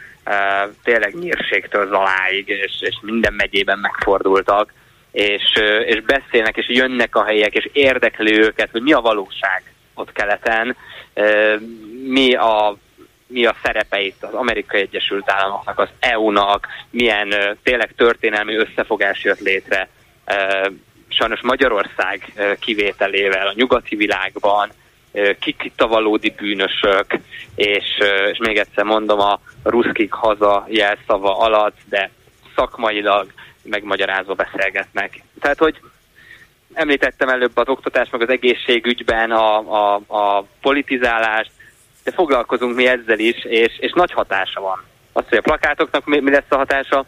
[0.84, 4.74] tényleg nyírségtől Zaláig, és, és minden megyében megfordultak,
[5.12, 5.44] és,
[5.86, 10.76] és beszélnek, és jönnek a helyek, és érdekli őket, hogy mi a valóság ott keleten,
[12.08, 12.78] mi a
[13.28, 17.34] mi a szerepe itt az Amerikai Egyesült Államoknak, az EU-nak, milyen
[17.64, 19.90] tényleg történelmi összefogás jött létre
[21.08, 24.72] sajnos Magyarország kivételével a nyugati világban
[25.40, 27.06] kik itt a valódi bűnösök,
[27.56, 27.86] és,
[28.32, 32.10] és még egyszer mondom, a ruszkik haza jelszava alatt, de
[32.56, 33.34] szakmailag
[33.64, 35.24] megmagyarázva beszélgetnek.
[35.40, 35.80] Tehát, hogy
[36.74, 41.52] említettem előbb az oktatás, meg az egészségügyben a, a, a politizálást,
[42.04, 44.84] de foglalkozunk mi ezzel is, és, és nagy hatása van.
[45.14, 47.06] Az, hogy a plakátoknak mi, mi lesz a hatása,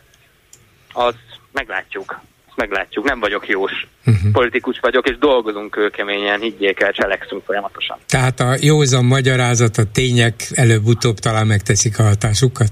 [0.94, 1.16] az
[1.52, 2.22] meglátjuk
[2.56, 3.06] meglátjuk.
[3.06, 3.88] Nem vagyok jós.
[4.06, 4.32] Uh-huh.
[4.32, 7.98] Politikus vagyok, és dolgozunk kőkeményen, higgyék el, cselekszünk folyamatosan.
[8.08, 12.72] Tehát a józan magyarázat, a tények előbb-utóbb talán megteszik a hatásukat?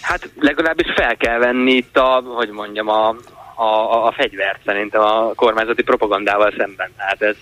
[0.00, 3.08] Hát legalábbis fel kell venni itt a, hogy mondjam, a,
[3.54, 6.90] a, a fegyvert szerintem a kormányzati propagandával szemben.
[6.96, 7.36] Tehát ez,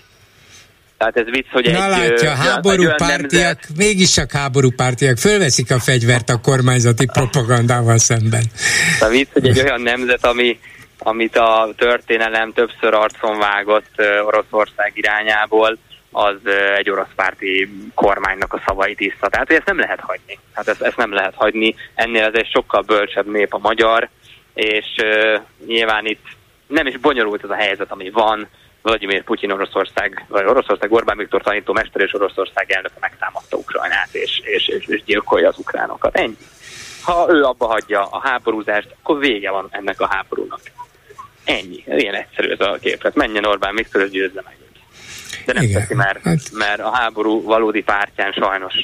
[0.98, 1.90] Tehát ez vicc, hogy Na egy...
[1.90, 7.06] látja, ö, háború egy olyan pártiak, mégis csak háború pártiak, fölveszik a fegyvert a kormányzati
[7.06, 8.44] propagandával szemben.
[9.01, 10.59] A vicc, hogy egy olyan nemzet, ami,
[11.05, 15.78] amit a történelem többször arcon vágott Oroszország irányából,
[16.10, 16.36] az
[16.76, 19.28] egy orosz párti kormánynak a szavait iszta.
[19.28, 20.39] Tehát hogy ezt nem lehet hagyni.
[20.52, 21.74] Hát ezt, ezt nem lehet hagyni.
[21.94, 24.09] Ennél ez egy sokkal bölcsebb nép a magyar,
[24.55, 26.26] és ö, nyilván itt
[26.66, 28.48] nem is bonyolult ez a helyzet, ami van.
[28.82, 34.40] Vladimir Putyin Oroszország, vagy Oroszország Orbán Viktor tanító mester és Oroszország elnöke megtámadta Ukrajnát, és,
[34.44, 36.16] és, és, és gyilkolja az ukránokat.
[36.16, 36.36] Ennyi.
[37.02, 40.60] Ha ő abba hagyja a háborúzást, akkor vége van ennek a háborúnak.
[41.44, 41.84] Ennyi.
[41.86, 43.14] Ilyen egyszerű ez a képlet.
[43.14, 44.78] Menjen Orbán Viktor, és győzze meg őt.
[45.46, 45.80] De nem Igen.
[45.80, 48.74] teszi, mert, mert a háború valódi pártján sajnos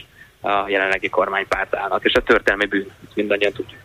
[0.41, 3.81] a jelenlegi kormánypárt állnak, és a történelmi bűn, mindannyian tudjuk.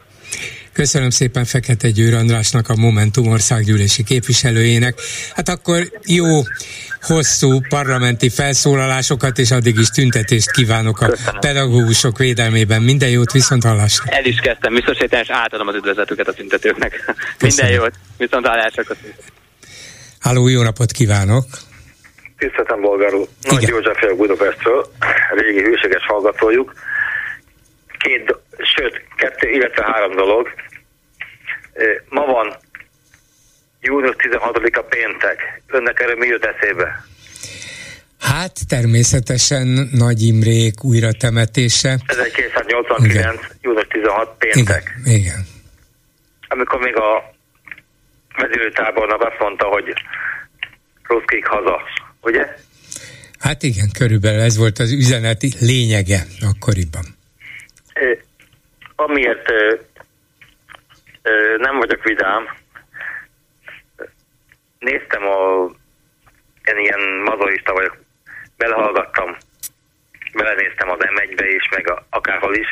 [0.76, 5.00] Köszönöm szépen Fekete Győr Andrásnak, a Momentum országgyűlési képviselőjének.
[5.36, 6.26] Hát akkor jó,
[7.02, 11.40] hosszú parlamenti felszólalásokat, és addig is tüntetést kívánok a Köszönöm.
[11.40, 12.82] pedagógusok védelmében.
[12.82, 14.04] Minden jót, viszont hallásra.
[14.12, 16.92] El is kezdtem biztosítani, és átadom az üdvözletüket a tüntetőknek.
[17.06, 17.74] Minden Köszönöm.
[17.74, 18.84] jót, viszont hallásra.
[18.84, 19.12] köszönöm.
[20.20, 21.46] Háló, jó napot kívánok!
[22.38, 23.28] Tiszteltem, Bolgár úr.
[23.42, 23.68] Nagy.
[23.68, 24.92] József vagyok Budapestről,
[25.36, 26.74] régi hűséges hallgatójuk.
[27.98, 28.36] Két,
[28.76, 30.54] sőt, kettő, illetve három dolog.
[32.10, 32.58] Ma van
[33.82, 35.62] június 16-a péntek.
[35.68, 37.06] Önnek erről mi jut eszébe?
[38.20, 41.98] Hát természetesen Nagy Imrék újra temetése.
[42.06, 43.40] 1989.
[43.62, 44.96] június 16 péntek.
[45.06, 45.46] Igen, igen.
[46.48, 47.34] Amikor még a
[48.38, 49.94] vezérőtábornak azt mondta, hogy
[51.04, 51.82] ruszkik haza.
[52.22, 52.56] Ugye?
[53.40, 57.06] Hát igen, körülbelül ez volt az üzeneti lényege akkoriban.
[57.94, 58.12] Ö,
[58.96, 59.76] amiért ö,
[61.22, 62.44] ö, nem vagyok vidám,
[64.80, 65.66] néztem a
[66.64, 67.98] én ilyen mazoista vagyok,
[68.58, 69.38] belehallgattam,
[70.34, 72.68] belenéztem az M1-be is, meg a, akárhol is.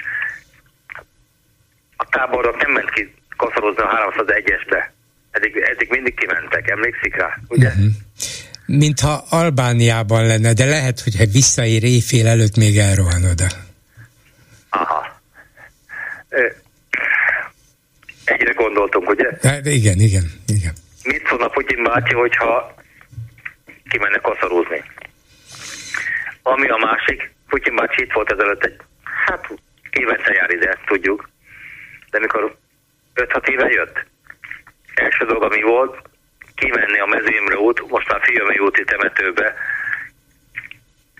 [1.95, 4.89] A táborok nem ment ki koszorozni a 301-esbe.
[5.31, 7.69] Eddig, eddig mindig kimentek, emlékszik rá, ugye?
[7.69, 7.87] Mhm.
[8.65, 13.47] Mintha Albániában lenne, de lehet, hogy ha visszaér éjfél előtt még elrohan oda.
[14.69, 15.12] Aha.
[18.25, 19.29] Egyre gondoltunk, ugye?
[19.41, 20.73] Hát igen, igen, igen.
[21.03, 22.75] mit szólna Putyin bácsi, hogyha
[23.89, 24.83] kimenne koszorúzni.
[26.41, 28.77] Ami a másik, Putyin bácsi itt volt ezelőtt egy,
[29.25, 29.47] hát
[29.91, 31.29] évente jár ide, ezt tudjuk,
[32.09, 32.57] de mikor
[33.15, 34.05] 5-6 éve jött,
[34.95, 36.01] első dolog, ami volt,
[36.55, 39.53] kimenni a mezőimre út, most már Fiumi úti temetőbe,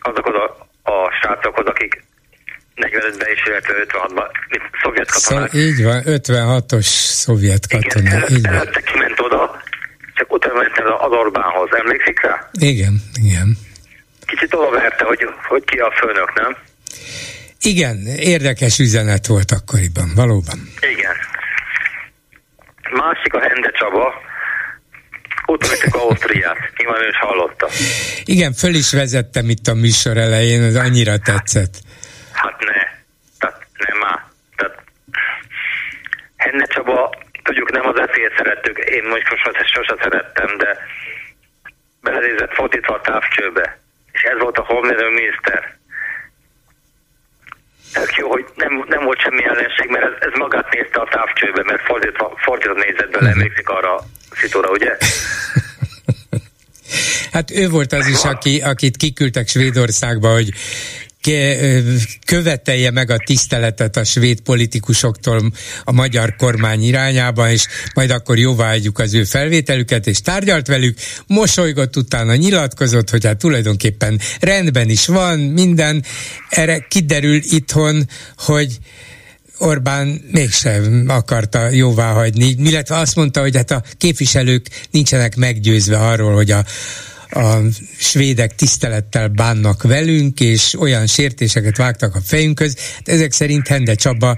[0.02, 2.03] azokhoz a, a srácokhoz, akik
[2.76, 4.28] 45-ben és illetve 56-ban
[4.82, 5.50] szovjet katonák.
[5.52, 6.86] Szóval így van, 56-os
[7.24, 8.30] szovjet katona.
[8.30, 8.54] Így van.
[8.54, 9.62] Előtte kiment oda,
[10.14, 11.70] csak utána ment el az Orbánhoz.
[11.72, 12.50] Emlékszik rá?
[12.52, 13.58] Igen, igen.
[14.26, 16.58] Kicsit oda verte, hogy, hogy ki a főnök, nem?
[17.62, 20.60] Igen, érdekes üzenet volt akkoriban, valóban.
[20.82, 21.16] Igen.
[22.91, 24.14] Másik a Hende Csaba.
[25.48, 26.58] Utolszik Ausztriát.
[26.78, 27.68] Nyilván ő is hallotta.
[28.26, 31.74] Igen, föl is vezettem itt a műsor elején, az annyira tetszett.
[32.32, 32.82] Hát ne.
[33.40, 34.26] Tehát nem már.
[34.56, 34.84] Tehát
[36.44, 37.10] Henne Csaba,
[37.44, 40.78] tudjuk nem az eszélyet szerettük, én most sose, sose szerettem, de
[42.02, 43.80] belenézett fordítva a távcsőbe.
[44.11, 45.78] És ez volt a honvédelmi miniszter.
[47.94, 51.64] Tök jó, hogy nem, nem volt semmi ellenség, mert ez, ez magát nézte a távcsőbe,
[51.64, 54.98] mert fordítva, fordítva nézett bele, emlékszik arra a szitóra, ugye?
[57.32, 60.49] Hát ő volt az is, aki, akit kiküldtek Svédországba, hogy
[62.26, 65.52] követelje meg a tiszteletet a svéd politikusoktól
[65.84, 70.98] a magyar kormány irányába, és majd akkor jóváhagyjuk az ő felvételüket, és tárgyalt velük,
[71.28, 76.04] mosolygott utána, nyilatkozott, hogy hát tulajdonképpen rendben is van, minden.
[76.50, 78.78] Erre kiderül itthon, hogy
[79.58, 86.34] Orbán mégsem akarta jóvá hagyni, illetve azt mondta, hogy hát a képviselők nincsenek meggyőzve arról,
[86.34, 86.66] hogy a,
[87.34, 87.57] a
[87.97, 92.93] svédek tisztelettel bánnak velünk, és olyan sértéseket vágtak a fejünkhöz.
[92.95, 94.35] Hát ezek szerint Hende Csaba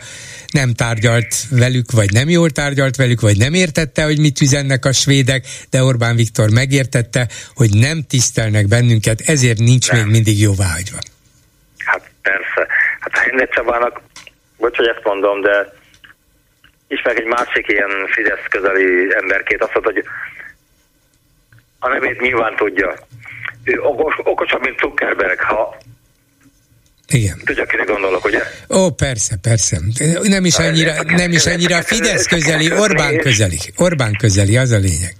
[0.51, 4.91] nem tárgyalt velük, vagy nem jól tárgyalt velük, vagy nem értette, hogy mit üzennek a
[4.91, 10.97] svédek, de Orbán Viktor megértette, hogy nem tisztelnek bennünket, ezért nincs még mindig jóváhagyva.
[11.85, 12.67] Hát persze.
[12.99, 14.01] Hát a Henne Csabának,
[14.57, 15.73] bocs, hogy ezt mondom, de
[16.87, 20.03] ismerek egy másik ilyen Fidesz közeli emberkét, azt mondta, hogy
[21.85, 22.93] a nevét nyilván tudja.
[23.63, 25.77] Ő okos, okosabb, mint Zuckerberg, ha
[27.07, 27.41] Igen.
[27.45, 28.41] tudja, kire gondolok, ugye?
[28.69, 29.79] Ó, persze, persze.
[30.21, 33.57] Nem is annyira, nem is annyira Fidesz közeli, Orbán közeli.
[33.77, 35.13] Orbán közeli, az a lényeg.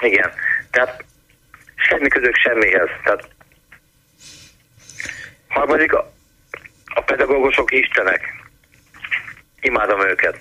[0.00, 0.30] Igen.
[0.70, 1.04] Tehát
[1.76, 2.88] semmi közök semmihez.
[3.04, 3.28] Tehát
[5.48, 6.12] Harmadik, a,
[6.94, 8.20] a pedagógusok istenek.
[9.60, 10.40] Imádom őket.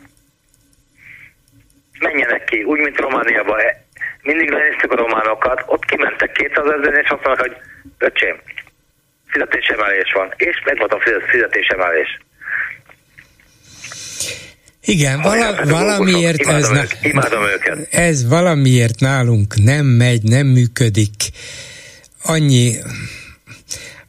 [2.00, 3.58] Menjenek ki, úgy, mint Romániában.
[4.24, 7.56] Mindig lenéztük a románokat, ott kimentek 200 ezeren, és azt mondják, hogy
[7.98, 8.36] öcsém,
[9.28, 10.34] fizetésemelés van.
[10.38, 12.20] És megvan a fizet- fizetésemelés.
[14.86, 17.88] Igen, vala, valamiért Imádom ez, imádom őket.
[17.92, 21.16] ez valamiért nálunk nem megy, nem működik.
[22.24, 22.86] Annyi, a-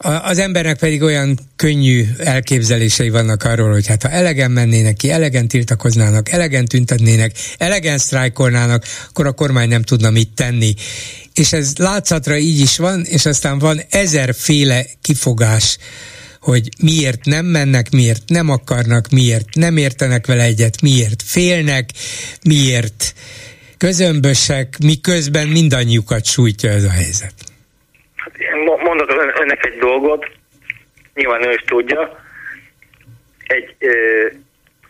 [0.04, 5.48] az embernek pedig olyan könnyű elképzelései vannak arról, hogy hát ha elegen mennének ki, elegen
[5.48, 10.74] tiltakoznának, elegen tüntetnének, elegen sztrájkolnának, akkor a kormány nem tudna mit tenni.
[11.34, 15.78] És ez látszatra így is van, és aztán van ezerféle kifogás,
[16.40, 21.90] hogy miért nem mennek, miért nem akarnak, miért nem értenek vele egyet, miért félnek,
[22.42, 23.14] miért
[23.78, 27.53] közömbösek, miközben mindannyiukat sújtja ez a helyzet.
[29.44, 30.30] Önnek egy dolgot,
[31.14, 32.24] nyilván ő is tudja.
[33.46, 33.90] Egy ö,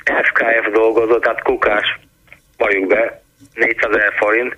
[0.04, 1.98] FKF dolgozó, tehát kukás,
[2.56, 3.22] valljuk be,
[3.54, 4.56] 400 ezer forint,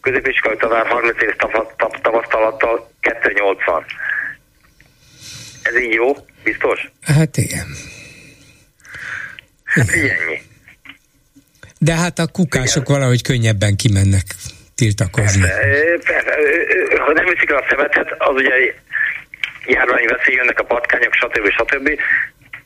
[0.00, 1.36] középiskolai tanár 30 év
[2.02, 3.84] tapasztalattal 280.
[5.62, 6.16] Ez így jó?
[6.44, 6.90] Biztos?
[7.02, 7.66] Hát igen.
[9.64, 10.40] Hát ennyi.
[11.78, 14.24] De hát a kukások valahogy könnyebben kimennek
[14.82, 15.46] tiltakozni.
[16.10, 18.54] Persze, ö, ha nem viszik el a szemetet, az ugye
[19.66, 21.46] járvány veszély, jönnek a patkányok, stb.
[21.58, 21.88] stb.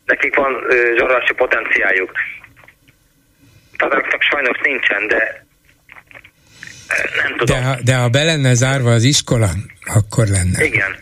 [0.05, 0.53] Nekik van
[0.97, 2.11] zsarolási potenciáljuk.
[3.77, 5.45] Tanároknak sajnos nincsen, de
[7.23, 7.63] nem De tudom.
[7.63, 9.51] ha, de ha be lenne zárva az iskola,
[9.95, 10.65] akkor lenne.
[10.65, 10.93] Igen.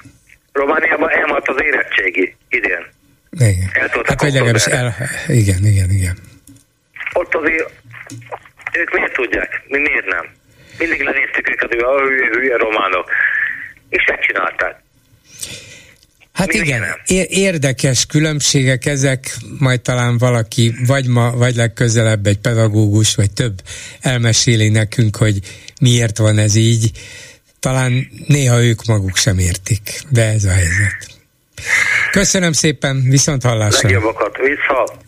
[0.52, 2.86] Romániában elmaradt az érettségi idén.
[3.30, 3.70] Igen.
[4.04, 4.94] Hát vagy legalábbis el...
[5.26, 6.16] Igen, igen, igen.
[7.12, 7.70] Ott azért
[8.72, 10.26] ők miért tudják, mi miért nem?
[10.78, 13.10] Mindig lenéztük őket, hogy a hülye, hülye románok.
[13.88, 14.82] És megcsinálták.
[16.32, 23.14] Hát igen, é- érdekes különbségek ezek, majd talán valaki, vagy ma, vagy legközelebb egy pedagógus,
[23.14, 23.60] vagy több
[24.00, 25.38] elmeséli nekünk, hogy
[25.80, 26.90] miért van ez így.
[27.60, 31.06] Talán néha ők maguk sem értik, de ez a helyzet.
[32.10, 33.88] Köszönöm szépen, viszont hallásra.
[33.88, 34.98] Legjobbakat vissza.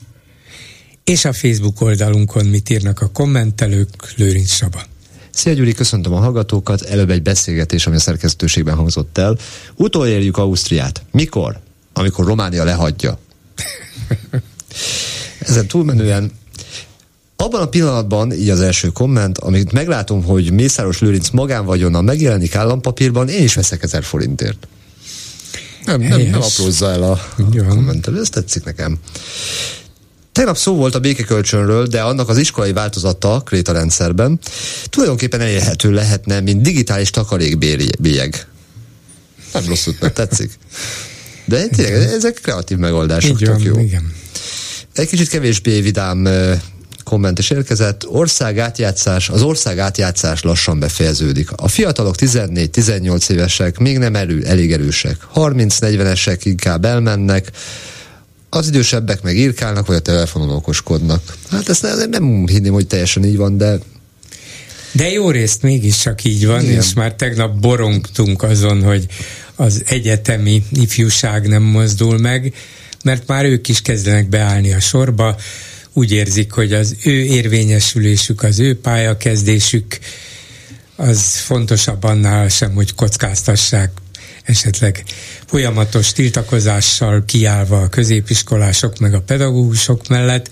[1.04, 4.82] És a Facebook oldalunkon mit írnak a kommentelők, Lőrinc Saba.
[5.36, 6.82] Szia Gyuri, köszöntöm a hallgatókat.
[6.82, 9.36] Előbb egy beszélgetés, ami a szerkesztőségben hangzott el.
[9.74, 11.02] Utolérjük Ausztriát.
[11.12, 11.58] Mikor?
[11.92, 13.18] Amikor Románia lehagyja.
[15.38, 16.32] Ezen túlmenően
[17.36, 23.28] abban a pillanatban, így az első komment, amit meglátom, hogy Mészáros Lőrinc magánvagyonnal megjelenik állampapírban,
[23.28, 24.68] én is veszek ezer forintért.
[25.84, 28.98] Nem, nem, nem aprózza el a, a kommentelő, ez tetszik nekem.
[30.36, 34.38] Tegnap szó volt a békekölcsönről, de annak az iskolai változata Kréta rendszerben
[34.84, 38.46] tulajdonképpen elérhető lehetne, mint digitális takarékbélyeg.
[39.52, 40.50] Nem rosszul, meg tetszik.
[41.44, 43.78] De tényleg, ezek kreatív megoldások, tök jó.
[43.78, 44.12] igen.
[44.94, 46.28] Egy kicsit kevésbé vidám
[47.04, 48.06] komment is érkezett.
[48.06, 51.50] Ország átjátszás, az ország átjátszás lassan befejeződik.
[51.50, 55.16] A fiatalok 14-18 évesek még nem erő, elég erősek.
[55.34, 57.50] 30-40-esek inkább elmennek,
[58.50, 61.36] az idősebbek meg írkálnak, vagy a telefonon okoskodnak.
[61.50, 63.78] Hát ezt nem, nem hinném, hogy teljesen így van, de
[64.92, 66.80] De jó részt mégiscsak így van, Igen.
[66.80, 69.06] És már tegnap borongtunk azon, hogy
[69.54, 72.54] az egyetemi ifjúság nem mozdul meg,
[73.04, 75.36] mert már ők is kezdenek beállni a sorba,
[75.92, 79.98] úgy érzik, hogy az ő érvényesülésük, az ő pályakezdésük
[80.96, 83.90] az fontosabb annál sem, hogy kockáztassák
[84.46, 85.04] esetleg
[85.46, 90.50] folyamatos tiltakozással kiállva a középiskolások meg a pedagógusok mellett,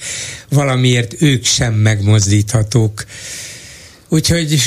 [0.49, 3.05] valamiért ők sem megmozdíthatók.
[4.09, 4.63] Úgyhogy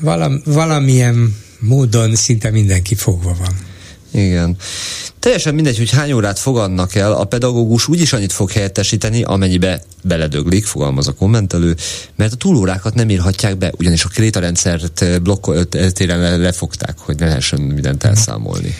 [0.00, 3.67] valam, valamilyen módon szinte mindenki fogva van.
[4.10, 4.56] Igen.
[5.18, 10.64] Teljesen mindegy, hogy hány órát fogadnak el, a pedagógus úgyis annyit fog helyettesíteni, amennyibe beledöglik,
[10.64, 11.76] fogalmaz a kommentelő,
[12.16, 18.04] mert a túlórákat nem írhatják be, ugyanis a krétarendszert blokkoltéren lefogták, hogy ne lehessen mindent
[18.04, 18.74] elszámolni.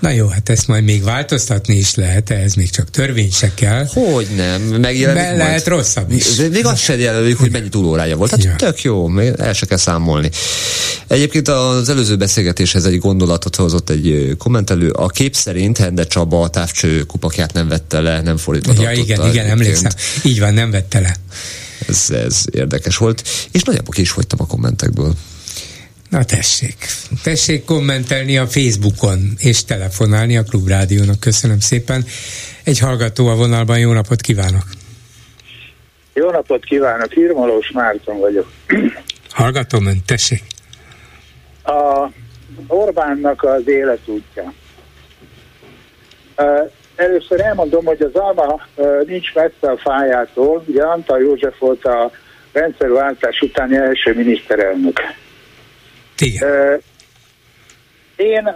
[0.00, 3.86] Na jó, hát ezt majd még változtatni is lehet, ez még csak törvény se kell.
[3.92, 5.38] Hogy nem, megjelenik Be majd.
[5.38, 6.36] lehet rosszabb is.
[6.36, 8.30] Még azt sem jelölik, hogy mennyi túlórája volt.
[8.30, 8.54] Hát Ja.
[8.56, 10.30] tök jó, el se kell számolni.
[11.06, 14.90] Egyébként az előző beszélgetéshez egy gondolatot hozott egy kommentelő.
[14.90, 19.28] A kép szerint Hende Csaba a távcső kupakját nem vette le, nem fordítva Ja, igen,
[19.28, 19.90] igen, emlékszem.
[20.22, 21.16] Így van, nem vette le.
[21.88, 23.28] Ez, ez érdekes volt.
[23.50, 25.14] És nagyjából ki is fogytam a kommentekből.
[26.10, 26.76] Na tessék,
[27.22, 31.20] tessék kommentelni a Facebookon, és telefonálni a Klubrádiónak.
[31.20, 32.04] Köszönöm szépen.
[32.64, 34.62] Egy hallgató a vonalban, jó napot kívánok.
[36.14, 38.50] Jó napot kívánok, Irmalós Márton vagyok.
[39.30, 40.42] Hallgatom ön, tessék.
[41.64, 42.08] A
[42.66, 44.52] Orbánnak az életútja.
[46.96, 48.60] Először elmondom, hogy az alma
[49.06, 50.64] nincs messze a fájától.
[50.66, 52.10] Ugye Antal József volt a
[52.52, 55.00] rendszerváltás utáni első miniszterelnök.
[56.20, 56.82] Igen.
[58.16, 58.54] Én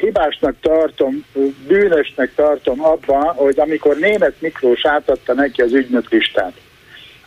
[0.00, 1.24] hibásnak tartom,
[1.66, 6.52] bűnösnek tartom abban, hogy amikor német Miklós átadta neki az ügynök listát,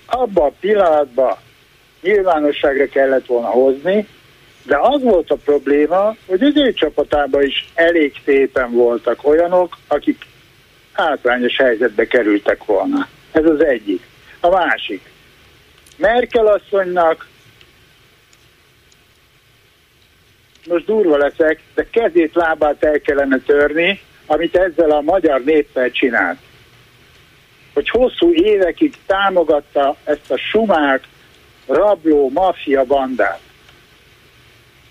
[0.05, 1.37] abban a pillanatban
[2.01, 4.07] nyilvánosságra kellett volna hozni,
[4.63, 10.25] de az volt a probléma, hogy az ő csapatában is elég szépen voltak olyanok, akik
[10.91, 13.07] hátrányos helyzetbe kerültek volna.
[13.31, 14.01] Ez az egyik.
[14.39, 15.01] A másik.
[15.97, 17.28] Merkel asszonynak
[20.67, 26.37] most durva leszek, de kezét, lábát el kellene törni, amit ezzel a magyar néppel csinált.
[27.73, 31.03] Hogy hosszú évekig támogatta ezt a sumák,
[31.67, 33.39] rabló, maffia bandát.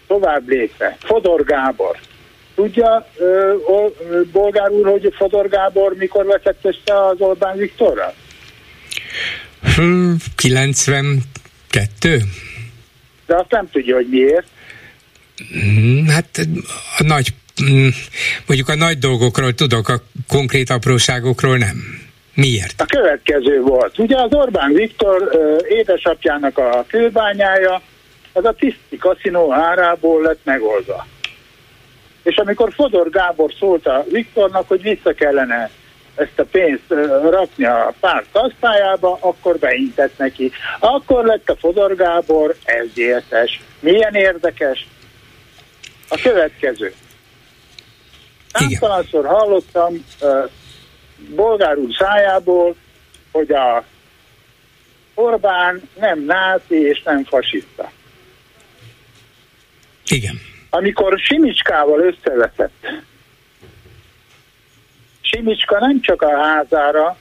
[0.06, 0.96] Tovább lépve.
[1.00, 1.96] Fodor Gábor.
[2.54, 3.54] Tudja, ö,
[4.10, 8.14] ö, Bolgár úr, hogy Fodor Gábor mikor veszett össze az Orbán Viktorral?
[10.36, 12.22] 92?
[13.26, 14.46] De azt nem tudja, hogy miért.
[15.56, 16.48] Mm, hát
[16.98, 17.28] a nagy,
[17.70, 17.88] mm,
[18.46, 22.06] mondjuk a nagy dolgokról tudok, a konkrét apróságokról nem.
[22.34, 22.80] Miért?
[22.80, 23.98] A következő volt.
[23.98, 25.30] Ugye az Orbán Viktor
[25.68, 27.82] édesapjának a kőbányája,
[28.32, 31.06] az a tiszti kaszinó árából lett megoldva.
[32.22, 35.70] És amikor Fodor Gábor szólt a Viktornak, hogy vissza kellene
[36.14, 36.90] ezt a pénzt
[37.30, 40.52] rakni a párt kasztájába, akkor beintett neki.
[40.78, 43.60] Akkor lett a Fodor Gábor SZDSZ-es.
[43.80, 44.86] Milyen érdekes?
[46.08, 46.94] A következő.
[48.52, 50.50] Számtalanszor hallottam uh,
[51.34, 52.74] bolgár úr szájából,
[53.32, 53.84] hogy a
[55.14, 57.90] Orbán nem náci és nem fasiszta.
[60.06, 60.40] Igen.
[60.70, 62.86] Amikor Simicskával összeveszett,
[65.20, 67.16] Simicska nem csak a házára,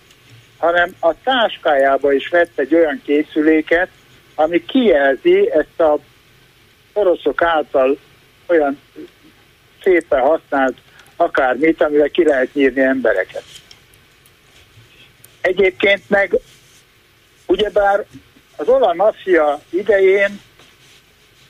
[0.58, 3.90] hanem a táskájába is vett egy olyan készüléket,
[4.36, 6.00] ami kijelzi ezt a
[6.94, 7.98] oroszok által
[8.48, 8.80] olyan
[9.84, 10.78] szépen használt
[11.16, 13.44] akármit, amivel ki lehet nyírni embereket.
[15.42, 16.40] Egyébként meg
[17.46, 18.06] ugyebár
[18.56, 20.40] az maffia idején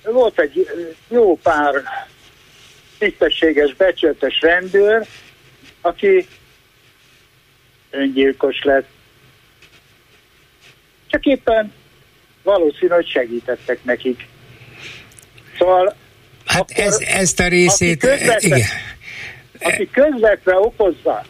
[0.03, 0.69] volt egy
[1.10, 1.84] jó pár
[2.98, 5.07] tisztességes, becsületes rendőr,
[5.82, 6.28] aki
[7.90, 8.88] öngyilkos lett.
[11.07, 11.74] Csak éppen
[12.44, 14.28] valószínű, hogy segítettek nekik.
[15.57, 15.95] Szóval
[16.48, 18.68] Hát akkor, ez, ezt a részét, aki közvetve, igen.
[19.60, 21.26] Aki közvetve okozza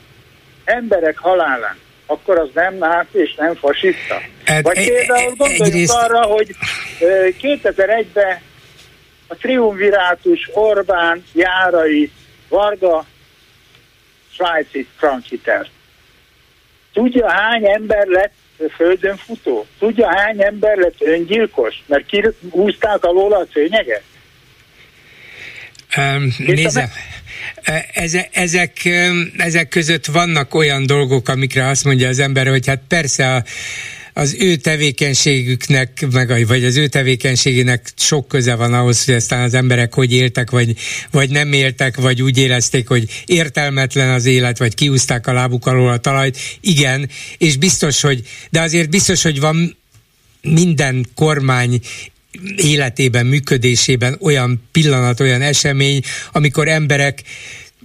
[0.63, 4.21] emberek halálán, akkor az nem náci és nem fasiszta.
[4.45, 5.93] Hát Vagy például gondoljunk egyrészt...
[5.93, 6.55] arra, hogy
[7.41, 8.41] 2001-ben
[9.27, 12.11] a triumvirátus Orbán, Járai,
[12.49, 13.05] Varga,
[14.33, 15.69] Svájci frankitert.
[16.93, 18.33] Tudja hány ember lett
[18.75, 19.65] földön futó?
[19.79, 21.83] Tudja hány ember lett öngyilkos?
[21.85, 24.03] Mert kirúzták alól a szőnyeget?
[26.37, 26.89] Nézem,
[27.93, 28.89] ezek, ezek,
[29.37, 33.43] ezek között vannak olyan dolgok, amikre azt mondja az ember, hogy hát persze a,
[34.13, 39.53] az ő tevékenységüknek, meg, vagy az ő tevékenységének sok köze van ahhoz, hogy aztán az
[39.53, 40.75] emberek hogy éltek, vagy,
[41.11, 45.89] vagy nem éltek, vagy úgy érezték, hogy értelmetlen az élet, vagy kiúzták a lábuk alól
[45.89, 46.37] a talajt.
[46.61, 49.77] Igen, és biztos, hogy, de azért biztos, hogy van
[50.41, 51.81] minden kormány
[52.55, 56.01] életében, működésében olyan pillanat, olyan esemény,
[56.31, 57.23] amikor emberek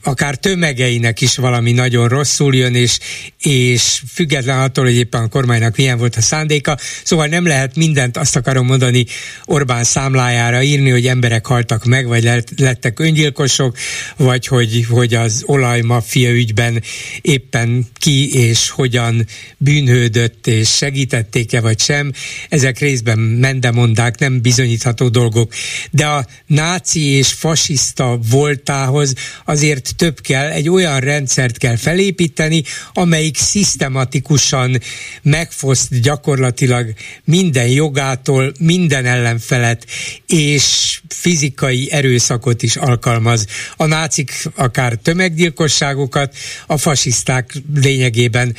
[0.03, 2.99] akár tömegeinek is valami nagyon rosszul jön, és,
[3.39, 6.79] és független attól, hogy éppen a kormánynak milyen volt a szándéka.
[7.05, 9.07] Szóval nem lehet mindent, azt akarom mondani,
[9.45, 13.77] Orbán számlájára írni, hogy emberek haltak meg, vagy lettek öngyilkosok,
[14.17, 16.83] vagy hogy, hogy az olajmafia ügyben
[17.21, 19.27] éppen ki és hogyan
[19.57, 22.13] bűnhődött, és segítették-e vagy sem.
[22.49, 25.53] Ezek részben mendemondák, nem bizonyítható dolgok.
[25.91, 29.15] De a náci és fasiszta voltához
[29.45, 32.63] azért több kell, egy olyan rendszert kell felépíteni,
[32.93, 34.79] amelyik szisztematikusan
[35.23, 36.93] megfoszt gyakorlatilag
[37.25, 39.87] minden jogától, minden ellenfelet,
[40.27, 43.47] és fizikai erőszakot is alkalmaz.
[43.77, 46.37] A nácik akár tömeggyilkosságokat,
[46.67, 48.55] a fasiszták lényegében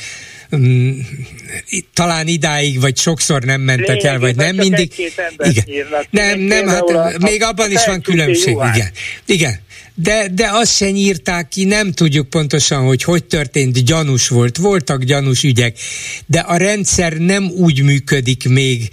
[1.92, 4.92] talán idáig, vagy sokszor nem mentek Lényegében el, vagy nem mindig.
[5.38, 5.64] Igen.
[6.10, 8.56] Nem, nem, hát a, még abban is van különbség.
[8.74, 8.90] Igen.
[9.26, 9.62] Igen
[9.94, 15.02] de, de azt se nyírták ki, nem tudjuk pontosan, hogy hogy történt, gyanús volt, voltak
[15.02, 15.78] gyanús ügyek,
[16.26, 18.88] de a rendszer nem úgy működik még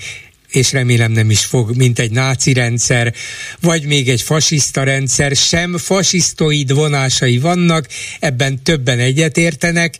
[0.51, 3.13] és remélem nem is fog, mint egy náci rendszer,
[3.61, 7.87] vagy még egy fasiszta rendszer, sem fasisztoid vonásai vannak,
[8.19, 9.95] ebben többen egyetértenek,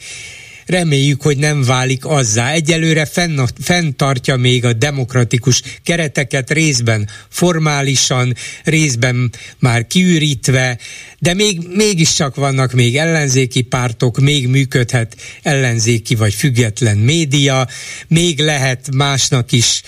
[0.72, 2.52] reméljük, hogy nem válik azzá.
[2.52, 10.78] Egyelőre fenn, fenntartja még a demokratikus kereteket részben formálisan, részben már kiürítve,
[11.20, 17.68] de még, mégiscsak vannak még ellenzéki pártok, még működhet ellenzéki vagy független média,
[18.08, 19.82] még lehet másnak is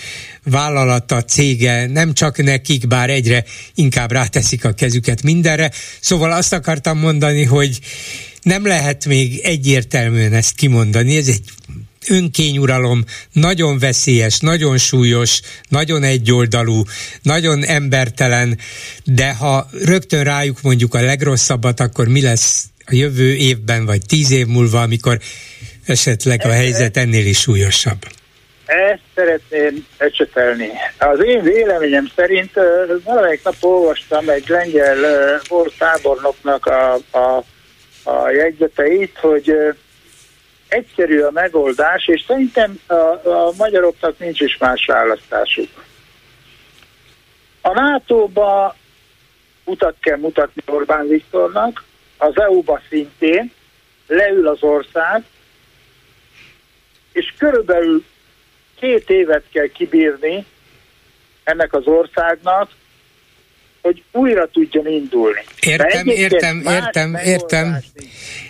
[0.44, 3.44] vállalata, cége, nem csak nekik, bár egyre
[3.76, 5.72] inkább ráteszik a kezüket mindenre.
[6.00, 7.80] Szóval azt akartam mondani, hogy
[8.44, 11.42] nem lehet még egyértelműen ezt kimondani, ez egy
[12.10, 15.40] önkényuralom nagyon veszélyes, nagyon súlyos,
[15.70, 16.84] nagyon egyoldalú,
[17.22, 18.58] nagyon embertelen,
[19.04, 24.32] de ha rögtön rájuk mondjuk a legrosszabbat, akkor mi lesz a jövő évben, vagy tíz
[24.32, 25.18] év múlva, amikor
[25.86, 27.98] esetleg a helyzet ennél is súlyosabb?
[28.66, 30.70] Ezt szeretném ecsetelni.
[30.98, 32.52] Az én véleményem szerint
[33.04, 34.96] valamelyik nap olvastam egy lengyel
[35.48, 37.44] volt tábornoknak a, a
[38.04, 39.54] a jegyzeteit, hogy
[40.68, 42.94] egyszerű a megoldás, és szerintem a,
[43.28, 45.70] a magyaroknak nincs is más választásuk.
[47.62, 48.76] A NATO-ba
[49.64, 51.84] utat kell mutatni Orbán Viktornak,
[52.18, 53.52] az EU-ba szintén,
[54.08, 55.24] leül az ország,
[57.12, 58.06] és körülbelül
[58.80, 60.46] két évet kell kibírni
[61.44, 62.70] ennek az országnak,
[63.84, 65.44] hogy újra tudjon indulni.
[65.60, 67.78] Értem, értem, értem, értem,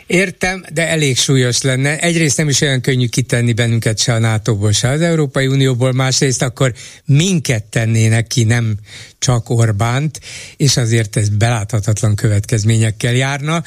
[0.07, 1.99] értem, de elég súlyos lenne.
[1.99, 6.41] Egyrészt nem is olyan könnyű kitenni bennünket se a NATO-ból, se az Európai Unióból, másrészt
[6.41, 6.73] akkor
[7.05, 8.75] minket tennének ki, nem
[9.19, 10.19] csak Orbánt,
[10.57, 13.63] és azért ez beláthatatlan következményekkel járna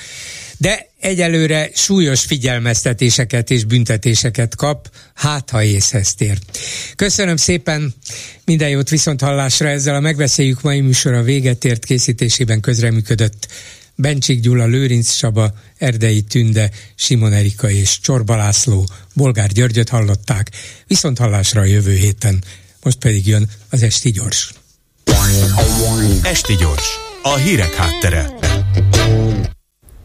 [0.56, 6.38] de egyelőre súlyos figyelmeztetéseket és büntetéseket kap, hát ha észhez tér.
[6.96, 7.94] Köszönöm szépen,
[8.44, 13.48] minden jót viszont hallásra ezzel a megbeszéljük mai műsor a véget ért készítésében közreműködött
[13.96, 20.50] Bencsik Gyula, Lőrinc Csaba, Erdei Tünde, Simon Erika és Csorba László, Bolgár Györgyöt hallották,
[20.86, 22.44] viszont hallásra a jövő héten.
[22.82, 24.52] Most pedig jön az Esti Gyors.
[26.22, 26.88] Esti Gyors,
[27.22, 28.30] a hírek háttere.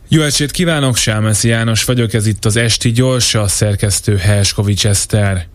[0.08, 5.48] Jó estét kívánok, Sámeszi János vagyok, ez itt az Esti Gyors, a szerkesztő Helskovics Eszter.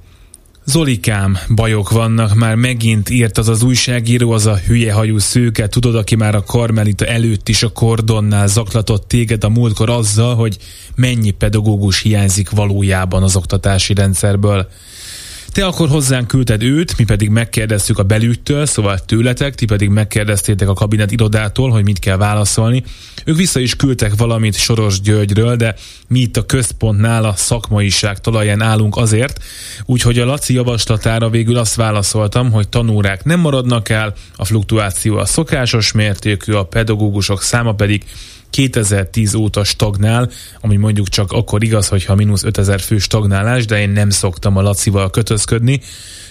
[0.69, 5.95] Zolikám, bajok vannak, már megint írt az az újságíró, az a hülye hajú szőke, tudod,
[5.95, 10.57] aki már a Karmelita előtt is a kordonnál zaklatott téged a múltkor azzal, hogy
[10.95, 14.69] mennyi pedagógus hiányzik valójában az oktatási rendszerből.
[15.57, 20.69] Te akkor hozzánk küldted őt, mi pedig megkérdeztük a belügytől, szóval tőletek, ti pedig megkérdeztétek
[20.69, 22.83] a kabinet irodától, hogy mit kell válaszolni.
[23.25, 25.75] Ők vissza is küldtek valamit Soros Györgyről, de
[26.09, 29.43] mi itt a központnál a szakmaiság talaján állunk azért,
[29.85, 35.25] úgyhogy a Laci javaslatára végül azt válaszoltam, hogy tanórák nem maradnak el, a fluktuáció a
[35.25, 38.05] szokásos mértékű, a pedagógusok száma pedig
[38.57, 40.31] 2010 óta stagnál,
[40.61, 44.63] ami mondjuk csak akkor igaz, hogyha mínusz 5000 fő stagnálás, de én nem szoktam a
[44.63, 45.81] Lacival kötözködni.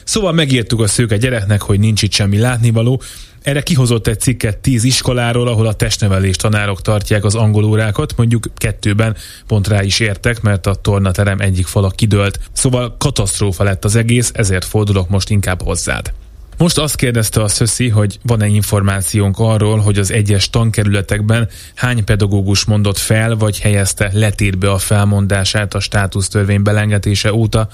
[0.03, 3.02] Szóval megírtuk a szőke gyereknek, hogy nincs itt semmi látnivaló,
[3.41, 9.15] erre kihozott egy cikket tíz iskoláról, ahol a testnevelés tanárok tartják az angolórákat, mondjuk kettőben
[9.47, 12.39] pont rá is értek, mert a tornaterem egyik fala kidőlt.
[12.53, 16.14] Szóval katasztrófa lett az egész, ezért fordulok most inkább hozzád.
[16.57, 22.65] Most azt kérdezte a Szöszi, hogy van-e információnk arról, hogy az egyes tankerületekben hány pedagógus
[22.65, 27.68] mondott fel, vagy helyezte letétbe a felmondását a státusztörvény belengetése óta,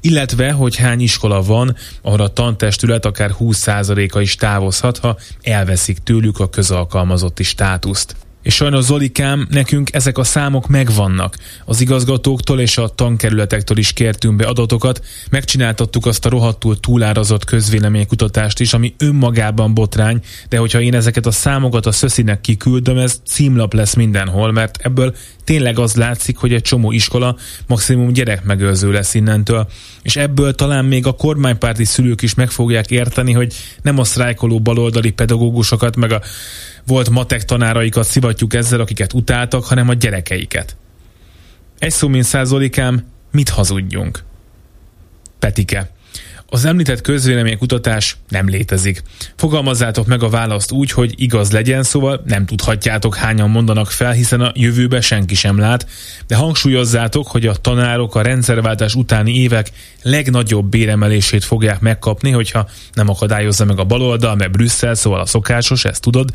[0.00, 6.38] illetve, hogy hány iskola van, ahol a tantestület akár 20%-a is távozhat, ha elveszik tőlük
[6.38, 8.25] a közalkalmazotti státuszt.
[8.46, 11.36] És sajnos Zolikám, nekünk ezek a számok megvannak.
[11.64, 18.60] Az igazgatóktól és a tankerületektől is kértünk be adatokat, megcsináltattuk azt a rohadtul túlárazott közvéleménykutatást
[18.60, 23.72] is, ami önmagában botrány, de hogyha én ezeket a számokat a szöszinek kiküldöm, ez címlap
[23.72, 25.14] lesz mindenhol, mert ebből
[25.44, 27.36] tényleg az látszik, hogy egy csomó iskola
[27.66, 29.68] maximum gyerekmegőrző lesz innentől,
[30.02, 34.60] és ebből talán még a kormánypárti szülők is meg fogják érteni, hogy nem a sztrájkoló
[34.60, 36.22] baloldali pedagógusokat, meg a
[36.86, 40.76] volt matek tanáraikat szivatjuk ezzel, akiket utáltak, hanem a gyerekeiket.
[41.78, 44.24] Egy szó mint százolikám, mit hazudjunk?
[45.38, 45.90] Petike.
[46.48, 49.02] Az említett közvéleménykutatás nem létezik.
[49.36, 54.40] Fogalmazzátok meg a választ úgy, hogy igaz legyen, szóval nem tudhatjátok hányan mondanak fel, hiszen
[54.40, 55.86] a jövőbe senki sem lát,
[56.26, 59.70] de hangsúlyozzátok, hogy a tanárok a rendszerváltás utáni évek
[60.02, 65.84] legnagyobb béremelését fogják megkapni, hogyha nem akadályozza meg a baloldal, mert Brüsszel, szóval a szokásos,
[65.84, 66.30] ezt tudod,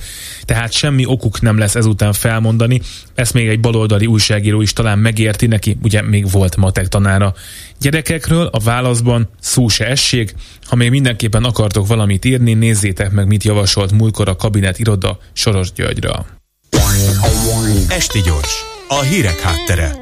[0.46, 2.82] tehát semmi okuk nem lesz ezután felmondani,
[3.16, 7.34] ezt még egy baloldali újságíró is talán megérti neki, ugye még volt matek tanára.
[7.80, 13.44] Gyerekekről a válaszban szó se tessék, ha még mindenképpen akartok valamit írni, nézzétek meg, mit
[13.44, 16.26] javasolt múlkor a kabinet iroda Soros Györgyra.
[17.88, 19.96] Esti gyors, a hírek háttere.